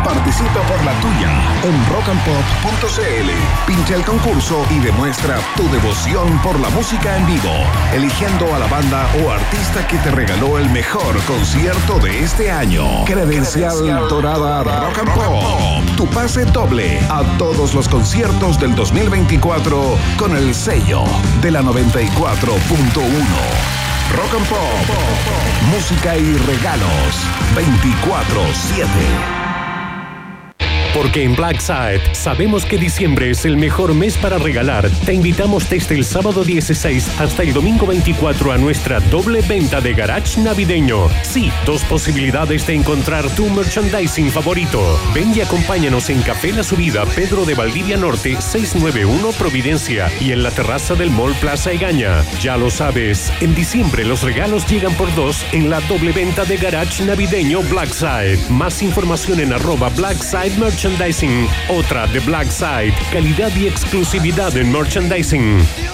Participa 0.02 0.62
por 0.62 0.82
la 0.82 0.92
tuya 1.00 1.30
en 1.62 1.86
rockandpop.cl. 1.92 3.30
Pincha 3.66 3.96
el 3.96 4.04
concurso 4.04 4.64
y 4.70 4.78
demuestra 4.78 5.38
tu 5.56 5.68
devoción 5.70 6.40
por 6.42 6.58
la 6.58 6.70
música 6.70 7.18
en 7.18 7.26
vivo, 7.26 7.52
a 8.22 8.58
la 8.60 8.66
banda 8.68 9.08
o 9.24 9.30
artista 9.30 9.84
que 9.88 9.98
te 9.98 10.10
regaló 10.12 10.56
el 10.56 10.70
mejor 10.70 11.20
concierto 11.24 11.98
de 11.98 12.22
este 12.22 12.48
año. 12.48 13.04
Credencial 13.06 14.08
Dorada 14.08 14.62
Rock 14.62 14.98
and 15.00 15.14
Pop. 15.14 15.96
Tu 15.96 16.06
pase 16.06 16.44
doble 16.44 17.00
a 17.10 17.24
todos 17.38 17.74
los 17.74 17.88
conciertos 17.88 18.60
del 18.60 18.76
2024 18.76 19.98
con 20.16 20.36
el 20.36 20.54
sello 20.54 21.02
de 21.42 21.50
la 21.50 21.62
94.1. 21.62 22.04
Rock 24.12 24.34
and 24.36 24.46
Pop. 24.46 24.60
Música 25.72 26.16
y 26.16 26.36
regalos 26.36 27.26
24-7. 27.56 29.43
Porque 30.94 31.24
en 31.24 31.34
Blackside 31.34 32.00
sabemos 32.12 32.64
que 32.64 32.78
diciembre 32.78 33.30
es 33.30 33.44
el 33.44 33.56
mejor 33.56 33.94
mes 33.94 34.16
para 34.16 34.38
regalar. 34.38 34.88
Te 35.04 35.12
invitamos 35.12 35.68
desde 35.68 35.96
el 35.96 36.04
sábado 36.04 36.44
16 36.44 37.20
hasta 37.20 37.42
el 37.42 37.52
domingo 37.52 37.84
24 37.84 38.52
a 38.52 38.58
nuestra 38.58 39.00
doble 39.00 39.40
venta 39.40 39.80
de 39.80 39.92
garage 39.92 40.40
navideño. 40.40 41.08
Sí, 41.22 41.50
dos 41.66 41.82
posibilidades 41.84 42.66
de 42.68 42.74
encontrar 42.74 43.28
tu 43.34 43.48
merchandising 43.50 44.30
favorito. 44.30 45.00
Ven 45.12 45.34
y 45.34 45.40
acompáñanos 45.40 46.10
en 46.10 46.22
Café 46.22 46.54
Subida, 46.62 47.04
Pedro 47.06 47.44
de 47.44 47.54
Valdivia 47.54 47.96
Norte, 47.96 48.40
691 48.40 49.32
Providencia 49.32 50.08
y 50.20 50.30
en 50.30 50.44
la 50.44 50.52
terraza 50.52 50.94
del 50.94 51.10
Mall 51.10 51.34
Plaza 51.40 51.72
Egaña. 51.72 52.22
Ya 52.40 52.56
lo 52.56 52.70
sabes, 52.70 53.32
en 53.40 53.54
diciembre 53.54 54.04
los 54.04 54.22
regalos 54.22 54.66
llegan 54.66 54.94
por 54.94 55.12
dos 55.16 55.44
en 55.52 55.70
la 55.70 55.80
doble 55.80 56.12
venta 56.12 56.44
de 56.44 56.56
garage 56.56 57.04
navideño 57.04 57.62
Blackside. 57.62 58.38
Más 58.48 58.82
información 58.82 59.40
en 59.40 59.52
arroba 59.52 59.88
Blackside 59.88 60.56
Merchandising. 60.84 61.48
Otra 61.70 62.06
de 62.06 62.20
Blackside. 62.20 62.92
Calidad 63.10 63.50
y 63.56 63.66
exclusividad 63.66 64.54
en 64.54 64.70
merchandising. 64.70 65.93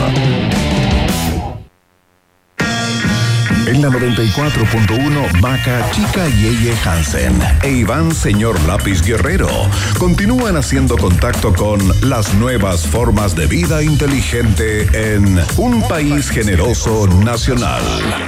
En 3.67 3.81
la 3.81 3.87
94.1, 3.87 5.39
Maca, 5.39 5.89
Chica 5.91 6.27
y 6.27 6.47
Eye 6.47 6.73
Hansen 6.83 7.39
e 7.63 7.71
Iván 7.71 8.13
Señor 8.13 8.59
Lápiz 8.67 9.01
Guerrero 9.01 9.47
continúan 9.97 10.57
haciendo 10.57 10.97
contacto 10.97 11.53
con 11.53 11.79
las 12.01 12.33
nuevas 12.33 12.85
formas 12.85 13.35
de 13.35 13.47
vida 13.47 13.81
inteligente 13.81 14.87
en 15.13 15.39
un 15.57 15.81
país 15.87 16.29
generoso 16.29 17.07
nacional 17.07 17.81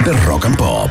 de 0.04 0.12
rock 0.24 0.46
and 0.46 0.56
pop. 0.56 0.90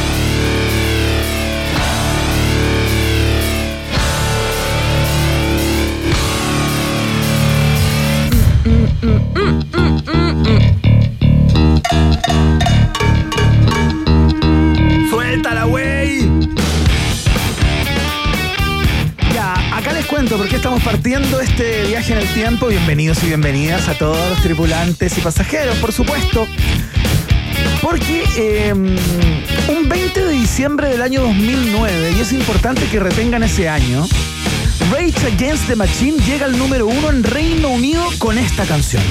En 22.11 22.17
el 22.17 22.33
tiempo. 22.33 22.67
Bienvenidos 22.67 23.23
y 23.23 23.27
bienvenidas 23.27 23.87
a 23.87 23.97
todos 23.97 24.17
los 24.29 24.41
tripulantes 24.41 25.17
y 25.17 25.21
pasajeros, 25.21 25.77
por 25.77 25.93
supuesto. 25.93 26.47
Porque 27.81 28.23
eh, 28.37 28.73
un 28.73 29.89
20 29.89 30.25
de 30.25 30.31
diciembre 30.31 30.89
del 30.89 31.01
año 31.01 31.21
2009, 31.21 32.13
y 32.17 32.19
es 32.19 32.33
importante 32.33 32.85
que 32.87 32.99
retengan 32.99 33.43
ese 33.43 33.69
año, 33.69 34.07
Rage 34.91 35.27
Against 35.27 35.67
the 35.67 35.75
Machine 35.75 36.17
llega 36.25 36.45
al 36.45 36.57
número 36.57 36.87
uno 36.87 37.09
en 37.09 37.23
Reino 37.23 37.69
Unido 37.69 38.03
con 38.17 38.37
esta 38.37 38.65
canción. 38.65 39.03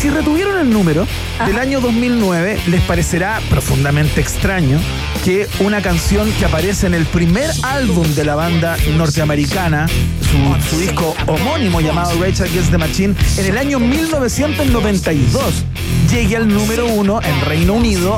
Si 0.00 0.08
retuvieron 0.08 0.58
el 0.58 0.70
número 0.70 1.06
del 1.44 1.58
año 1.58 1.82
2009, 1.82 2.58
les 2.68 2.80
parecerá 2.82 3.38
profundamente 3.50 4.22
extraño 4.22 4.80
que 5.24 5.46
una 5.60 5.82
canción 5.82 6.32
que 6.38 6.46
aparece 6.46 6.86
en 6.86 6.94
el 6.94 7.04
primer 7.04 7.50
álbum 7.62 8.06
de 8.14 8.24
la 8.24 8.34
banda 8.34 8.78
norteamericana, 8.96 9.86
su, 9.88 10.70
su 10.70 10.80
disco 10.80 11.14
homónimo 11.26 11.82
llamado 11.82 12.12
Rage 12.18 12.44
Against 12.44 12.70
the 12.70 12.78
Machine, 12.78 13.14
en 13.36 13.44
el 13.44 13.58
año 13.58 13.78
1992, 13.78 15.64
llegue 16.10 16.36
al 16.36 16.48
número 16.48 16.86
uno 16.86 17.20
en 17.22 17.40
Reino 17.42 17.74
Unido 17.74 18.16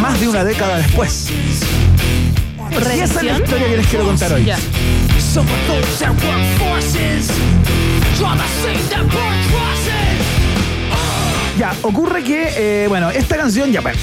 más 0.00 0.18
de 0.18 0.28
una 0.28 0.44
década 0.44 0.78
después. 0.78 1.28
Y 2.70 3.00
esa 3.00 3.20
es 3.20 3.22
la 3.22 3.38
historia 3.38 3.68
que 3.68 3.76
les 3.76 3.86
quiero 3.86 4.06
contar 4.06 4.32
hoy. 4.32 4.50
Ya, 11.62 11.72
ocurre 11.82 12.24
que, 12.24 12.48
eh, 12.56 12.88
bueno, 12.88 13.12
esta 13.12 13.36
canción, 13.36 13.70
ya, 13.70 13.80
bueno, 13.80 13.96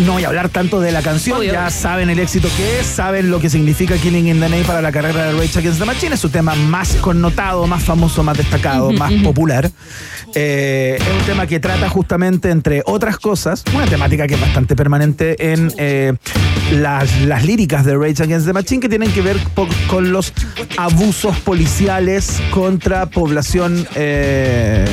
no 0.00 0.12
voy 0.12 0.24
a 0.24 0.28
hablar 0.28 0.48
tanto 0.48 0.80
de 0.80 0.92
la 0.92 1.02
canción, 1.02 1.38
Obvio. 1.38 1.52
ya 1.52 1.70
saben 1.70 2.10
el 2.10 2.18
éxito 2.18 2.48
que 2.56 2.80
es, 2.80 2.86
saben 2.86 3.30
lo 3.30 3.40
que 3.40 3.50
significa 3.50 3.96
Killing 3.96 4.28
in 4.28 4.40
the 4.40 4.48
Name 4.48 4.64
para 4.64 4.80
la 4.80 4.90
carrera 4.92 5.26
de 5.26 5.32
Rage 5.32 5.58
Against 5.58 5.78
the 5.80 5.84
Machine, 5.84 6.14
es 6.14 6.20
su 6.20 6.28
tema 6.30 6.54
más 6.54 6.94
connotado, 6.96 7.66
más 7.66 7.82
famoso, 7.82 8.22
más 8.22 8.36
destacado, 8.36 8.90
más 8.92 9.12
popular. 9.22 9.70
Eh, 10.34 10.96
es 11.00 11.06
un 11.20 11.26
tema 11.26 11.46
que 11.46 11.58
trata 11.60 11.88
justamente, 11.88 12.50
entre 12.50 12.82
otras 12.86 13.18
cosas, 13.18 13.64
una 13.74 13.86
temática 13.86 14.26
que 14.26 14.34
es 14.34 14.40
bastante 14.40 14.76
permanente 14.76 15.52
en 15.52 15.72
eh, 15.76 16.12
las, 16.72 17.20
las 17.22 17.44
líricas 17.44 17.84
de 17.84 17.96
Rage 17.96 18.22
Against 18.22 18.46
the 18.46 18.52
Machine, 18.52 18.80
que 18.80 18.88
tienen 18.88 19.10
que 19.12 19.22
ver 19.22 19.36
con 19.88 20.12
los 20.12 20.32
abusos 20.76 21.36
policiales 21.40 22.40
contra 22.50 23.06
población, 23.06 23.86
eh, 23.96 24.84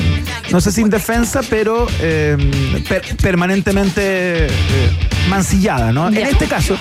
no 0.51 0.59
sé 0.61 0.71
si 0.71 0.81
indefensa, 0.81 1.41
pero 1.49 1.85
per- 2.89 3.15
permanentemente 3.21 4.47
mancillada, 5.27 5.91
¿no? 5.91 6.07
En 6.07 6.17
este 6.17 6.47
caso, 6.47 6.77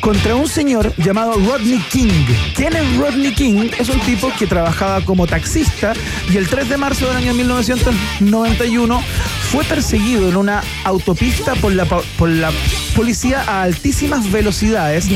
contra 0.00 0.34
un 0.34 0.48
señor 0.48 0.94
llamado 0.96 1.34
Rodney 1.34 1.78
King. 1.90 2.24
¿Quién 2.54 2.74
es 2.74 2.96
Rodney 2.96 3.32
King? 3.34 3.70
Es 3.78 3.88
un 3.88 4.00
tipo 4.00 4.32
que 4.38 4.46
trabajaba 4.46 5.00
como 5.02 5.26
taxista 5.26 5.92
y 6.30 6.36
el 6.36 6.48
3 6.48 6.68
de 6.68 6.76
marzo 6.76 7.06
del 7.06 7.16
año 7.16 7.34
1991 7.34 9.02
fue 9.50 9.64
perseguido 9.64 10.28
en 10.28 10.36
una 10.36 10.62
autopista 10.84 11.54
por 11.56 11.72
la, 11.72 11.84
po- 11.84 12.04
por 12.16 12.28
la 12.28 12.50
policía 12.94 13.42
a 13.46 13.62
altísimas 13.62 14.30
velocidades. 14.30 15.08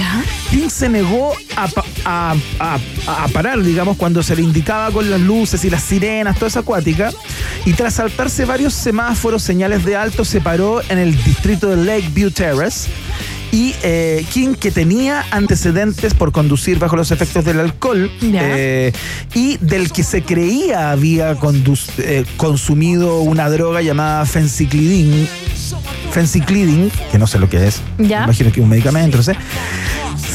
King 0.51 0.69
se 0.69 0.89
negó 0.89 1.35
a, 1.57 1.69
pa- 1.69 1.85
a- 2.05 2.35
a- 2.59 2.79
a 3.25 3.29
parar, 3.29 3.63
digamos, 3.63 3.97
cuando 3.97 4.23
se 4.23 4.35
le 4.37 4.43
indicaba 4.43 4.91
con 4.91 5.09
las 5.11 5.21
luces 5.21 5.65
y 5.65 5.71
las 5.71 5.83
sirenas, 5.85 6.35
toda 6.37 6.49
esa 6.49 6.61
acuática. 6.61 7.11
Y 7.65 7.73
tras 7.75 7.95
saltarse 7.95 8.45
varios 8.45 8.75
semáforos, 8.75 9.43
señales 9.43 9.85
de 9.85 9.97
alto, 9.97 10.25
se 10.25 10.41
paró 10.41 10.81
en 10.89 10.99
el 10.99 11.15
distrito 11.25 11.69
de 11.69 11.77
Lakeview 11.85 12.31
Terrace 12.31 12.89
y 13.55 13.73
eh, 13.85 14.27
King 14.33 14.57
que 14.57 14.73
tenía 14.73 15.25
antecedentes 15.31 16.13
por 16.13 16.33
conducir 16.33 16.81
bajo 16.81 16.97
los 16.97 17.13
efectos 17.13 17.45
del 17.45 17.61
alcohol 17.61 18.11
eh, 18.21 18.93
y 19.33 19.59
del 19.59 19.93
que 19.93 20.03
se 20.03 20.23
creía 20.23 20.91
había 20.91 21.37
eh, 21.99 22.25
consumido 22.37 23.21
una 23.21 23.49
droga 23.49 23.81
llamada 23.81 24.27
fenciclidin 24.27 25.29
fenciclidin 26.11 26.91
que 27.13 27.19
no 27.21 27.29
sé 27.29 27.39
lo 27.39 27.49
que 27.49 27.69
es 27.69 27.81
Ya. 27.99 28.25
imagino 28.25 28.51
que 28.51 28.59
es 28.59 28.65
un 28.65 28.71
medicamento 28.71 29.19
no 29.19 29.23
sé 29.23 29.37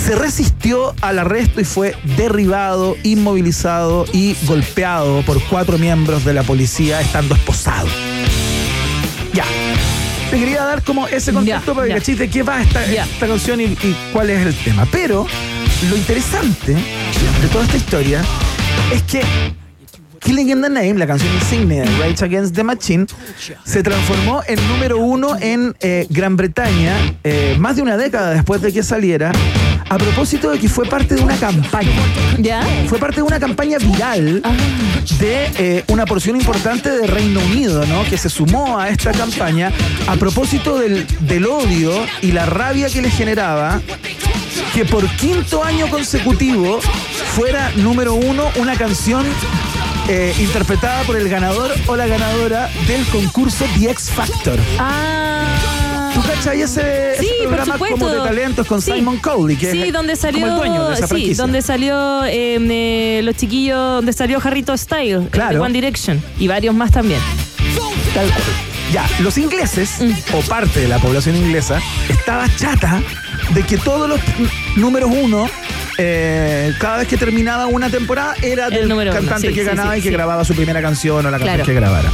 se 0.06 0.16
resistió 0.16 0.96
al 1.02 1.20
arresto 1.20 1.60
y 1.60 1.66
fue 1.66 1.96
derribado, 2.16 2.96
inmovilizado 3.04 4.06
y 4.14 4.38
golpeado 4.46 5.24
por 5.24 5.44
cuatro 5.44 5.78
miembros 5.78 6.24
de 6.24 6.34
la 6.34 6.44
policía 6.44 7.02
estando 7.02 7.36
esposado. 7.36 7.88
Ya. 9.34 9.46
Te 10.30 10.38
quería 10.38 10.64
dar 10.64 10.84
como 10.84 11.08
ese 11.08 11.34
contexto 11.34 11.74
para 11.74 11.88
que 11.88 11.94
cachis 11.94 12.20
de 12.20 12.30
qué 12.30 12.44
va 12.44 12.62
esta, 12.62 12.86
esta 12.86 13.28
canción 13.28 13.60
y, 13.62 13.64
y 13.66 13.96
cuál 14.14 14.30
es 14.30 14.46
el 14.46 14.56
tema. 14.56 14.88
Pero 14.92 15.26
lo 15.90 15.98
interesante 15.98 16.74
de 16.74 17.48
toda 17.52 17.66
esta 17.66 17.78
historia 17.78 18.22
es 18.94 19.02
que 19.04 19.22
Killing 20.20 20.50
in 20.50 20.62
the 20.62 20.70
Name, 20.70 20.96
la 20.96 21.08
canción 21.08 21.34
insignia 21.34 21.84
de 21.84 21.98
Rage 21.98 22.24
Against 22.24 22.56
the 22.56 22.64
Machine, 22.64 23.06
se 23.64 23.84
transformó 23.84 24.42
en 24.48 24.60
número 24.68 24.98
uno 24.98 25.36
en 25.40 25.76
eh, 25.80 26.08
Gran 26.10 26.36
Bretaña 26.36 26.96
eh, 27.24 27.56
más 27.60 27.76
de 27.76 27.82
una 27.82 27.98
década 27.98 28.32
después 28.32 28.62
de 28.62 28.72
que 28.72 28.84
saliera, 28.84 29.32
a 29.90 29.98
propósito 29.98 30.52
de 30.52 30.60
que 30.60 30.70
fue 30.70 30.86
parte 30.86 31.16
de 31.16 31.22
una 31.22 31.38
campaña. 31.38 31.90
¿Ya? 32.38 32.62
Fue 32.88 33.00
parte 33.00 33.18
de 33.18 33.24
una 33.24 33.40
campaña 33.40 33.78
viral 33.78 34.42
de 35.20 35.52
eh, 35.58 35.84
una 35.88 36.06
porción 36.06 36.36
importante 36.36 36.90
de 36.90 37.08
Reino 37.08 37.40
Unido, 37.40 37.86
¿no? 37.86 38.04
Que 38.04 38.18
se 38.18 38.30
sumó 38.30 38.78
a 38.80 38.90
esta 38.90 39.12
campaña 39.12 39.72
a 40.08 40.16
propósito 40.16 40.78
del, 40.78 41.06
del 41.22 41.46
odio 41.46 41.92
y 42.22 42.32
la 42.32 42.46
rabia 42.46 42.90
que 42.90 43.02
le 43.02 43.10
generaba 43.10 43.82
que 44.74 44.86
por 44.86 45.08
quinto 45.16 45.64
año 45.64 45.90
consecutivo 45.90 46.80
fuera 47.36 47.72
número 47.78 48.14
uno 48.14 48.46
una 48.58 48.76
canción 48.76 49.26
eh, 50.10 50.34
interpretada 50.40 51.04
por 51.04 51.16
el 51.16 51.30
ganador 51.30 51.72
o 51.88 51.96
la 51.96 52.08
ganadora 52.08 52.70
del 52.88 53.06
concurso 53.08 53.66
The 53.78 53.92
X 53.92 54.10
Factor. 54.10 54.60
Ah. 54.80 56.12
¿Tú 56.14 56.22
cachai 56.24 56.62
ese, 56.62 57.14
ese 57.14 57.22
Sí, 57.22 57.30
por 57.44 57.48
programa 57.56 57.78
como 57.78 58.10
de 58.10 58.18
talentos 58.18 58.68
con 58.68 58.82
Sí. 58.82 58.92
Simon 58.94 59.18
Cowley? 59.20 59.56
Que 59.56 59.72
sí, 59.72 59.84
es 59.84 59.94
donde 59.94 60.16
salió, 60.16 60.48
como 60.48 60.64
el 60.64 60.70
dueño 60.70 60.88
de 60.90 60.94
esa 60.96 61.04
sí, 61.04 61.10
franquicia. 61.10 61.36
donde 61.44 61.62
salió 61.62 62.26
eh, 62.26 62.58
eh, 62.60 63.22
los 63.24 63.36
chiquillos, 63.36 63.78
donde 63.78 64.12
salió 64.14 64.40
Jarrito 64.40 64.76
Style, 64.76 65.12
eh, 65.14 65.20
de 65.20 65.30
Claro. 65.30 65.62
One 65.64 65.72
Direction 65.74 66.22
y 66.40 66.48
varios 66.48 66.74
más 66.76 66.92
también. 66.92 67.22
Tal 68.14 68.26
cual. 68.28 68.42
Ya, 68.92 69.08
los 69.20 69.38
ingleses, 69.38 70.00
o 70.34 70.40
parte 70.50 70.80
de 70.80 70.88
la 70.88 70.98
población 70.98 71.36
inglesa, 71.36 71.80
estaba 72.10 72.48
chata 72.58 73.00
de 73.54 73.62
que 73.64 73.78
todos 73.78 74.10
los 74.10 74.20
números 74.76 75.12
uno, 75.14 75.48
eh, 76.00 76.74
cada 76.80 76.98
vez 76.98 77.08
que 77.08 77.18
terminaba 77.18 77.68
una 77.68 77.90
temporada, 77.90 78.36
era 78.42 78.70
del 78.70 78.88
número 78.88 79.12
uno, 79.12 79.20
cantante 79.20 79.50
sí, 79.50 79.54
que 79.54 79.62
sí, 79.62 79.66
ganaba 79.68 79.94
sí, 79.94 80.00
y 80.00 80.04
que 80.04 80.12
grababa 80.12 80.44
su 80.46 80.56
primera 80.56 80.82
canción 80.82 81.26
o 81.26 81.30
la 81.30 81.38
canción 81.38 81.56
Claro. 81.56 81.66
que 81.66 81.74
grabara. 81.74 82.12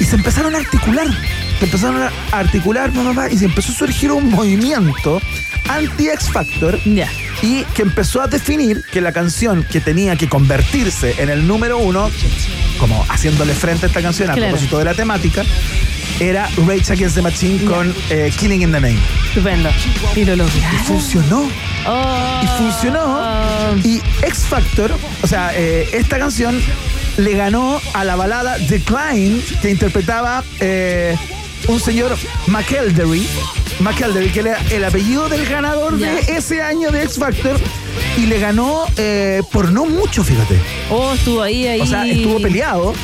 Y 0.00 0.04
se 0.04 0.16
empezaron 0.16 0.54
a 0.54 0.58
articular, 0.58 1.06
se 1.58 1.64
empezaron 1.66 2.02
a 2.02 2.10
articular, 2.32 2.90
pa, 3.14 3.30
y 3.30 3.38
se 3.38 3.44
empezó 3.44 3.72
a 3.72 3.74
surgir 3.76 4.10
un 4.10 4.28
movimiento 4.30 5.20
anti-X 5.68 6.30
Factor 6.30 6.78
y 7.42 7.64
que 7.74 7.82
empezó 7.82 8.20
a 8.20 8.26
definir 8.26 8.82
que 8.92 9.00
la 9.00 9.12
canción 9.12 9.62
que 9.64 9.80
tenía 9.80 10.16
que 10.16 10.28
convertirse 10.28 11.14
en 11.22 11.30
el 11.30 11.46
número 11.46 11.78
uno, 11.78 12.10
como 12.78 13.04
haciéndole 13.08 13.54
frente 13.54 13.86
a 13.86 13.88
esta 13.88 14.02
canción 14.02 14.30
a 14.30 14.34
Claro. 14.34 14.50
propósito 14.52 14.78
de 14.78 14.84
la 14.84 14.94
temática, 14.94 15.42
era 16.20 16.48
Rage 16.66 16.92
Against 16.92 17.16
the 17.16 17.22
Machine 17.22 17.64
con 17.64 17.94
eh, 18.10 18.32
Killing 18.36 18.62
in 18.62 18.72
the 18.72 18.80
Name. 18.80 18.98
Estupendo. 19.26 19.70
Y 20.14 20.24
lo 20.24 20.36
lograron. 20.36 20.74
Y 20.74 20.78
funcionó. 20.84 21.48
Oh. 21.86 22.40
Y 22.42 22.46
funcionó. 22.58 23.76
Y 23.82 24.00
X 24.22 24.46
Factor, 24.48 24.92
o 25.22 25.26
sea, 25.26 25.52
eh, 25.54 25.88
esta 25.92 26.18
canción 26.18 26.60
le 27.16 27.34
ganó 27.34 27.80
a 27.92 28.04
la 28.04 28.16
balada 28.16 28.58
Decline 28.58 29.40
que 29.62 29.70
interpretaba 29.70 30.42
eh, 30.60 31.16
un 31.68 31.80
señor 31.80 32.16
McElderry, 32.46 33.26
McElderry, 33.80 34.30
que 34.30 34.40
era 34.40 34.58
el 34.70 34.84
apellido 34.84 35.28
del 35.28 35.46
ganador 35.46 35.96
de 35.96 36.20
ese 36.28 36.62
año 36.62 36.90
de 36.90 37.02
X 37.04 37.18
Factor, 37.18 37.58
y 38.16 38.26
le 38.26 38.38
ganó 38.38 38.84
eh, 38.96 39.42
por 39.52 39.72
no 39.72 39.84
mucho, 39.86 40.24
fíjate. 40.24 40.58
Oh, 40.90 41.14
estuvo 41.14 41.42
ahí, 41.42 41.66
ahí. 41.66 41.80
O 41.80 41.86
sea, 41.86 42.06
estuvo 42.06 42.40
peleado. 42.40 42.94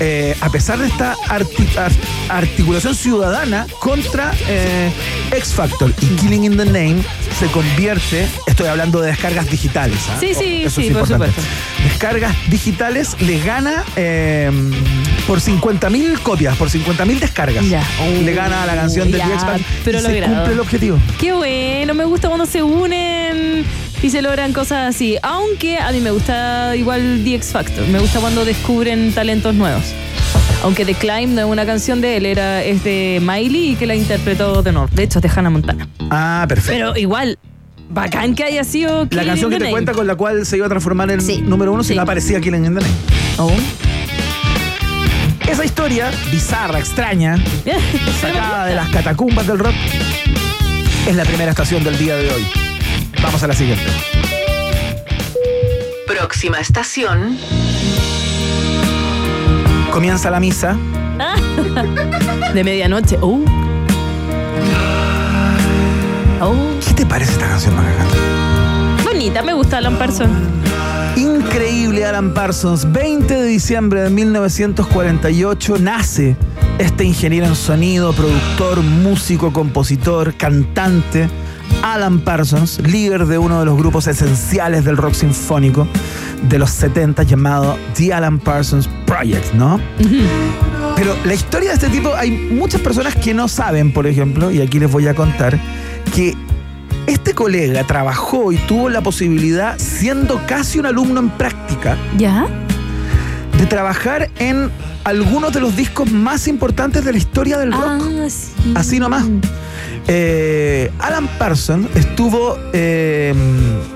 Eh, 0.00 0.36
a 0.40 0.48
pesar 0.50 0.78
de 0.78 0.86
esta 0.86 1.16
arti- 1.28 1.76
ar- 1.76 1.92
articulación 2.28 2.94
ciudadana 2.94 3.66
contra 3.80 4.32
eh, 4.48 4.90
X 5.32 5.54
Factor 5.54 5.92
y 6.00 6.06
Killing 6.16 6.44
in 6.44 6.56
the 6.56 6.64
Name 6.64 6.98
se 7.38 7.46
convierte, 7.46 8.26
estoy 8.46 8.66
hablando 8.68 9.00
de 9.00 9.08
descargas 9.10 9.48
digitales. 9.50 9.98
¿ah? 10.10 10.16
Sí, 10.18 10.34
sí, 10.34 10.62
Eso 10.64 10.80
sí, 10.80 10.88
es 10.88 10.92
por 10.92 11.02
importante. 11.02 11.26
supuesto. 11.28 11.42
Descargas 11.84 12.34
digitales 12.50 13.16
le 13.20 13.38
gana 13.40 13.84
eh, 13.96 14.50
por 15.26 15.40
50.000 15.40 16.18
copias, 16.20 16.56
por 16.56 16.68
50.000 16.68 17.18
descargas. 17.20 17.64
le 17.64 18.34
gana 18.34 18.62
a 18.64 18.66
la 18.66 18.74
canción 18.74 19.10
de 19.10 19.18
X 19.18 19.30
Factor 19.40 19.60
pero 19.84 19.98
y 19.98 20.02
se 20.02 20.22
cumple 20.22 20.52
el 20.52 20.60
objetivo. 20.60 20.98
Qué 21.20 21.32
bueno, 21.32 21.94
me 21.94 22.04
gusta 22.04 22.28
cuando 22.28 22.46
se 22.46 22.62
unen 22.62 23.64
y 24.02 24.10
se 24.10 24.22
logran 24.22 24.52
cosas 24.52 24.94
así. 24.94 25.16
Aunque 25.22 25.78
a 25.78 25.90
mí 25.92 26.00
me 26.00 26.10
gusta 26.10 26.74
igual 26.76 27.20
The 27.24 27.34
X 27.36 27.48
Factor. 27.52 27.86
Me 27.88 27.98
gusta 27.98 28.20
cuando 28.20 28.44
descubren 28.44 29.12
talentos 29.12 29.54
nuevos. 29.54 29.84
Aunque 30.62 30.84
The 30.84 30.94
Climb 30.94 31.34
no 31.34 31.40
es 31.42 31.46
una 31.46 31.64
canción 31.64 32.00
de 32.00 32.16
él, 32.16 32.26
era, 32.26 32.62
es 32.64 32.82
de 32.82 33.20
Miley 33.22 33.70
y 33.72 33.76
que 33.76 33.86
la 33.86 33.94
interpretó 33.94 34.62
de 34.62 34.72
North. 34.72 34.92
De 34.92 35.04
hecho, 35.04 35.18
es 35.20 35.22
de 35.22 35.30
Hannah 35.34 35.50
Montana. 35.50 35.88
Ah, 36.10 36.46
perfecto. 36.48 36.72
Pero 36.72 36.96
igual, 36.96 37.38
bacán 37.88 38.34
que 38.34 38.42
haya 38.44 38.64
sido 38.64 39.04
La 39.04 39.08
Killing 39.08 39.26
canción 39.26 39.50
que 39.50 39.56
the 39.56 39.58
te 39.60 39.64
Name. 39.66 39.72
cuenta 39.72 39.92
con 39.92 40.06
la 40.06 40.16
cual 40.16 40.44
se 40.46 40.56
iba 40.56 40.66
a 40.66 40.68
transformar 40.68 41.10
en 41.12 41.48
número 41.48 41.72
uno 41.72 41.84
si 41.84 41.94
no 41.94 42.02
aparecía 42.02 42.40
Killing 42.40 42.64
in 42.64 42.74
the 42.74 42.80
Name. 42.80 42.94
Oh. 43.38 43.52
Esa 45.48 45.64
historia, 45.64 46.10
bizarra, 46.30 46.78
extraña, 46.78 47.36
sacada 48.20 48.66
de 48.66 48.74
las 48.74 48.88
catacumbas 48.90 49.46
del 49.46 49.58
rock, 49.58 49.74
es 51.06 51.16
la 51.16 51.24
primera 51.24 51.50
estación 51.50 51.82
del 51.84 51.96
día 51.96 52.16
de 52.16 52.30
hoy. 52.30 52.44
Vamos 53.22 53.42
a 53.42 53.46
la 53.46 53.54
siguiente. 53.54 53.84
Próxima 56.06 56.60
estación. 56.60 57.36
Comienza 59.92 60.30
la 60.30 60.40
misa. 60.40 60.76
de 62.54 62.64
medianoche. 62.64 63.18
Oh. 63.20 63.40
Oh. 66.40 66.54
¿Qué 66.86 66.94
te 66.94 67.06
parece 67.06 67.32
esta 67.32 67.48
canción, 67.48 67.74
Magagata? 67.74 68.16
Bonita, 69.04 69.42
me 69.42 69.52
gusta 69.52 69.78
Alan 69.78 69.96
Parsons. 69.98 70.30
Increíble 71.16 72.06
Alan 72.06 72.32
Parsons. 72.32 72.90
20 72.92 73.34
de 73.34 73.44
diciembre 73.44 74.02
de 74.02 74.10
1948 74.10 75.76
nace 75.80 76.36
este 76.78 77.02
ingeniero 77.02 77.46
en 77.46 77.56
sonido, 77.56 78.12
productor, 78.12 78.82
músico, 78.82 79.52
compositor, 79.52 80.34
cantante. 80.34 81.28
Alan 81.82 82.20
Parsons, 82.20 82.80
líder 82.80 83.26
de 83.26 83.38
uno 83.38 83.60
de 83.60 83.66
los 83.66 83.76
grupos 83.76 84.06
esenciales 84.06 84.84
del 84.84 84.96
rock 84.96 85.14
sinfónico 85.14 85.86
de 86.48 86.58
los 86.58 86.70
70 86.70 87.22
llamado 87.24 87.76
The 87.96 88.12
Alan 88.12 88.38
Parsons 88.38 88.88
Project, 89.06 89.54
¿no? 89.54 89.80
Pero 90.96 91.16
la 91.24 91.34
historia 91.34 91.70
de 91.70 91.74
este 91.74 91.88
tipo, 91.88 92.14
hay 92.14 92.30
muchas 92.30 92.80
personas 92.80 93.14
que 93.16 93.34
no 93.34 93.48
saben, 93.48 93.92
por 93.92 94.06
ejemplo, 94.06 94.50
y 94.50 94.60
aquí 94.60 94.78
les 94.78 94.90
voy 94.90 95.06
a 95.08 95.14
contar, 95.14 95.58
que 96.14 96.34
este 97.06 97.34
colega 97.34 97.84
trabajó 97.84 98.52
y 98.52 98.56
tuvo 98.56 98.88
la 98.88 99.00
posibilidad, 99.00 99.78
siendo 99.78 100.40
casi 100.46 100.78
un 100.78 100.86
alumno 100.86 101.20
en 101.20 101.30
práctica, 101.30 101.96
¿Ya? 102.16 102.46
De 103.58 103.66
trabajar 103.66 104.30
en 104.38 104.70
algunos 105.04 105.52
de 105.52 105.60
los 105.60 105.76
discos 105.76 106.10
más 106.10 106.48
importantes 106.48 107.04
de 107.04 107.12
la 107.12 107.18
historia 107.18 107.58
del 107.58 107.72
rock. 107.72 108.02
Ah, 108.02 108.28
sí. 108.28 108.72
Así 108.74 108.98
nomás. 108.98 109.24
Eh, 110.06 110.90
Alan 111.00 111.28
Parsons 111.38 111.88
estuvo, 111.94 112.56
eh, 112.72 113.34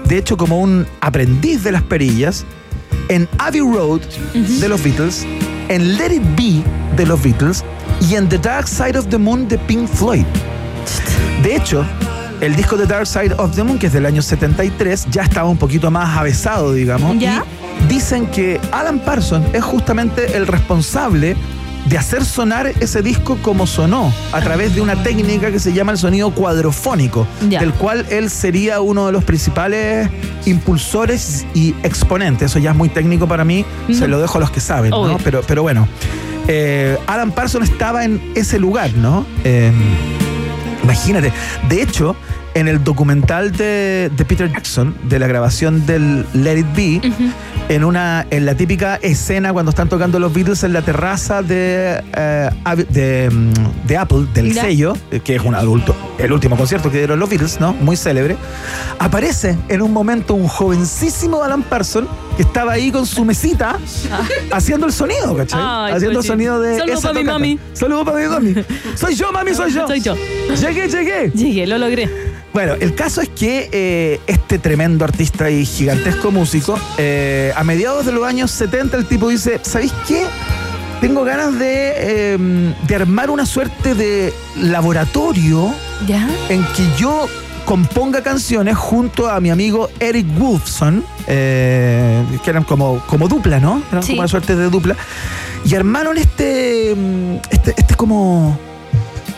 de 0.06 0.18
hecho, 0.18 0.36
como 0.36 0.60
un 0.60 0.86
aprendiz 1.00 1.64
de 1.64 1.72
las 1.72 1.82
perillas 1.82 2.44
en 3.08 3.28
Abbey 3.38 3.60
Road 3.60 4.00
de 4.34 4.68
los 4.68 4.82
Beatles, 4.82 5.26
en 5.68 5.96
Let 5.96 6.14
It 6.14 6.22
Be 6.36 6.62
de 6.96 7.06
los 7.06 7.22
Beatles 7.22 7.64
y 8.00 8.16
en 8.16 8.28
The 8.28 8.38
Dark 8.38 8.68
Side 8.68 8.98
of 8.98 9.06
the 9.08 9.18
Moon 9.18 9.48
de 9.48 9.58
Pink 9.58 9.88
Floyd. 9.88 10.26
De 11.42 11.56
hecho, 11.56 11.84
el 12.40 12.56
disco 12.56 12.76
The 12.76 12.86
Dark 12.86 13.06
Side 13.06 13.34
of 13.38 13.54
the 13.54 13.62
Moon, 13.62 13.78
que 13.78 13.86
es 13.86 13.92
del 13.92 14.04
año 14.04 14.20
73, 14.20 15.06
ya 15.10 15.22
estaba 15.22 15.48
un 15.48 15.56
poquito 15.56 15.90
más 15.90 16.16
avesado, 16.16 16.72
digamos. 16.72 17.18
¿Ya? 17.18 17.44
Y 17.60 17.61
dicen 17.89 18.26
que 18.26 18.61
Alan 18.70 18.99
Parsons 18.99 19.47
es 19.53 19.62
justamente 19.62 20.37
el 20.37 20.47
responsable 20.47 21.37
de 21.87 21.99
hacer 21.99 22.24
sonar 22.24 22.66
ese 22.80 23.03
disco 23.03 23.39
como 23.43 23.66
sonó, 23.66 24.12
a 24.33 24.41
través 24.41 24.74
de 24.74 24.80
una 24.80 25.03
técnica 25.03 25.51
que 25.51 25.59
se 25.59 25.72
llama 25.72 25.93
el 25.93 25.99
sonido 25.99 26.30
cuadrofónico, 26.30 27.26
del 27.41 27.72
cual 27.74 28.07
él 28.11 28.30
sería 28.30 28.80
uno 28.80 29.07
de 29.07 29.12
los 29.12 29.24
principales 29.24 30.09
impulsores 30.47 31.45
y 31.55 31.74
exponentes. 31.83 32.53
Eso 32.53 32.59
ya 32.59 32.70
es 32.70 32.76
muy 32.76 32.89
técnico 32.89 33.26
para 33.26 33.45
mí, 33.45 33.64
se 33.93 34.07
lo 34.07 34.20
dejo 34.20 34.39
a 34.39 34.41
los 34.41 34.51
que 34.51 34.61
saben, 34.61 34.91
¿no? 34.91 35.18
Pero, 35.24 35.43
pero 35.47 35.62
bueno, 35.62 35.89
eh, 36.47 36.99
Alan 37.07 37.33
Parsons 37.33 37.68
estaba 37.68 38.05
en 38.05 38.33
ese 38.35 38.59
lugar, 38.59 38.93
¿no? 38.95 39.26
Eh, 39.45 39.72
Imagínate. 40.83 41.33
De 41.68 41.83
hecho, 41.83 42.16
en 42.55 42.68
el 42.68 42.82
documental 42.84 43.53
de, 43.53 44.11
de 44.14 44.24
Peter 44.24 44.50
Jackson, 44.50 44.94
de 45.05 45.18
la 45.18 45.26
grabación 45.26 45.86
del 45.86 46.26
Let 46.34 46.59
It 46.59 46.66
Be, 46.76 47.12
en 47.68 47.84
una 47.84 48.26
en 48.30 48.46
la 48.46 48.55
típica 48.55 48.96
escena 48.96 49.53
cuando 49.53 49.70
están 49.70 49.88
tocando 49.88 50.18
los 50.18 50.32
Beatles 50.32 50.62
en 50.64 50.72
la 50.72 50.82
terraza 50.82 51.42
de, 51.42 52.03
eh, 52.16 52.50
de, 52.90 53.30
mm, 53.30 53.86
de 53.86 53.96
Apple, 53.96 54.26
del 54.34 54.55
sello, 54.55 54.94
eh, 55.11 55.20
que 55.20 55.36
es 55.36 55.42
un 55.42 55.55
adulto, 55.55 55.94
el 56.23 56.33
último 56.33 56.57
concierto 56.57 56.91
que 56.91 56.99
dieron 56.99 57.18
los 57.18 57.29
Beatles, 57.29 57.61
¿no? 57.61 57.73
Muy 57.75 57.97
célebre. 57.97 58.37
Aparece 58.99 59.59
en 59.68 59.83
un 59.83 59.93
momento 59.93 60.35
un 60.35 60.47
jovencísimo 60.47 61.43
Alan 61.43 61.62
Parsons 61.62 62.09
que 62.37 62.43
estaba 62.43 62.73
ahí 62.73 62.91
con 62.91 63.07
su 63.07 63.25
mesita 63.25 63.79
haciendo 64.53 64.87
el 64.87 64.93
sonido, 64.93 65.37
¿cachai? 65.37 65.61
Ay, 65.62 65.95
haciendo 65.95 66.20
el 66.20 66.25
sonido 66.25 66.61
de. 66.61 66.79
Saludos 66.79 66.99
esa 67.01 67.09
pa' 67.09 67.14
mi 67.14 67.25
mami. 67.25 67.59
Saludos 67.73 68.05
para 68.05 68.18
mi 68.18 68.29
mami. 68.29 68.64
Soy 68.95 69.14
yo, 69.14 69.33
mami, 69.33 69.55
soy 69.55 69.73
yo. 69.73 69.87
Soy 69.87 70.01
yo. 70.01 70.14
Llegué, 70.14 70.89
llegué. 70.89 71.31
Llegué, 71.31 71.66
lo 71.66 71.79
logré. 71.79 72.09
Bueno, 72.53 72.75
el 72.75 72.95
caso 72.95 73.23
es 73.23 73.31
que 73.31 73.70
eh, 73.73 74.20
este 74.27 74.59
tremendo 74.59 75.05
artista 75.05 75.51
y 75.51 75.64
gigantesco 75.64 76.31
músico, 76.31 76.79
eh, 76.99 77.53
a 77.57 77.64
mediados 77.64 78.05
de 78.05 78.12
los 78.12 78.25
años 78.25 78.51
70, 78.51 78.97
el 78.97 79.07
tipo 79.07 79.29
dice: 79.29 79.59
¿Sabéis 79.62 79.93
qué? 80.07 80.27
Tengo 81.03 81.24
ganas 81.24 81.59
de, 81.59 81.92
eh, 81.96 82.38
de 82.86 82.94
armar 82.94 83.28
una 83.28 83.44
suerte 83.44 83.96
de 83.96 84.32
laboratorio 84.57 85.74
¿Ya? 86.07 86.28
en 86.48 86.64
que 86.76 86.86
yo 86.96 87.26
componga 87.64 88.22
canciones 88.22 88.76
junto 88.76 89.28
a 89.28 89.40
mi 89.40 89.50
amigo 89.50 89.90
Eric 89.98 90.26
Wolfson, 90.38 91.05
eh, 91.26 92.22
que 92.44 92.50
eran 92.50 92.62
como, 92.62 93.00
como 93.09 93.26
dupla, 93.26 93.59
¿no? 93.59 93.82
Eran 93.90 94.05
Sí. 94.05 94.11
como 94.12 94.20
una 94.20 94.28
suerte 94.28 94.55
de 94.55 94.70
dupla. 94.70 94.94
Y 95.64 95.74
armaron 95.74 96.18
este, 96.18 96.94
mm, 96.96 97.36
este, 97.50 97.74
este 97.76 97.94
como, 97.96 98.57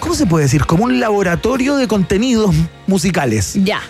¿cómo 0.01 0.15
se 0.15 0.27
puede 0.27 0.45
decir? 0.45 0.67
Como 0.67 0.85
un 0.85 1.01
laboratorio 1.01 1.77
de 1.77 1.89
contenidos 1.89 2.55
musicales. 2.87 3.55
Ya. 3.65 3.81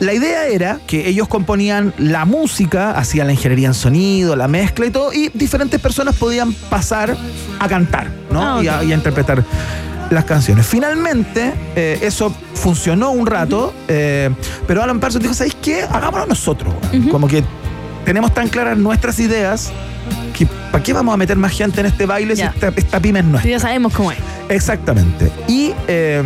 La 0.00 0.14
idea 0.14 0.46
era 0.46 0.80
que 0.86 1.08
ellos 1.08 1.28
componían 1.28 1.92
la 1.98 2.24
música, 2.24 2.92
hacían 2.92 3.26
la 3.26 3.34
ingeniería 3.34 3.68
en 3.68 3.74
sonido, 3.74 4.34
la 4.34 4.48
mezcla 4.48 4.86
y 4.86 4.90
todo, 4.90 5.12
y 5.12 5.30
diferentes 5.34 5.78
personas 5.78 6.16
podían 6.16 6.54
pasar 6.54 7.14
a 7.58 7.68
cantar, 7.68 8.10
¿no? 8.30 8.58
Ah, 8.58 8.64
y, 8.64 8.68
a, 8.68 8.82
y 8.82 8.92
a 8.92 8.94
interpretar 8.94 9.44
las 10.10 10.24
canciones. 10.24 10.66
Finalmente, 10.66 11.52
eh, 11.76 11.98
eso 12.02 12.34
funcionó 12.54 13.10
un 13.10 13.26
rato, 13.26 13.74
eh, 13.88 14.30
pero 14.66 14.82
Alan 14.82 15.00
Parsons 15.00 15.22
dijo, 15.22 15.34
¿sabéis 15.34 15.56
qué? 15.60 15.82
Hagámoslo 15.82 16.26
nosotros. 16.26 16.74
weón". 16.92 17.08
Como 17.08 17.28
que 17.28 17.44
tenemos 18.04 18.32
tan 18.32 18.48
claras 18.48 18.78
nuestras 18.78 19.18
ideas 19.20 19.70
que 20.36 20.46
¿para 20.72 20.82
qué 20.82 20.92
vamos 20.94 21.12
a 21.12 21.16
meter 21.16 21.36
más 21.36 21.52
gente 21.52 21.80
en 21.80 21.86
este 21.86 22.06
baile 22.06 22.34
si 22.34 22.42
esta, 22.42 22.72
esta 22.74 23.00
pyme 23.00 23.20
es 23.20 23.24
nuestra? 23.26 23.50
Ya 23.50 23.60
sabemos 23.60 23.92
cómo 23.92 24.10
es. 24.12 24.18
Exactamente. 24.48 25.30
Y 25.46 25.72
eh, 25.86 26.22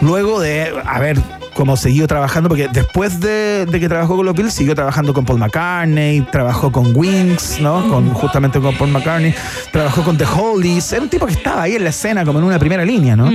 luego 0.00 0.40
de 0.40 0.72
haber 0.86 1.18
como 1.54 1.76
seguido 1.76 2.06
trabajando, 2.06 2.48
porque 2.48 2.68
después 2.70 3.20
de, 3.20 3.66
de 3.66 3.80
que 3.80 3.88
trabajó 3.88 4.16
con 4.16 4.26
los 4.26 4.34
Beatles, 4.34 4.54
siguió 4.54 4.74
trabajando 4.74 5.14
con 5.14 5.24
Paul 5.24 5.38
McCartney, 5.38 6.20
trabajó 6.32 6.70
con 6.70 6.94
Wings, 6.94 7.60
¿no? 7.60 7.88
Con, 7.88 8.10
justamente 8.10 8.60
con 8.60 8.76
Paul 8.76 8.90
McCartney, 8.90 9.34
trabajó 9.72 10.02
con 10.02 10.18
The 10.18 10.26
Hollies, 10.26 10.92
era 10.92 11.02
un 11.02 11.08
tipo 11.08 11.26
que 11.26 11.32
estaba 11.32 11.62
ahí 11.62 11.76
en 11.76 11.84
la 11.84 11.90
escena 11.90 12.24
como 12.24 12.38
en 12.40 12.44
una 12.44 12.58
primera 12.58 12.84
línea, 12.84 13.16
¿no? 13.16 13.30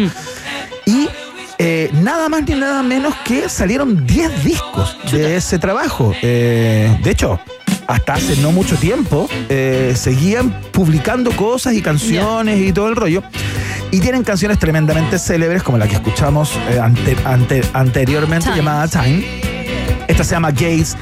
Y 0.86 1.10
eh, 1.58 1.90
nada 2.02 2.30
más 2.30 2.44
ni 2.48 2.56
nada 2.56 2.82
menos 2.84 3.14
que 3.26 3.50
salieron 3.50 4.06
10 4.06 4.44
discos 4.44 4.98
de 5.12 5.36
ese 5.36 5.60
trabajo. 5.60 6.14
Eh, 6.22 6.98
de 7.04 7.12
hecho, 7.12 7.40
hasta 7.86 8.14
hace 8.14 8.38
no 8.38 8.52
mucho 8.52 8.76
tiempo 8.78 9.28
eh, 9.50 9.94
seguían 9.96 10.52
publicando 10.72 11.32
cosas 11.32 11.74
y 11.74 11.82
canciones 11.82 12.60
y 12.62 12.72
todo 12.72 12.88
el 12.88 12.96
rollo. 12.96 13.24
Y 13.92 14.00
tienen 14.00 14.24
canciones 14.24 14.60
tremendamente 14.60 15.18
célebres, 15.18 15.64
como 15.64 15.78
la 15.78 15.88
que 15.88 15.96
escuchamos 15.96 16.56
eh, 16.70 16.80
anteriormente, 17.74 18.50
llamada 18.56 18.88
Time. 18.88 19.26
Esta 20.08 20.24
se 20.24 20.32
llama 20.32 20.52
Games, 20.52 20.96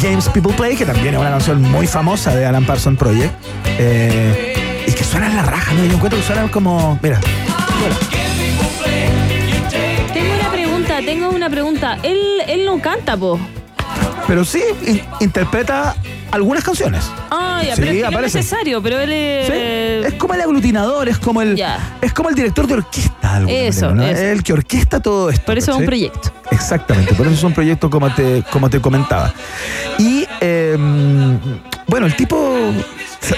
Games 0.00 0.28
People 0.30 0.52
Play, 0.54 0.76
que 0.76 0.86
también 0.86 1.14
es 1.14 1.20
una 1.20 1.30
canción 1.30 1.60
muy 1.62 1.86
famosa 1.86 2.34
de 2.34 2.46
Alan 2.46 2.64
Parsons 2.64 2.98
Project. 2.98 3.32
Eh, 3.78 4.84
y 4.86 4.92
que 4.92 5.04
suena 5.04 5.26
en 5.26 5.36
la 5.36 5.42
raja, 5.42 5.72
¿no? 5.74 5.84
Yo 5.84 5.92
encuentro 5.94 6.18
que 6.18 6.26
suena 6.26 6.50
como. 6.50 6.98
Mira. 7.02 7.20
Tengo 10.12 10.34
una 10.34 10.50
pregunta, 10.50 10.98
tengo 11.04 11.28
una 11.30 11.50
pregunta. 11.50 11.98
Él, 12.02 12.18
él 12.46 12.64
no 12.64 12.80
canta, 12.80 13.16
po. 13.16 13.38
Pero 14.26 14.44
sí, 14.44 14.62
interpreta 15.20 15.94
algunas 16.30 16.64
canciones. 16.64 17.04
Ah, 17.30 17.62
ya, 17.64 17.74
Sí, 17.76 17.80
pero 17.80 17.90
es 17.92 17.96
que 17.96 18.02
no 18.02 18.08
es 18.08 18.14
aparece. 18.14 18.38
necesario, 18.38 18.82
pero 18.82 18.98
él 19.00 19.12
es. 19.12 19.46
Sí, 19.46 19.52
es 20.08 20.14
como 20.14 20.34
el 20.34 20.40
aglutinador, 20.40 21.08
es 21.08 21.18
como 21.18 21.42
el, 21.42 21.62
es 22.00 22.12
como 22.12 22.28
el 22.28 22.34
director 22.34 22.66
de 22.66 22.74
orquesta. 22.74 23.40
de 23.40 23.68
Eso, 23.68 23.90
manera, 23.90 24.12
¿no? 24.12 24.18
eso. 24.18 24.22
El 24.24 24.42
que 24.42 24.52
orquesta 24.52 25.00
todo 25.00 25.30
esto. 25.30 25.44
Por 25.46 25.58
eso 25.58 25.72
es 25.72 25.76
un 25.78 25.86
proyecto. 25.86 26.32
Exactamente, 26.50 27.14
por 27.14 27.26
eso 27.26 27.34
es 27.36 27.42
un 27.44 27.52
proyecto 27.54 27.88
como 27.90 28.12
te, 28.14 28.42
como 28.50 28.68
te 28.70 28.80
comentaba. 28.80 29.32
Y 29.98 30.26
eh, 30.40 30.76
bueno, 31.86 32.06
el 32.06 32.14
tipo, 32.16 32.56
sa- 33.20 33.36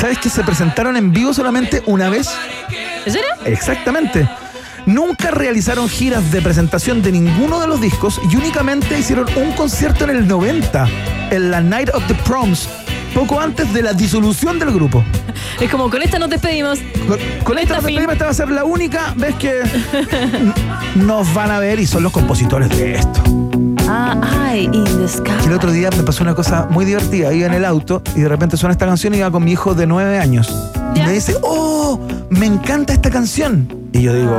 ¿sabes 0.00 0.18
que 0.18 0.28
se 0.30 0.42
presentaron 0.44 0.96
en 0.96 1.12
vivo 1.12 1.32
solamente 1.34 1.82
una 1.86 2.08
vez? 2.10 2.28
¿En 3.06 3.12
serio? 3.12 3.28
Exactamente. 3.44 4.28
Nunca 4.86 5.30
realizaron 5.30 5.88
giras 5.88 6.30
de 6.30 6.42
presentación 6.42 7.02
de 7.02 7.12
ninguno 7.12 7.60
de 7.60 7.66
los 7.66 7.80
discos 7.80 8.20
y 8.30 8.36
únicamente 8.36 8.98
hicieron 8.98 9.26
un 9.36 9.52
concierto 9.52 10.04
en 10.04 10.10
el 10.10 10.28
90, 10.28 10.88
en 11.30 11.50
la 11.50 11.60
Night 11.60 11.88
of 11.94 12.06
the 12.06 12.14
Proms, 12.14 12.68
poco 13.14 13.40
antes 13.40 13.72
de 13.72 13.82
la 13.82 13.94
disolución 13.94 14.58
del 14.58 14.72
grupo. 14.72 15.02
Es 15.60 15.70
como 15.70 15.88
con 15.88 16.02
esta 16.02 16.18
nos 16.18 16.28
despedimos. 16.28 16.80
Con, 17.08 17.18
con 17.44 17.58
esta 17.58 17.76
despedida 17.76 18.12
esta 18.12 18.24
va 18.24 18.30
a 18.30 18.34
ser 18.34 18.50
la 18.50 18.64
única 18.64 19.14
vez 19.16 19.34
que 19.36 19.62
nos 20.96 21.32
van 21.32 21.50
a 21.50 21.58
ver 21.58 21.80
y 21.80 21.86
son 21.86 22.02
los 22.02 22.12
compositores 22.12 22.68
de 22.70 22.96
esto. 22.96 23.43
Ah, 23.88 24.18
ay, 24.22 24.64
in 24.64 24.84
the 24.84 25.08
sky. 25.08 25.32
El 25.46 25.52
otro 25.52 25.70
día 25.70 25.90
me 25.96 26.02
pasó 26.02 26.22
una 26.22 26.34
cosa 26.34 26.66
muy 26.70 26.84
divertida. 26.84 27.32
Iba 27.32 27.46
en 27.46 27.54
el 27.54 27.64
auto 27.64 28.02
y 28.16 28.20
de 28.20 28.28
repente 28.28 28.56
suena 28.56 28.72
esta 28.72 28.86
canción 28.86 29.14
y 29.14 29.18
iba 29.18 29.30
con 29.30 29.44
mi 29.44 29.52
hijo 29.52 29.74
de 29.74 29.86
nueve 29.86 30.18
años. 30.18 30.70
Y 30.94 31.00
me 31.00 31.12
dice, 31.12 31.36
oh, 31.42 32.00
me 32.30 32.46
encanta 32.46 32.92
esta 32.92 33.10
canción. 33.10 33.68
Y 33.92 34.02
yo 34.02 34.14
digo, 34.14 34.36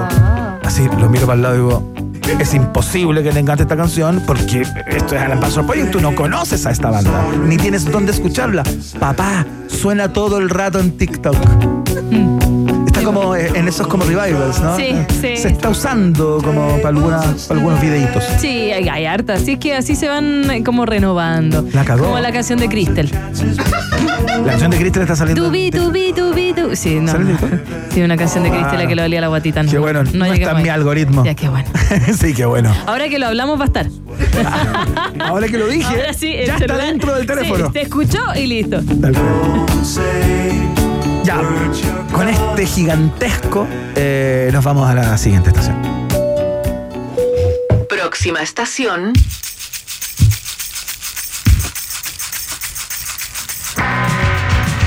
así 0.63 0.87
lo 0.99 1.09
miro 1.09 1.25
para 1.25 1.35
el 1.35 1.41
lado 1.41 1.55
y 1.55 1.57
digo, 1.59 1.93
es 2.39 2.53
imposible 2.53 3.23
que 3.23 3.31
le 3.31 3.39
encante 3.39 3.63
esta 3.63 3.77
canción 3.77 4.21
porque 4.25 4.61
esto 4.61 5.15
es 5.15 5.21
Alan 5.21 5.39
Paso 5.39 5.65
Project. 5.65 5.91
Tú 5.91 6.01
no 6.01 6.15
conoces 6.15 6.65
a 6.65 6.71
esta 6.71 6.89
banda, 6.89 7.27
ni 7.45 7.57
tienes 7.57 7.89
dónde 7.89 8.11
escucharla. 8.11 8.63
Papá, 8.99 9.45
suena 9.67 10.11
todo 10.11 10.37
el 10.37 10.49
rato 10.49 10.79
en 10.79 10.97
TikTok. 10.97 11.35
Está 11.87 12.54
como 13.05 13.35
eh, 13.35 13.51
en 13.53 13.67
esos 13.67 13.87
como 13.87 14.03
revivals, 14.03 14.59
¿no? 14.59 14.75
Sí, 14.75 14.95
sí. 15.21 15.37
Se 15.37 15.47
está 15.49 15.69
usando 15.69 16.41
como 16.43 16.75
para, 16.77 16.89
algunas, 16.89 17.45
para 17.47 17.59
algunos 17.59 17.79
videitos. 17.81 18.23
Sí, 18.39 18.71
hay, 18.71 18.89
hay 18.89 19.05
hartas. 19.05 19.41
Así 19.43 19.53
es 19.53 19.59
que 19.59 19.75
así 19.75 19.95
se 19.95 20.09
van 20.09 20.49
eh, 20.49 20.63
como 20.63 20.85
renovando. 20.85 21.65
La 21.71 21.85
cagó. 21.85 22.05
Como 22.05 22.19
la 22.19 22.31
canción 22.31 22.59
de 22.59 22.67
Crystal. 22.67 23.09
La 24.43 24.51
canción 24.51 24.71
de 24.71 24.77
Crystal 24.77 25.03
está 25.03 25.15
saliendo. 25.15 25.45
Tubi, 25.45 25.71
tubi, 25.71 26.13
tubi, 26.13 26.53
tubi. 26.53 26.75
Sí, 26.75 26.99
no. 26.99 27.11
¿Sale 27.11 27.35
Sí, 27.93 28.01
una 28.01 28.17
canción 28.17 28.43
de 28.43 28.49
Crystal 28.49 28.81
Ah. 28.81 28.87
que 28.87 28.95
le 28.95 29.01
dolía 29.03 29.21
la 29.21 29.27
guatita. 29.27 29.63
No, 29.63 29.71
Qué 29.71 29.77
bueno, 29.77 30.03
no, 30.03 30.25
llegué 30.25 30.43
está 30.43 30.57
en 30.57 30.63
mi 30.63 30.69
algoritmo. 30.69 31.23
Ya, 31.23 31.35
qué 31.35 31.47
bueno. 31.47 31.69
sí, 32.19 32.33
qué 32.33 32.45
bueno. 32.45 32.73
Ahora 32.87 33.07
que 33.07 33.19
lo 33.19 33.27
hablamos 33.27 33.59
va 33.59 33.63
a 33.63 33.67
estar. 33.67 33.87
Ahora 35.19 35.47
que 35.47 35.57
lo 35.57 35.67
dije, 35.67 35.95
Ahora 35.95 36.13
sí, 36.13 36.33
el 36.33 36.47
ya 36.47 36.55
está 36.57 36.77
dentro 36.77 37.15
del 37.15 37.25
teléfono. 37.25 37.67
Sí, 37.67 37.73
te 37.73 37.81
escuchó 37.83 38.19
y 38.35 38.47
listo. 38.47 38.81
Ya, 41.25 41.41
con 42.13 42.29
este 42.29 42.67
gigantesco 42.67 43.67
eh, 43.95 44.51
nos 44.53 44.63
vamos 44.63 44.87
a 44.87 44.93
la 44.93 45.17
siguiente 45.17 45.49
estación. 45.49 45.81
Próxima 47.89 48.43
estación. 48.43 49.11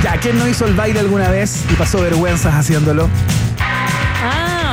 Ya, 0.05 0.16
¿quién 0.20 0.39
no 0.39 0.47
hizo 0.47 0.64
el 0.64 0.74
baile 0.74 1.01
alguna 1.01 1.28
vez 1.28 1.64
y 1.72 1.74
pasó 1.74 2.01
vergüenzas 2.01 2.55
haciéndolo? 2.55 3.09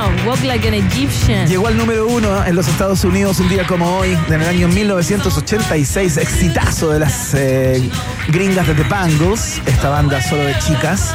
Ah, 0.06 0.26
Walk 0.26 0.42
Like 0.44 0.68
an 0.68 0.74
Egyptian. 0.74 1.48
Llegó 1.48 1.66
al 1.66 1.76
número 1.76 2.06
uno 2.06 2.44
en 2.44 2.54
los 2.54 2.68
Estados 2.68 3.02
Unidos 3.04 3.40
un 3.40 3.48
día 3.48 3.66
como 3.66 3.98
hoy, 3.98 4.16
en 4.28 4.40
el 4.40 4.48
año 4.48 4.68
1986, 4.68 6.16
exitazo 6.18 6.90
de 6.90 7.00
las 7.00 7.34
eh, 7.34 7.90
gringas 8.28 8.68
de 8.68 8.74
The 8.74 8.84
Bangles, 8.84 9.60
esta 9.66 9.88
banda 9.88 10.22
solo 10.22 10.44
de 10.44 10.56
chicas, 10.58 11.12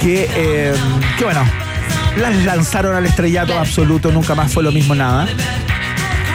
que, 0.00 0.28
eh, 0.36 0.72
que 1.18 1.24
bueno, 1.24 1.42
las 2.16 2.36
lanzaron 2.44 2.94
al 2.94 3.06
estrellato 3.06 3.58
absoluto, 3.58 4.12
nunca 4.12 4.34
más 4.34 4.52
fue 4.52 4.62
lo 4.62 4.70
mismo 4.70 4.94
nada. 4.94 5.26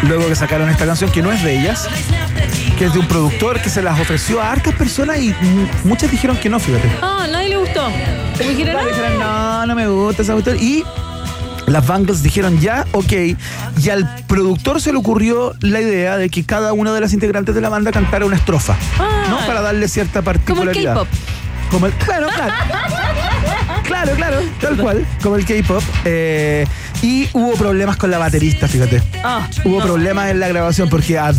Luego 0.04 0.28
que 0.28 0.36
sacaron 0.36 0.70
esta 0.70 0.86
canción 0.86 1.10
que 1.10 1.22
no 1.22 1.32
es 1.32 1.42
de 1.42 1.58
ellas, 1.58 1.88
que 2.78 2.86
es 2.86 2.94
de 2.94 3.00
un 3.00 3.08
productor 3.08 3.62
que 3.62 3.70
se 3.70 3.82
las 3.82 3.98
ofreció 4.00 4.42
a 4.42 4.52
hartas 4.52 4.74
personas 4.76 5.20
y 5.20 5.34
muchas 5.86 6.12
dijeron 6.12 6.36
que 6.38 6.50
no, 6.50 6.60
fíjate. 6.60 6.92
Ah, 7.02 7.28
nadie 7.32 7.50
le 7.50 7.58
gustó. 7.58 7.90
Me 8.38 8.50
dijeron, 8.50 8.86
Dijeron, 8.86 9.20
no, 9.20 9.66
no 9.66 9.76
me 9.76 9.88
gusta 9.88 10.22
esa 10.22 10.34
cuestión. 10.34 10.58
Y 10.60 10.84
las 11.68 11.86
Bangles 11.86 12.24
dijeron 12.24 12.60
ya, 12.60 12.86
ok. 12.94 13.14
Y 13.82 13.90
al 13.90 14.10
productor 14.28 14.82
se 14.82 14.92
le 14.92 14.98
ocurrió 14.98 15.54
la 15.60 15.80
idea 15.82 16.18
de 16.18 16.30
que 16.30 16.44
cada 16.46 16.74
una 16.74 16.92
de 16.94 17.02
las 17.02 17.14
integrantes 17.14 17.54
de 17.54 17.62
la 17.62 17.70
banda 17.70 17.92
cantara 17.92 18.26
una 18.26 18.36
estrofa, 18.38 18.76
¿no? 19.30 19.38
Para 19.46 19.62
darle 19.62 19.88
cierta 19.88 20.22
Como 20.22 20.32
el 20.32 20.38
particularidad. 20.40 20.94
K-pop. 20.96 21.08
Como 21.70 21.86
el 21.88 21.94
Claro, 21.94 22.28
claro. 22.34 22.54
Claro, 23.84 24.12
claro, 24.16 24.38
tal 24.60 24.78
cual, 24.78 25.06
como 25.24 25.36
el 25.38 25.46
K-pop. 25.46 25.84
Eh, 26.06 26.66
y 27.02 27.30
hubo 27.34 27.54
problemas 27.54 27.98
con 27.98 28.12
la 28.12 28.18
baterista, 28.18 28.68
fíjate. 28.68 29.02
Ah, 29.24 29.48
Hubo 29.64 29.80
problemas 29.80 30.30
en 30.30 30.40
la 30.40 30.48
grabación 30.48 30.90
porque 30.90 31.18
a- 31.18 31.34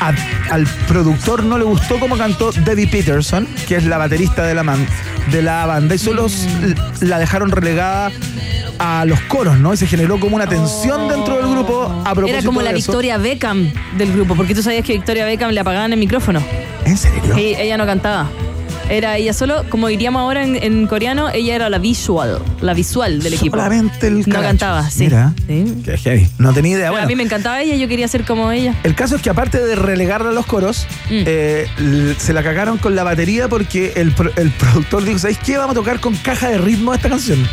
a- 0.00 0.52
al 0.54 0.66
productor 0.88 1.42
no 1.44 1.58
le 1.58 1.64
gustó 1.64 1.98
cómo 1.98 2.16
cantó 2.16 2.52
Debbie 2.52 2.86
Peterson, 2.86 3.46
que 3.68 3.76
es 3.76 3.84
la 3.84 3.98
baterista 3.98 4.44
de 4.44 4.54
la, 4.54 4.62
man- 4.62 4.86
de 5.30 5.42
la 5.42 5.66
banda, 5.66 5.94
y 5.94 5.98
solo 5.98 6.26
la 7.00 7.18
dejaron 7.18 7.50
relegada 7.50 8.10
a 8.78 9.04
los 9.06 9.20
coros, 9.22 9.56
¿no? 9.58 9.72
Y 9.72 9.76
se 9.76 9.86
generó 9.86 10.20
como 10.20 10.36
una 10.36 10.46
tensión 10.46 11.08
dentro 11.08 11.36
del 11.38 11.48
grupo 11.48 11.84
a 12.04 12.14
propósito 12.14 12.38
Era 12.38 12.42
como 12.46 12.60
la 12.62 12.72
de 12.72 12.78
eso. 12.78 12.92
Victoria 12.92 13.16
Beckham 13.18 13.72
del 13.96 14.12
grupo, 14.12 14.34
porque 14.36 14.54
tú 14.54 14.62
sabías 14.62 14.84
que 14.84 14.92
Victoria 14.92 15.24
Beckham 15.24 15.50
le 15.50 15.60
apagaban 15.60 15.92
el 15.92 15.98
micrófono. 15.98 16.42
¿En 16.84 16.96
serio? 16.98 17.36
Y 17.38 17.54
ella 17.54 17.76
no 17.78 17.86
cantaba. 17.86 18.28
Era 18.88 19.16
ella 19.16 19.32
solo, 19.32 19.64
como 19.68 19.88
diríamos 19.88 20.20
ahora 20.20 20.44
en, 20.44 20.62
en 20.62 20.86
coreano, 20.86 21.28
ella 21.30 21.56
era 21.56 21.68
la 21.68 21.78
visual, 21.78 22.38
la 22.60 22.72
visual 22.72 23.20
del 23.20 23.34
equipo. 23.34 23.56
Solamente 23.56 24.06
el 24.06 24.20
No 24.28 24.40
cantaba, 24.40 24.88
sí. 24.90 25.00
Mira, 25.04 25.32
Sí. 25.48 25.82
qué 25.84 25.96
heavy. 25.98 26.28
No 26.38 26.52
tenía 26.52 26.72
idea. 26.72 26.80
Pero 26.84 26.92
Bueno, 26.92 27.04
A 27.04 27.08
mí 27.08 27.16
me 27.16 27.24
encantaba 27.24 27.60
ella, 27.62 27.74
yo 27.74 27.88
quería 27.88 28.06
ser 28.06 28.24
como 28.24 28.52
ella. 28.52 28.74
El 28.84 28.94
caso 28.94 29.16
es 29.16 29.22
que 29.22 29.30
aparte 29.30 29.58
de 29.60 29.74
relegarla 29.74 30.30
a 30.30 30.32
los 30.32 30.46
coros, 30.46 30.86
Mm. 31.10 31.22
eh, 31.26 32.14
se 32.18 32.32
la 32.32 32.44
cagaron 32.44 32.78
con 32.78 32.94
la 32.94 33.02
batería 33.02 33.48
porque 33.48 33.92
el, 33.96 34.14
el 34.36 34.50
productor 34.52 35.04
dijo, 35.04 35.18
¿sabéis 35.18 35.38
qué? 35.44 35.56
Vamos 35.58 35.72
a 35.72 35.74
tocar 35.80 35.98
con 35.98 36.14
caja 36.16 36.48
de 36.48 36.58
ritmo 36.58 36.94
esta 36.94 37.08
canción. 37.08 37.44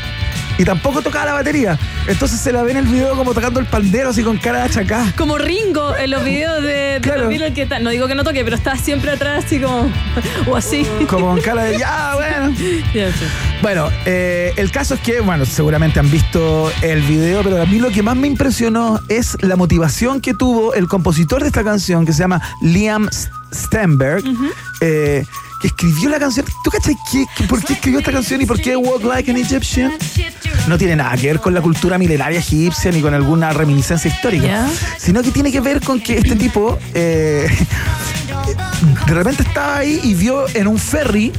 Y 0.57 0.65
tampoco 0.65 1.01
tocaba 1.01 1.25
la 1.25 1.33
batería. 1.33 1.77
Entonces 2.07 2.39
se 2.39 2.51
la 2.51 2.61
ve 2.63 2.71
en 2.71 2.77
el 2.77 2.85
video 2.85 3.15
como 3.15 3.33
tocando 3.33 3.59
el 3.59 3.65
pandero 3.65 4.09
así 4.09 4.21
con 4.23 4.37
cara 4.37 4.59
de 4.59 4.63
achacá. 4.65 5.11
Como 5.17 5.37
Ringo 5.37 5.95
en 5.95 6.11
los 6.11 6.23
videos 6.23 6.61
de, 6.61 6.99
de 6.99 7.17
los 7.17 7.27
Beatles 7.27 7.53
que 7.53 7.63
está- 7.63 7.79
no 7.79 7.89
digo 7.89 8.07
que 8.07 8.13
no 8.15 8.23
toque, 8.23 8.43
pero 8.43 8.55
está 8.55 8.75
siempre 8.77 9.11
atrás 9.11 9.45
así 9.45 9.59
como 9.59 9.91
o 10.47 10.55
así. 10.55 10.85
Como 11.09 11.27
con 11.27 11.41
cara 11.41 11.63
de 11.63 11.77
ya, 11.79 12.13
bueno. 12.15 12.55
Sí. 12.93 12.99
Bueno, 13.61 13.89
eh, 14.05 14.53
el 14.57 14.69
caso 14.71 14.93
es 14.95 14.99
que, 14.99 15.19
bueno, 15.21 15.45
seguramente 15.45 15.99
han 15.99 16.11
visto 16.11 16.71
el 16.81 17.01
video, 17.01 17.41
pero 17.43 17.61
a 17.61 17.65
mí 17.65 17.79
lo 17.79 17.89
que 17.89 18.03
más 18.03 18.15
me 18.15 18.27
impresionó 18.27 18.99
es 19.09 19.37
la 19.41 19.55
motivación 19.55 20.21
que 20.21 20.33
tuvo 20.33 20.73
el 20.73 20.87
compositor 20.87 21.41
de 21.41 21.47
esta 21.47 21.63
canción, 21.63 22.05
que 22.05 22.13
se 22.13 22.19
llama 22.19 22.41
Liam 22.61 23.09
Stenberg, 23.53 24.23
eh, 24.81 25.25
que 25.61 25.67
escribió 25.67 26.09
la 26.09 26.19
canción. 26.19 26.45
¿Tú 26.63 26.69
cachai 26.71 26.95
qué- 27.11 27.45
por 27.47 27.63
qué 27.63 27.73
escribió 27.73 27.99
esta 27.99 28.11
canción 28.11 28.41
y 28.41 28.45
por 28.45 28.59
qué 28.59 28.75
Walk 28.75 29.03
Like 29.03 29.31
an 29.31 29.37
Egyptian? 29.37 29.93
No 30.67 30.77
tiene 30.77 30.95
nada 30.95 31.15
que 31.17 31.27
ver 31.27 31.39
con 31.39 31.53
la 31.53 31.61
cultura 31.61 31.97
milenaria 31.97 32.39
egipcia 32.39 32.89
ni 32.91 33.01
con 33.01 33.13
alguna 33.13 33.51
reminiscencia 33.51 34.09
histórica, 34.09 34.67
sino 34.97 35.21
que 35.21 35.31
tiene 35.31 35.51
que 35.51 35.59
ver 35.59 35.81
con 35.81 35.99
que 35.99 36.17
este 36.17 36.35
tipo 36.37 36.79
eh, 36.93 37.47
de 39.07 39.13
repente 39.13 39.43
estaba 39.43 39.77
ahí 39.77 39.99
y 40.03 40.13
vio 40.13 40.45
en 40.53 40.67
un 40.67 40.77
ferry 40.77 41.33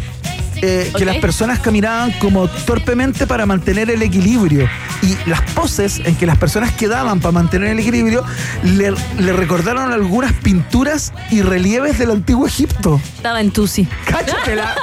eh, 0.63 0.91
que 0.97 1.03
Ok. 1.05 1.07
las 1.07 1.17
personas 1.17 1.59
caminaban 1.59 2.13
como 2.13 2.49
torpemente 2.49 3.27
para 3.27 3.45
mantener 3.47 3.91
el 3.91 4.03
equilibrio. 4.03 4.69
Y 5.03 5.17
las 5.29 5.41
poses 5.53 6.01
en 6.05 6.15
que 6.17 6.27
las 6.27 6.39
personas 6.39 6.73
quedaban 6.73 7.21
para 7.21 7.33
mantener 7.33 7.71
el 7.71 7.79
equilibrio 7.79 8.25
le, 8.63 8.93
le 9.19 9.33
recordaron 9.33 9.91
algunas 9.93 10.33
pinturas 10.35 11.13
y 11.31 11.41
relieves 11.43 11.99
del 11.99 12.11
antiguo 12.11 12.47
Egipto. 12.47 13.01
Estaba 13.17 13.41
en 13.41 13.51
Tusi. 13.51 13.87
Cáchate 14.07 14.55
la, 14.57 14.75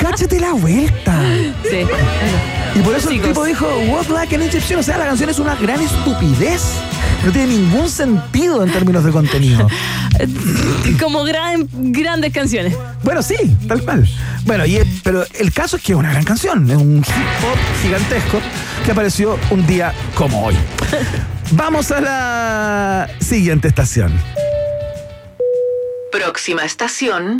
cáchate 0.00 0.40
la 0.40 0.52
vuelta. 0.52 1.20
Sí. 1.68 1.78
Y 2.74 2.80
por 2.80 2.94
eso 2.94 3.10
Chicos. 3.10 3.26
el 3.26 3.32
tipo 3.32 3.44
dijo, 3.44 3.66
Walk 3.88 4.08
Like 4.08 4.34
an 4.34 4.42
Egyptian. 4.42 4.80
O 4.80 4.82
sea, 4.82 4.98
la 4.98 5.06
canción 5.06 5.28
es 5.28 5.38
una 5.38 5.54
gran 5.56 5.80
estupidez. 5.80 6.62
No 7.24 7.30
tiene 7.30 7.54
ningún 7.54 7.88
sentido 7.88 8.64
en 8.64 8.72
términos 8.72 9.04
de 9.04 9.12
contenido. 9.12 9.68
Como 11.00 11.22
gran, 11.24 11.68
grandes 11.72 12.32
canciones. 12.32 12.76
Bueno, 13.02 13.22
sí, 13.22 13.36
tal 13.68 13.82
cual. 13.82 14.08
Bueno, 14.44 14.64
y, 14.66 14.78
pero 15.04 15.24
el 15.38 15.52
caso 15.52 15.76
es 15.76 15.82
que 15.82 15.92
es 15.92 15.98
una 15.98 16.10
gran 16.10 16.24
canción, 16.24 16.68
es 16.70 16.76
un 16.76 16.98
hip 16.98 17.44
hop 17.44 17.82
gigantesco 17.82 18.40
que 18.84 18.92
apareció 18.92 19.38
un 19.50 19.66
día 19.66 19.92
como 20.14 20.44
hoy. 20.46 20.56
Vamos 21.52 21.90
a 21.90 22.00
la 22.00 23.10
siguiente 23.20 23.68
estación. 23.68 24.12
Próxima 26.10 26.64
estación. 26.64 27.36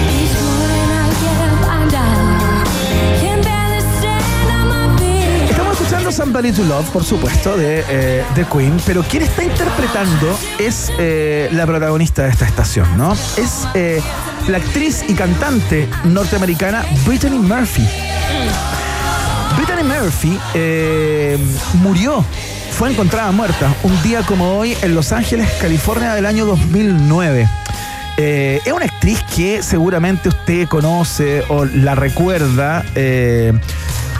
Somebody 6.13 6.53
to 6.53 6.63
Love, 6.65 6.91
por 6.91 7.05
supuesto, 7.05 7.57
de, 7.57 7.83
eh, 7.89 8.23
de 8.35 8.45
Queen, 8.45 8.77
pero 8.85 9.03
quien 9.03 9.23
está 9.23 9.43
interpretando 9.43 10.39
es 10.59 10.93
eh, 10.99 11.49
la 11.53 11.65
protagonista 11.67 12.25
de 12.25 12.29
esta 12.29 12.45
estación, 12.45 12.87
¿no? 12.99 13.15
Es 13.15 13.67
eh, 13.73 14.03
la 14.47 14.59
actriz 14.59 15.03
y 15.09 15.15
cantante 15.15 15.89
norteamericana 16.05 16.85
Brittany 17.07 17.39
Murphy. 17.39 17.89
Brittany 19.57 19.83
Murphy 19.85 20.39
eh, 20.53 21.39
murió, 21.83 22.23
fue 22.73 22.91
encontrada 22.91 23.33
muerta 23.33 23.75
un 23.83 24.03
día 24.03 24.21
como 24.21 24.59
hoy 24.59 24.77
en 24.83 24.95
Los 24.95 25.13
Ángeles, 25.13 25.49
California 25.63 26.15
del 26.15 26.27
año 26.27 26.45
2009. 26.45 27.49
Eh, 28.19 28.61
es 28.67 28.73
una 28.73 28.85
actriz 28.85 29.25
que 29.35 29.63
seguramente 29.63 30.29
usted 30.29 30.69
conoce 30.69 31.43
o 31.49 31.65
la 31.65 31.95
recuerda 31.95 32.85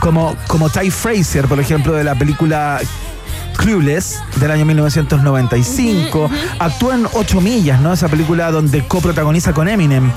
como, 0.03 0.35
como 0.47 0.69
Ty 0.69 0.91
Fraser, 0.91 1.47
por 1.47 1.61
ejemplo, 1.61 1.93
de 1.93 2.03
la 2.03 2.13
película 2.13 2.81
Clueless 3.55 4.21
del 4.35 4.51
año 4.51 4.65
1995. 4.65 6.29
Actúa 6.59 6.95
en 6.95 7.07
8 7.13 7.39
millas, 7.39 7.79
¿no? 7.79 7.93
Esa 7.93 8.09
película 8.09 8.51
donde 8.51 8.85
coprotagoniza 8.85 9.53
con 9.53 9.69
Eminem. 9.69 10.11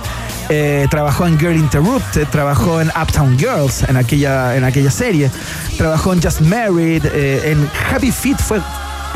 Eh, 0.48 0.88
trabajó 0.90 1.28
en 1.28 1.38
Girl 1.38 1.54
Interrupted, 1.54 2.26
trabajó 2.28 2.80
en 2.80 2.88
Uptown 3.00 3.38
Girls, 3.38 3.84
en 3.88 3.96
aquella, 3.96 4.56
en 4.56 4.64
aquella 4.64 4.90
serie. 4.90 5.30
Trabajó 5.78 6.12
en 6.12 6.20
Just 6.20 6.40
Married, 6.40 7.04
eh, 7.04 7.52
en 7.52 7.70
Happy 7.92 8.10
Feet 8.10 8.38
fue 8.38 8.60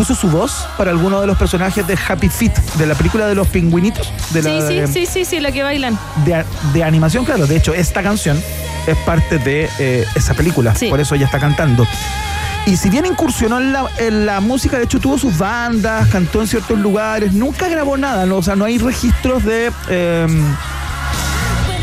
puso 0.01 0.15
su 0.15 0.31
voz 0.31 0.67
para 0.79 0.91
alguno 0.93 1.21
de 1.21 1.27
los 1.27 1.37
personajes 1.37 1.87
de 1.87 1.95
Happy 2.09 2.31
Feet, 2.31 2.55
de 2.79 2.87
la 2.87 2.95
película 2.95 3.27
de 3.27 3.35
los 3.35 3.47
pingüinitos. 3.49 4.11
De 4.31 4.41
la, 4.43 4.67
Sí, 4.67 4.75
de- 4.75 4.87
sí, 4.87 4.93
sí, 4.95 5.07
sí, 5.07 5.25
sí, 5.27 5.41
la 5.41 5.53
que 5.53 5.63
bailan. 5.63 5.99
de, 6.25 6.43
de 6.73 6.83
animación, 6.85 7.27
claro. 7.27 7.47
De 7.47 7.55
hecho, 7.57 7.75
esta 7.75 8.03
canción 8.03 8.43
es 8.87 8.97
parte 9.05 9.37
de 9.39 9.69
eh, 9.79 10.07
esa 10.15 10.33
película. 10.33 10.73
Por 10.89 11.01
eso 11.01 11.15
ella 11.17 11.27
está 11.27 11.39
cantando. 11.39 11.87
Y 12.65 12.79
si 12.79 12.89
bien 12.89 13.05
incursionó 13.05 13.59
en 13.61 13.75
la, 13.75 13.91
en 13.99 14.25
la 14.25 14.41
música, 14.41 14.79
de 14.79 14.85
hecho 14.85 15.01
tuvo 15.01 15.19
sus 15.19 15.37
bandas, 15.37 16.09
cantó 16.09 16.41
en 16.41 16.47
ciertos 16.47 16.79
lugares, 16.79 17.35
nunca 17.35 17.69
grabó 17.69 17.99
nada, 17.99 18.25
¿no? 18.25 18.37
o 18.39 18.43
sea, 18.43 18.57
no 18.57 18.65
hay 18.65 18.79
registros 18.79 19.45
de, 19.45 19.71
eh, 19.91 20.27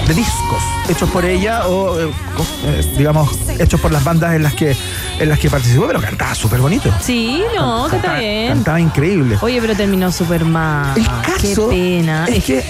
de 0.07 0.13
discos 0.13 0.63
hechos 0.89 1.09
por 1.09 1.25
ella 1.25 1.67
o, 1.67 1.99
eh, 1.99 2.09
eh, 2.65 2.93
digamos, 2.97 3.29
hechos 3.59 3.79
por 3.81 3.91
las 3.91 4.03
bandas 4.03 4.33
en 4.35 4.43
las 4.43 4.53
que, 4.53 4.75
en 5.19 5.29
las 5.29 5.37
que 5.39 5.49
participó, 5.49 5.85
pero 5.87 6.01
cantaba 6.01 6.33
súper 6.33 6.61
bonito. 6.61 6.93
Sí, 7.01 7.43
no, 7.55 7.87
que 7.89 7.97
está 7.97 8.07
Cantaba- 8.07 8.19
bien. 8.19 8.47
Cantaba 8.49 8.79
increíble. 8.79 9.37
Oye, 9.41 9.59
pero 9.61 9.75
terminó 9.75 10.11
súper 10.11 10.45
mal. 10.45 10.95
caso 11.25 11.69
Qué 11.69 11.75
pena. 11.99 12.25
es 12.27 12.43
que- 12.43 12.63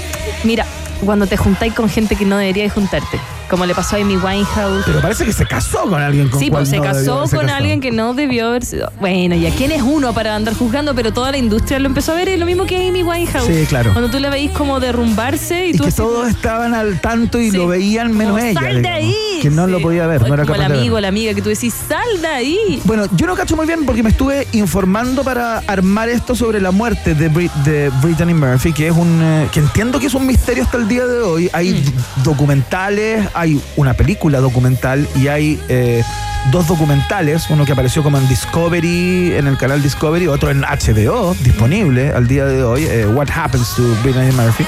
Mira, 0.44 0.66
cuando 1.06 1.28
te 1.28 1.38
juntáis 1.38 1.74
con 1.74 1.90
gente 1.90 2.16
que 2.16 2.26
no 2.26 2.38
deberías 2.38 2.74
juntarte, 2.74 3.20
como 3.50 3.66
le 3.66 3.74
pasó 3.76 3.96
a 3.96 4.00
Amy 4.00 4.18
Winehouse. 4.18 4.84
Pero 4.86 5.02
parece 5.02 5.26
que 5.26 5.34
se 5.34 5.46
casó 5.46 5.84
con 5.90 6.02
alguien 6.02 6.30
con 6.30 6.40
Sí, 6.40 6.50
pues 6.52 6.70
se 6.70 6.78
no 6.78 6.84
casó 6.84 7.24
con 7.30 7.50
alguien 7.50 7.80
que 7.82 7.92
no 7.92 8.14
debió 8.14 8.48
haber 8.50 8.64
sido. 8.66 8.92
Bueno, 9.00 9.36
ya 9.36 9.50
quién 9.52 9.72
es 9.72 9.82
uno 9.82 10.14
para 10.14 10.36
andar 10.36 10.54
juzgando, 10.56 10.94
pero 10.96 11.14
toda 11.14 11.32
la 11.32 11.38
industria 11.38 11.80
lo 11.80 11.88
empezó 11.88 12.12
a 12.12 12.16
ver, 12.16 12.30
es 12.30 12.40
lo 12.40 12.46
mismo 12.46 12.66
que 12.66 12.88
Amy 12.88 13.04
Winehouse. 13.04 13.46
Sí, 13.48 13.66
claro. 13.68 13.92
Cuando 13.94 14.10
tú 14.12 14.20
la 14.20 14.30
veís 14.30 14.52
como 14.52 14.80
derrumbarse 14.80 15.68
y, 15.68 15.70
Y 15.70 15.74
tú 15.74 15.84
que 15.84 15.90
así- 15.90 15.98
todos 15.98 16.28
estaban 16.28 16.74
al 16.74 17.00
tanto 17.00 17.40
y 17.40 17.52
lo 17.52 17.68
veían 17.68 18.12
menos 18.16 18.36
Como, 18.36 18.46
ella. 18.46 18.60
"Sal 18.60 18.82
de 18.82 18.90
ahí". 18.90 19.16
Que 19.42 19.50
no 19.50 19.68
lo 19.68 19.80
podía 19.82 20.08
ver, 20.08 20.22
no 20.22 20.34
era 20.34 20.44
como 20.44 20.56
capaz 20.56 20.66
el 20.66 20.72
de 20.74 20.78
amigo, 20.80 21.00
la 21.00 21.08
amiga 21.10 21.34
que 21.34 21.42
tú 21.42 21.50
decís, 21.50 21.74
sal 21.88 22.22
de 22.22 22.28
ahí. 22.28 22.82
Bueno, 22.86 23.06
yo 23.16 23.28
no 23.28 23.36
cacho 23.36 23.56
muy 23.56 23.68
bien 23.68 23.86
porque 23.86 24.02
me 24.04 24.10
estuve 24.10 24.48
informando 24.54 25.24
para 25.24 25.60
armar 25.68 26.10
esto 26.10 26.36
sobre 26.36 26.60
la 26.60 26.72
muerte 26.72 27.14
de, 27.14 27.30
Brit- 27.32 27.54
de 27.64 27.92
Brittany 28.02 28.34
Murphy, 28.34 28.74
que 28.74 28.88
es 28.88 28.94
un 28.96 29.20
eh, 29.22 29.48
que 29.52 29.60
entiendo 29.60 30.00
que 30.00 30.08
es 30.08 30.14
un 30.16 30.26
misterio 30.26 30.64
hasta 30.64 30.78
el 30.78 30.88
día 30.88 31.06
de 31.06 31.20
hoy. 31.22 31.50
Hay 31.54 31.74
Mm. 31.74 32.24
documentales, 32.24 33.28
hay 33.38 33.62
una 33.76 33.94
película 33.94 34.40
documental 34.40 35.08
y 35.16 35.28
hay 35.28 35.60
eh, 35.70 36.04
dos 36.52 36.68
documentales, 36.68 37.50
uno 37.50 37.66
que 37.66 37.72
apareció 37.72 38.02
como 38.04 38.18
en 38.18 38.28
Discovery, 38.28 39.34
en 39.36 39.48
el 39.48 39.58
canal 39.58 39.82
Discovery, 39.82 40.28
otro 40.28 40.50
en 40.50 40.62
HBO, 40.62 41.36
disponible 41.44 42.12
al 42.12 42.28
día 42.28 42.46
de 42.46 42.64
hoy, 42.64 42.86
eh, 42.86 43.06
What 43.06 43.30
Happens 43.30 43.76
to 43.76 43.84
Brittany 44.04 44.32
Murphy 44.32 44.66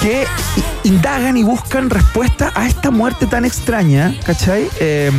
que 0.00 0.26
indagan 0.84 1.36
y 1.36 1.42
buscan 1.42 1.90
respuesta 1.90 2.50
a 2.54 2.66
esta 2.66 2.90
muerte 2.90 3.26
tan 3.26 3.44
extraña, 3.44 4.14
¿cachai? 4.24 4.68
Eh, 4.80 5.10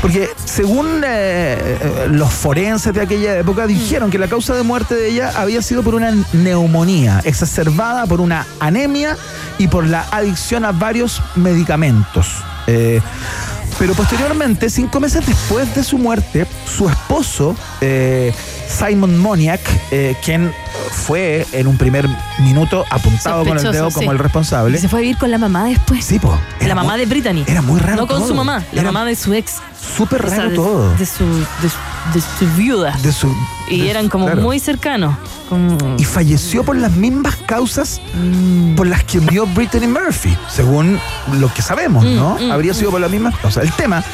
porque 0.00 0.28
según 0.44 1.02
eh, 1.04 1.56
eh, 1.80 2.06
los 2.10 2.32
forenses 2.32 2.92
de 2.92 3.00
aquella 3.00 3.38
época 3.38 3.66
dijeron 3.66 4.10
que 4.10 4.18
la 4.18 4.28
causa 4.28 4.54
de 4.54 4.62
muerte 4.62 4.94
de 4.94 5.08
ella 5.08 5.32
había 5.36 5.62
sido 5.62 5.82
por 5.82 5.94
una 5.94 6.12
neumonía 6.32 7.20
exacerbada 7.24 8.06
por 8.06 8.20
una 8.20 8.46
anemia 8.60 9.16
y 9.58 9.68
por 9.68 9.86
la 9.86 10.06
adicción 10.10 10.64
a 10.64 10.72
varios 10.72 11.22
medicamentos. 11.36 12.42
Eh, 12.66 13.00
pero 13.78 13.94
posteriormente, 13.94 14.70
cinco 14.70 15.00
meses 15.00 15.26
después 15.26 15.74
de 15.74 15.82
su 15.82 15.98
muerte, 15.98 16.46
su 16.66 16.88
esposo, 16.88 17.56
eh, 17.80 18.32
Simon 18.68 19.18
Moniak, 19.18 19.60
eh, 19.90 20.14
quien 20.24 20.52
fue 20.92 21.46
en 21.52 21.66
un 21.66 21.76
primer 21.76 22.08
minuto 22.40 22.84
apuntado 22.90 23.44
con 23.44 23.58
el 23.58 23.72
dedo 23.72 23.90
como 23.90 24.12
el 24.12 24.18
responsable. 24.18 24.76
Y 24.78 24.80
se 24.80 24.88
fue 24.88 25.00
a 25.00 25.02
vivir 25.02 25.18
con 25.18 25.30
la 25.30 25.38
mamá 25.38 25.64
después. 25.64 26.04
Sí, 26.04 26.18
po. 26.18 26.38
La 26.60 26.74
mamá 26.74 26.96
de 26.96 27.06
Brittany. 27.06 27.44
Era 27.46 27.62
muy 27.62 27.80
raro 27.80 28.02
No 28.02 28.06
con 28.06 28.18
todo. 28.18 28.28
su 28.28 28.34
mamá, 28.34 28.62
la 28.72 28.80
Era 28.82 28.92
mamá 28.92 29.04
de 29.06 29.16
su 29.16 29.32
ex. 29.34 29.54
Súper 29.96 30.24
O 30.24 30.28
sea, 30.28 30.36
raro 30.38 30.50
de- 30.50 30.56
todo. 30.56 30.94
De 30.94 31.06
su, 31.06 31.24
de, 31.26 31.68
su- 31.68 32.14
de 32.14 32.20
su 32.20 32.46
viuda. 32.56 32.96
De 33.02 33.10
su, 33.12 33.34
y 33.68 33.80
de- 33.80 33.90
eran 33.90 34.08
como 34.08 34.26
claro. 34.26 34.40
muy 34.42 34.60
cercanos. 34.60 35.16
Como- 35.48 35.96
Y 35.98 36.04
falleció 36.04 36.62
por 36.62 36.76
las 36.76 36.92
mismas 36.92 37.34
causas 37.46 38.00
Mm. 38.14 38.74
por 38.76 38.86
las 38.86 39.02
que 39.04 39.20
murió 39.20 39.44
Brittany 39.46 39.88
Murphy, 39.88 40.36
según 40.48 41.00
lo 41.40 41.52
que 41.52 41.62
sabemos, 41.62 42.04
¿no? 42.04 42.36
Mm, 42.40 42.46
mm, 42.48 42.52
Habría 42.52 42.74
sido 42.74 42.90
por 42.92 43.00
las 43.00 43.10
mismas 43.10 43.36
causas. 43.38 43.64
El 43.64 43.72
tema 43.72 44.04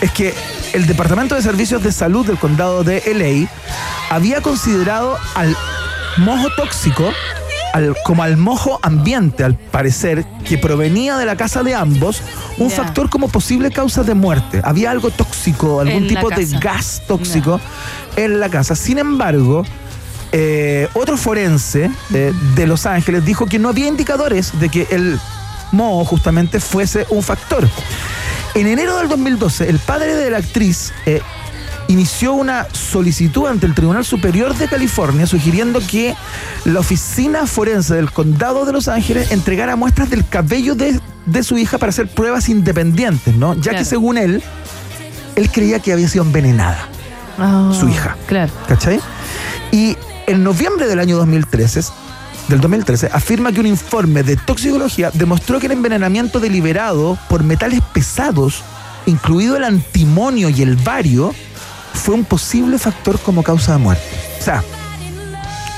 es 0.00 0.10
que 0.12 0.32
el 0.74 0.86
Departamento 0.86 1.34
de 1.34 1.42
Servicios 1.42 1.82
de 1.82 1.90
Salud 1.92 2.24
del 2.24 2.38
Condado 2.38 2.84
de 2.84 3.02
LA 3.06 3.48
había 4.14 4.40
considerado 4.42 5.18
al 5.34 5.56
mojo 6.18 6.48
tóxico 6.56 7.10
al- 7.72 7.94
como 8.04 8.22
al 8.22 8.36
mojo 8.36 8.78
ambiente, 8.82 9.44
al 9.44 9.54
parecer, 9.56 10.24
que 10.48 10.56
provenía 10.58 11.16
de 11.18 11.26
la 11.26 11.36
casa 11.36 11.62
de 11.62 11.74
ambos, 11.74 12.22
un 12.58 12.70
factor 12.70 13.10
como 13.10 13.28
posible 13.28 13.70
causa 13.70 14.02
de 14.02 14.14
muerte. 14.14 14.60
Había 14.64 14.90
algo 14.90 15.10
tóxico, 15.10 15.80
algún 15.80 16.04
En 16.04 16.08
tipo 16.08 16.28
de 16.30 16.36
gas 16.58 17.02
tóxico 17.06 17.60
en 18.16 18.40
la 18.40 18.48
casa. 18.48 18.74
Sin 18.76 18.98
embargo, 18.98 19.64
eh, 20.32 20.88
otro 20.94 21.16
forense 21.16 21.90
eh, 22.14 22.32
de 22.54 22.66
Los 22.66 22.86
Ángeles 22.86 23.24
dijo 23.24 23.46
que 23.46 23.58
no 23.58 23.68
había 23.68 23.86
indicadores 23.88 24.58
de 24.58 24.68
que 24.70 24.86
el 24.90 25.18
moho 25.72 26.04
justamente 26.04 26.60
fuese 26.60 27.06
un 27.10 27.22
factor. 27.22 27.68
En 28.54 28.66
enero 28.66 28.96
del 28.96 29.08
2012, 29.08 29.68
el 29.68 29.78
padre 29.80 30.14
de 30.14 30.30
la 30.30 30.38
actriz 30.38 30.92
eh, 31.04 31.20
inició 31.88 32.32
una 32.34 32.66
solicitud 32.72 33.46
ante 33.46 33.66
el 33.66 33.74
Tribunal 33.74 34.04
Superior 34.04 34.54
de 34.56 34.66
California 34.68 35.26
sugiriendo 35.26 35.80
que 35.86 36.14
la 36.64 36.80
oficina 36.80 37.46
forense 37.46 37.94
del 37.94 38.10
condado 38.10 38.64
de 38.64 38.72
Los 38.72 38.88
Ángeles 38.88 39.30
entregara 39.30 39.76
muestras 39.76 40.10
del 40.10 40.26
cabello 40.28 40.74
de, 40.74 41.00
de 41.26 41.42
su 41.42 41.56
hija 41.58 41.78
para 41.78 41.90
hacer 41.90 42.08
pruebas 42.08 42.48
independientes, 42.48 43.34
¿no? 43.36 43.54
Ya 43.54 43.60
Claro. 43.62 43.78
que 43.78 43.84
según 43.84 44.18
él, 44.18 44.42
él 45.36 45.50
creía 45.50 45.78
que 45.78 45.92
había 45.92 46.08
sido 46.08 46.24
envenenada 46.24 46.88
Ah, 47.38 47.70
su 47.78 47.86
hija. 47.88 48.16
Claro. 48.26 48.50
¿Cachai? 48.66 48.98
Y 49.70 49.96
en 50.26 50.42
noviembre 50.42 50.86
del 50.86 50.98
año 50.98 51.16
2013, 51.18 51.82
del 52.48 52.60
2013, 52.62 53.10
afirma 53.12 53.52
que 53.52 53.60
un 53.60 53.66
informe 53.66 54.22
de 54.22 54.36
toxicología 54.36 55.10
demostró 55.12 55.60
que 55.60 55.66
el 55.66 55.72
envenenamiento 55.72 56.40
deliberado 56.40 57.18
por 57.28 57.44
metales 57.44 57.80
pesados, 57.92 58.62
incluido 59.04 59.56
el 59.56 59.64
antimonio 59.64 60.48
y 60.48 60.62
el 60.62 60.76
bario, 60.76 61.34
fue 61.96 62.14
un 62.14 62.24
posible 62.24 62.78
factor 62.78 63.18
como 63.18 63.42
causa 63.42 63.72
de 63.72 63.78
muerte. 63.78 64.04
O 64.40 64.42
sea, 64.42 64.62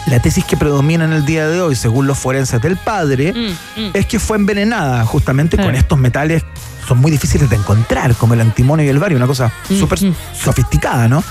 la 0.07 0.21
tesis 0.21 0.45
que 0.45 0.57
predomina 0.57 1.05
en 1.05 1.13
el 1.13 1.25
día 1.27 1.49
de 1.49 1.61
hoy, 1.61 1.77
según 1.77 2.07
los 2.07 2.19
forenses 2.19 2.61
del 2.63 2.77
padre, 2.77 3.33
Mm, 3.33 3.91
es 3.95 4.07
que 4.07 4.19
fue 4.19 4.37
envenenada 4.39 5.05
justamente 5.05 5.57
con 5.57 5.75
estos 5.75 5.99
metales 5.99 6.43
son 6.87 6.99
muy 6.99 7.11
difíciles 7.11 7.51
de 7.51 7.57
encontrar, 7.57 8.15
como 8.15 8.33
el 8.33 8.41
antimonio 8.41 8.87
y 8.87 8.89
el 8.89 8.99
bario, 8.99 9.19
una 9.19 9.27
cosa 9.27 9.53
Mm, 9.69 9.79
súper 9.79 9.99
sofisticada, 10.43 11.07
¿no? 11.09 11.23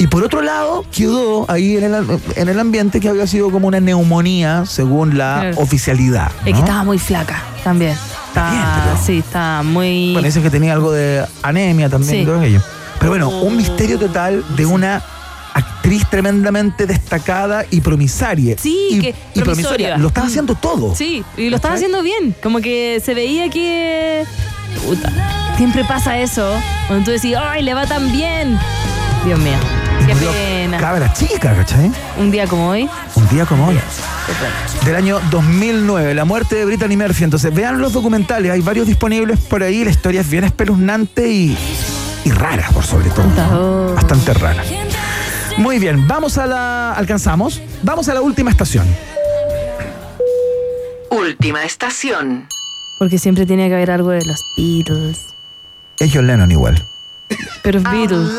Y 0.00 0.06
por 0.06 0.22
otro 0.22 0.42
lado, 0.42 0.84
quedó 0.94 1.50
ahí 1.50 1.76
en 1.78 1.92
el, 1.94 2.06
en 2.36 2.48
el 2.48 2.60
ambiente 2.60 3.00
que 3.00 3.08
había 3.08 3.26
sido 3.26 3.50
como 3.50 3.66
una 3.66 3.80
neumonía, 3.80 4.64
según 4.66 5.16
la 5.18 5.38
Claro. 5.40 5.56
oficialidad. 5.60 6.30
Es 6.40 6.44
que 6.44 6.52
¿no? 6.52 6.58
estaba 6.58 6.84
muy 6.84 6.98
flaca 6.98 7.42
también. 7.64 7.96
Está, 8.28 8.96
sí, 9.04 9.18
está 9.18 9.62
muy. 9.64 10.12
Bueno, 10.12 10.26
dicen 10.26 10.42
que 10.42 10.50
tenía 10.50 10.74
algo 10.74 10.92
de 10.92 11.24
anemia 11.42 11.88
también, 11.88 12.12
Sí. 12.12 12.20
y 12.20 12.24
todo 12.26 12.38
aquello. 12.38 12.60
Pero 12.98 13.10
bueno, 13.10 13.28
un 13.28 13.56
misterio 13.56 13.98
total 13.98 14.44
de 14.56 14.66
una 14.66 15.02
actriz 15.54 16.08
tremendamente 16.08 16.86
destacada 16.86 17.64
y 17.70 17.80
promisaria. 17.80 18.56
Sí, 18.58 18.88
y, 18.90 19.00
que 19.00 19.14
y 19.34 19.40
promisoria. 19.40 19.96
Lo 19.98 20.08
estaba 20.08 20.26
haciendo 20.26 20.54
todo. 20.54 20.94
Sí, 20.94 21.24
y 21.36 21.50
lo 21.50 21.56
estaba 21.56 21.74
haciendo 21.74 22.02
bien. 22.02 22.34
Como 22.42 22.60
que 22.60 23.00
se 23.04 23.14
veía 23.14 23.48
que. 23.50 24.24
Puta. 24.86 25.10
Siempre 25.56 25.84
pasa 25.84 26.18
eso. 26.18 26.52
Cuando 26.86 27.04
tú 27.04 27.10
decís, 27.10 27.34
¡ay, 27.36 27.62
le 27.62 27.74
va 27.74 27.86
tan 27.86 28.12
bien! 28.12 28.58
Dios 29.24 29.38
mío. 29.40 29.56
Qué 30.06 30.14
pena. 30.14 30.78
Cabra 30.78 31.12
chica, 31.12 31.54
¿cachai? 31.54 31.90
Un 32.18 32.30
día 32.30 32.46
como 32.46 32.70
hoy. 32.70 32.88
Un 33.14 33.28
día 33.28 33.44
como 33.44 33.66
hoy. 33.66 33.78
Del 34.84 34.96
año 34.96 35.20
2009, 35.30 36.14
la 36.14 36.24
muerte 36.24 36.56
de 36.56 36.64
Brittany 36.64 36.96
Murphy. 36.96 37.24
Entonces, 37.24 37.52
vean 37.52 37.80
los 37.80 37.92
documentales, 37.92 38.52
hay 38.52 38.60
varios 38.60 38.86
disponibles 38.86 39.40
por 39.40 39.62
ahí. 39.62 39.84
La 39.84 39.90
historia 39.90 40.20
es 40.20 40.30
bien 40.30 40.44
espeluznante 40.44 41.28
y, 41.28 41.56
y 42.28 42.30
rara, 42.30 42.68
por 42.74 42.84
sobre 42.84 43.08
todo. 43.10 43.94
Bastante 43.94 44.34
rara. 44.34 44.62
Muy 45.56 45.78
bien, 45.78 46.06
vamos 46.06 46.36
a 46.36 46.46
la. 46.46 46.92
¿Alcanzamos? 46.92 47.62
Vamos 47.82 48.08
a 48.08 48.14
la 48.14 48.20
última 48.20 48.50
estación. 48.50 48.86
Última 51.10 51.64
estación. 51.64 52.46
Porque 52.98 53.18
siempre 53.18 53.46
tiene 53.46 53.68
que 53.68 53.74
haber 53.74 53.90
algo 53.90 54.10
de 54.10 54.24
los 54.24 54.44
Beatles. 54.56 55.18
Es 55.98 56.10
John 56.12 56.26
Lennon 56.26 56.52
igual. 56.52 56.84
Pero 57.62 57.80
Beatles. 57.80 58.30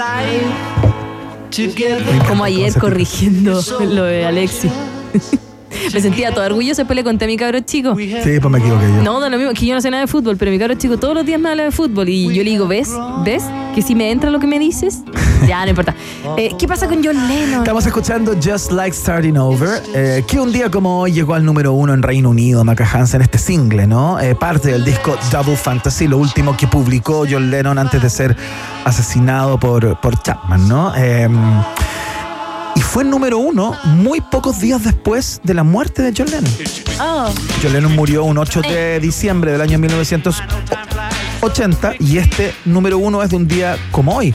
Como 2.28 2.44
ayer 2.44 2.74
corrigiendo 2.74 3.60
lo 3.80 4.04
de 4.04 4.26
Alexi. 4.26 4.70
Me 5.94 6.02
sentía 6.02 6.34
todo 6.34 6.46
orgullosa, 6.46 6.82
después 6.82 6.96
le 6.96 7.04
conté 7.04 7.26
a 7.26 7.28
mi 7.28 7.38
cabro 7.38 7.60
chico. 7.62 7.96
Sí, 7.96 8.40
pues 8.40 8.52
me 8.52 8.60
equivoqué 8.60 8.86
yo. 8.86 9.04
No, 9.04 9.20
da 9.20 9.30
lo 9.30 9.38
mismo, 9.38 9.54
que 9.54 9.66
yo 9.66 9.76
no 9.76 9.82
sé 9.82 9.90
nada 9.90 10.02
de 10.02 10.08
fútbol, 10.08 10.38
pero 10.38 10.52
mi 10.52 10.60
cabro 10.60 10.76
chico 10.76 10.98
todos 10.98 11.14
los 11.14 11.26
días 11.26 11.40
me 11.40 11.50
habla 11.50 11.64
de 11.64 11.72
fútbol 11.72 12.10
y 12.10 12.34
yo 12.34 12.44
le 12.44 12.50
digo, 12.50 12.68
¿ves? 12.68 12.90
¿Ves? 13.24 13.44
Que 13.76 13.82
si 13.82 13.96
me 13.96 14.12
entra 14.12 14.30
lo 14.30 14.40
que 14.40 14.48
me 14.48 14.60
dices, 14.60 15.00
ya 15.48 15.64
no 15.64 15.70
importa. 15.70 15.96
Eh, 16.38 16.52
¿Qué 16.58 16.68
pasa 16.68 16.88
con 16.88 17.04
John 17.04 17.16
Lennon? 17.28 17.60
Estamos 17.60 17.86
escuchando 17.86 18.36
Just 18.44 18.72
Like 18.72 18.96
Starting 18.96 19.38
Over, 19.38 19.82
eh, 19.94 20.24
que 20.28 20.40
un 20.40 20.52
día 20.52 20.70
como 20.70 21.00
hoy 21.00 21.12
llegó 21.12 21.34
al 21.34 21.46
número 21.46 21.74
uno 21.74 21.94
en 21.94 22.02
Reino 22.02 22.30
Unido, 22.30 22.64
Maca 22.64 22.88
Hansen, 22.92 23.22
este 23.22 23.38
single, 23.38 23.88
¿no? 23.88 24.20
Eh, 24.20 24.36
parte 24.36 24.70
del 24.70 24.84
disco 24.84 25.18
Double 25.32 25.56
Fantasy, 25.56 26.08
lo 26.08 26.18
último 26.18 26.58
que 26.58 26.68
publicó 26.68 27.26
John 27.30 27.52
Lennon 27.52 27.78
antes 27.78 28.02
de 28.02 28.10
ser 28.10 28.36
asesinado 28.86 29.60
por, 29.60 30.00
por 30.00 30.22
Chapman, 30.22 30.68
¿no? 30.68 30.94
Fue 32.90 33.04
número 33.04 33.38
uno 33.38 33.78
muy 33.86 34.20
pocos 34.20 34.60
días 34.60 34.84
después 34.84 35.40
de 35.44 35.54
la 35.54 35.62
muerte 35.62 36.02
de 36.02 36.12
John 36.18 36.26
Lennon. 36.32 36.52
Oh. 37.00 37.32
John 37.62 37.74
Lennon 37.74 37.96
murió 37.96 38.24
un 38.24 38.40
8 38.40 38.62
de 38.62 39.00
diciembre 39.00 39.52
del 39.52 39.62
año 39.62 39.78
1980 39.78 41.94
y 42.00 42.18
este 42.18 42.52
número 42.66 42.98
uno 42.98 43.22
es 43.22 43.30
de 43.30 43.36
un 43.36 43.48
día 43.48 43.78
como 43.92 44.16
hoy, 44.16 44.34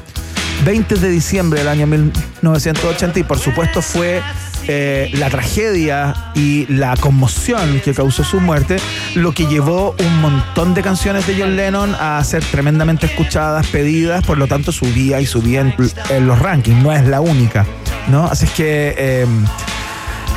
20 0.65 0.95
de 0.95 1.09
diciembre 1.09 1.59
del 1.59 1.69
año 1.69 1.89
1980 1.89 3.19
y 3.19 3.25
por 3.25 3.41
supuesto 3.41 3.83
fue 3.83 4.23
eh, 4.69 5.11
la 5.15 5.31
tragedia 5.31 6.15
y 6.37 6.73
la 6.73 6.97
conmoción 6.97 7.81
que 7.85 7.93
causó 7.93 8.23
su 8.23 8.39
muerte 8.39 8.77
lo 9.17 9.33
que 9.33 9.47
llevó 9.47 9.97
un 9.99 10.21
montón 10.21 10.75
de 10.75 10.83
canciones 10.83 11.27
de 11.27 11.35
John 11.37 11.57
Lennon 11.57 11.97
a 11.99 12.23
ser 12.23 12.45
tremendamente 12.45 13.07
escuchadas, 13.07 13.67
pedidas, 13.67 14.25
por 14.25 14.39
lo 14.39 14.47
tanto 14.47 14.71
subía 14.71 15.21
y 15.21 15.27
subía 15.27 15.61
en, 15.61 15.75
en 16.09 16.29
los 16.29 16.39
rankings, 16.39 16.81
no 16.83 16.93
es 16.93 17.05
la 17.05 17.21
única, 17.21 17.67
¿no? 18.09 18.27
Así 18.27 18.47
es 18.47 18.53
que... 18.53 18.95
eh, 18.97 19.27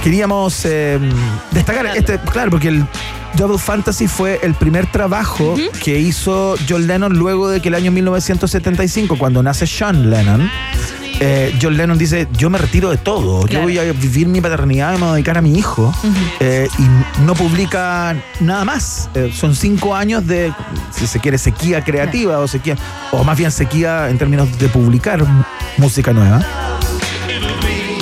queríamos 0.03 0.63
eh, 0.65 0.99
destacar 1.51 1.85
este, 1.87 2.19
claro, 2.19 2.51
porque 2.51 2.69
el 2.69 2.85
Double 3.35 3.57
Fantasy 3.57 4.07
fue 4.07 4.39
el 4.41 4.53
primer 4.53 4.85
trabajo 4.87 5.55
que 5.83 5.99
hizo 5.99 6.55
John 6.67 6.87
Lennon 6.87 7.17
luego 7.17 7.49
de 7.49 7.61
que 7.61 7.69
el 7.69 7.75
año 7.75 7.91
1975, 7.91 9.17
cuando 9.17 9.43
nace 9.43 9.67
Sean 9.67 10.09
Lennon, 10.09 10.49
eh, 11.19 11.57
John 11.61 11.75
Lennon 11.75 11.97
dice, 11.97 12.27
yo 12.37 12.49
me 12.49 12.57
retiro 12.57 12.89
de 12.89 12.97
todo, 12.97 13.47
yo 13.47 13.61
voy 13.61 13.77
a 13.79 13.83
vivir 13.91 14.27
mi 14.27 14.39
paternidad 14.39 14.93
me 14.93 14.99
voy 14.99 15.09
a 15.09 15.13
dedicar 15.13 15.37
a 15.37 15.41
mi 15.41 15.57
hijo. 15.57 15.93
Eh, 16.39 16.67
y 16.77 17.21
no 17.23 17.33
publica 17.33 18.15
nada 18.39 18.63
más. 18.63 19.09
Eh, 19.15 19.31
son 19.35 19.55
cinco 19.55 19.95
años 19.95 20.25
de, 20.27 20.53
si 20.91 21.07
se 21.07 21.19
quiere, 21.19 21.37
sequía 21.37 21.83
creativa 21.83 22.39
o 22.39 22.47
sequía, 22.47 22.77
o 23.11 23.23
más 23.23 23.37
bien 23.37 23.51
sequía 23.51 24.09
en 24.09 24.17
términos 24.17 24.57
de 24.59 24.69
publicar 24.69 25.23
música 25.77 26.13
nueva. 26.13 26.45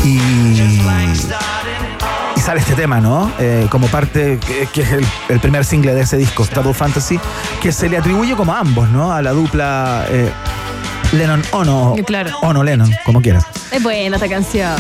Y, 0.06 0.20
y 2.36 2.40
sale 2.40 2.60
este 2.60 2.76
tema, 2.76 3.02
¿no? 3.02 3.32
Eh, 3.40 3.66
como 3.72 3.88
parte, 3.88 4.38
que, 4.40 4.68
que 4.68 4.82
es 4.84 4.92
el, 4.92 5.06
el 5.30 5.40
primer 5.40 5.66
single 5.66 5.96
de 5.96 6.02
ese 6.02 6.16
disco, 6.18 6.46
Double 6.54 6.76
Fantasy, 6.76 7.20
que 7.60 7.72
se 7.72 7.90
le 7.90 7.98
atribuye 7.98 8.36
como 8.36 8.54
a 8.54 8.60
ambos, 8.60 8.88
¿no? 8.90 9.12
A 9.12 9.24
la 9.24 9.32
dupla 9.32 10.06
eh, 10.10 10.30
Lennon-Ono. 11.14 11.96
Claro. 12.06 12.38
Ono-Lennon, 12.42 12.92
como 13.04 13.20
quieras. 13.20 13.46
Es 13.72 13.82
buena 13.82 14.18
esta 14.18 14.30
canción. 14.30 14.76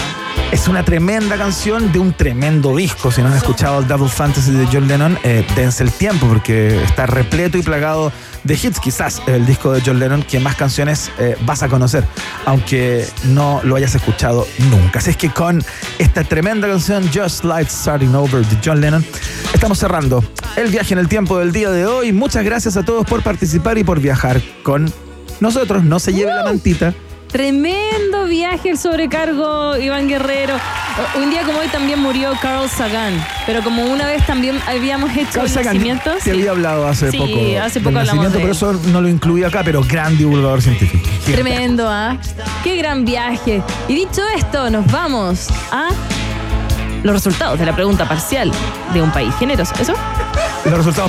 Es 0.51 0.67
una 0.67 0.85
tremenda 0.85 1.37
canción 1.37 1.91
de 1.91 1.99
un 1.99 2.13
tremendo 2.13 2.75
disco. 2.75 3.11
Si 3.11 3.21
no 3.21 3.27
han 3.27 3.33
escuchado 3.33 3.79
el 3.79 3.87
Double 3.87 4.07
Fantasy 4.07 4.51
de 4.51 4.67
John 4.71 4.87
Lennon, 4.87 5.17
eh, 5.23 5.45
dense 5.55 5.83
el 5.83 5.91
tiempo 5.91 6.27
porque 6.27 6.81
está 6.83 7.05
repleto 7.05 7.57
y 7.57 7.61
plagado 7.61 8.11
de 8.43 8.53
hits. 8.53 8.79
Quizás 8.79 9.21
el 9.27 9.45
disco 9.45 9.71
de 9.73 9.81
John 9.85 9.99
Lennon 9.99 10.23
que 10.23 10.39
más 10.39 10.55
canciones 10.55 11.11
eh, 11.19 11.35
vas 11.45 11.61
a 11.63 11.67
conocer, 11.67 12.05
aunque 12.45 13.05
no 13.25 13.59
lo 13.63 13.75
hayas 13.75 13.95
escuchado 13.95 14.47
nunca. 14.69 14.99
Así 14.99 15.09
es 15.09 15.17
que 15.17 15.29
con 15.29 15.63
esta 15.99 16.23
tremenda 16.23 16.67
canción, 16.67 17.09
Just 17.13 17.43
Like 17.43 17.69
Starting 17.69 18.15
Over 18.15 18.45
de 18.45 18.57
John 18.63 18.79
Lennon, 18.79 19.05
estamos 19.53 19.77
cerrando 19.77 20.23
el 20.55 20.69
viaje 20.69 20.93
en 20.93 20.99
el 20.99 21.09
tiempo 21.09 21.37
del 21.39 21.51
día 21.51 21.69
de 21.69 21.85
hoy. 21.85 22.13
Muchas 22.13 22.45
gracias 22.45 22.77
a 22.77 22.83
todos 22.83 23.05
por 23.05 23.23
participar 23.23 23.77
y 23.77 23.83
por 23.83 23.99
viajar 23.99 24.41
con 24.63 24.91
nosotros. 25.41 25.83
No 25.83 25.99
se 25.99 26.13
lleve 26.13 26.33
la 26.33 26.43
mantita. 26.43 26.93
Tremendo 27.39 28.23
viaje 28.29 28.69
el 28.69 28.77
sobrecargo, 28.77 29.75
Iván 29.75 30.07
Guerrero. 30.07 30.55
Uh, 30.55 31.19
Un 31.21 31.29
día 31.29 31.41
como 31.43 31.59
hoy 31.59 31.67
también 31.67 31.99
murió 31.99 32.31
Carl 32.41 32.69
Sagan, 32.69 33.13
pero 33.45 33.61
como 33.61 33.83
una 33.83 34.07
vez 34.07 34.25
también 34.25 34.57
habíamos 34.65 35.11
hecho 35.17 35.33
Carl 35.33 35.47
el 35.47 35.51
Sagan, 35.51 35.73
nacimiento. 35.73 36.11
Te 36.13 36.21
sí. 36.21 36.29
había 36.29 36.51
hablado 36.51 36.87
hace 36.87 37.11
Sí, 37.11 37.17
poco. 37.17 37.33
hace 37.61 37.79
del 37.81 37.83
poco 37.83 37.99
hablamos 37.99 38.31
de 38.31 38.41
él. 38.41 38.49
eso 38.51 38.79
no 38.85 39.01
lo 39.01 39.09
incluí 39.09 39.43
acá, 39.43 39.63
pero 39.65 39.83
gran 39.83 40.17
divulgador 40.17 40.61
científico. 40.61 41.05
Tremendo, 41.25 41.89
¿ah? 41.89 42.15
Qué 42.63 42.77
gran 42.77 43.03
viaje. 43.03 43.61
Y 43.89 43.95
dicho 43.95 44.21
esto, 44.33 44.69
nos 44.69 44.89
vamos 44.89 45.49
a 45.73 45.89
los 47.03 47.13
resultados 47.15 47.59
de 47.59 47.65
la 47.65 47.75
pregunta 47.75 48.07
parcial 48.07 48.49
de 48.93 49.01
un 49.01 49.11
país 49.11 49.35
generoso. 49.37 49.73
¿Eso? 49.77 49.93
Los 50.63 50.77
resultados 50.77 51.03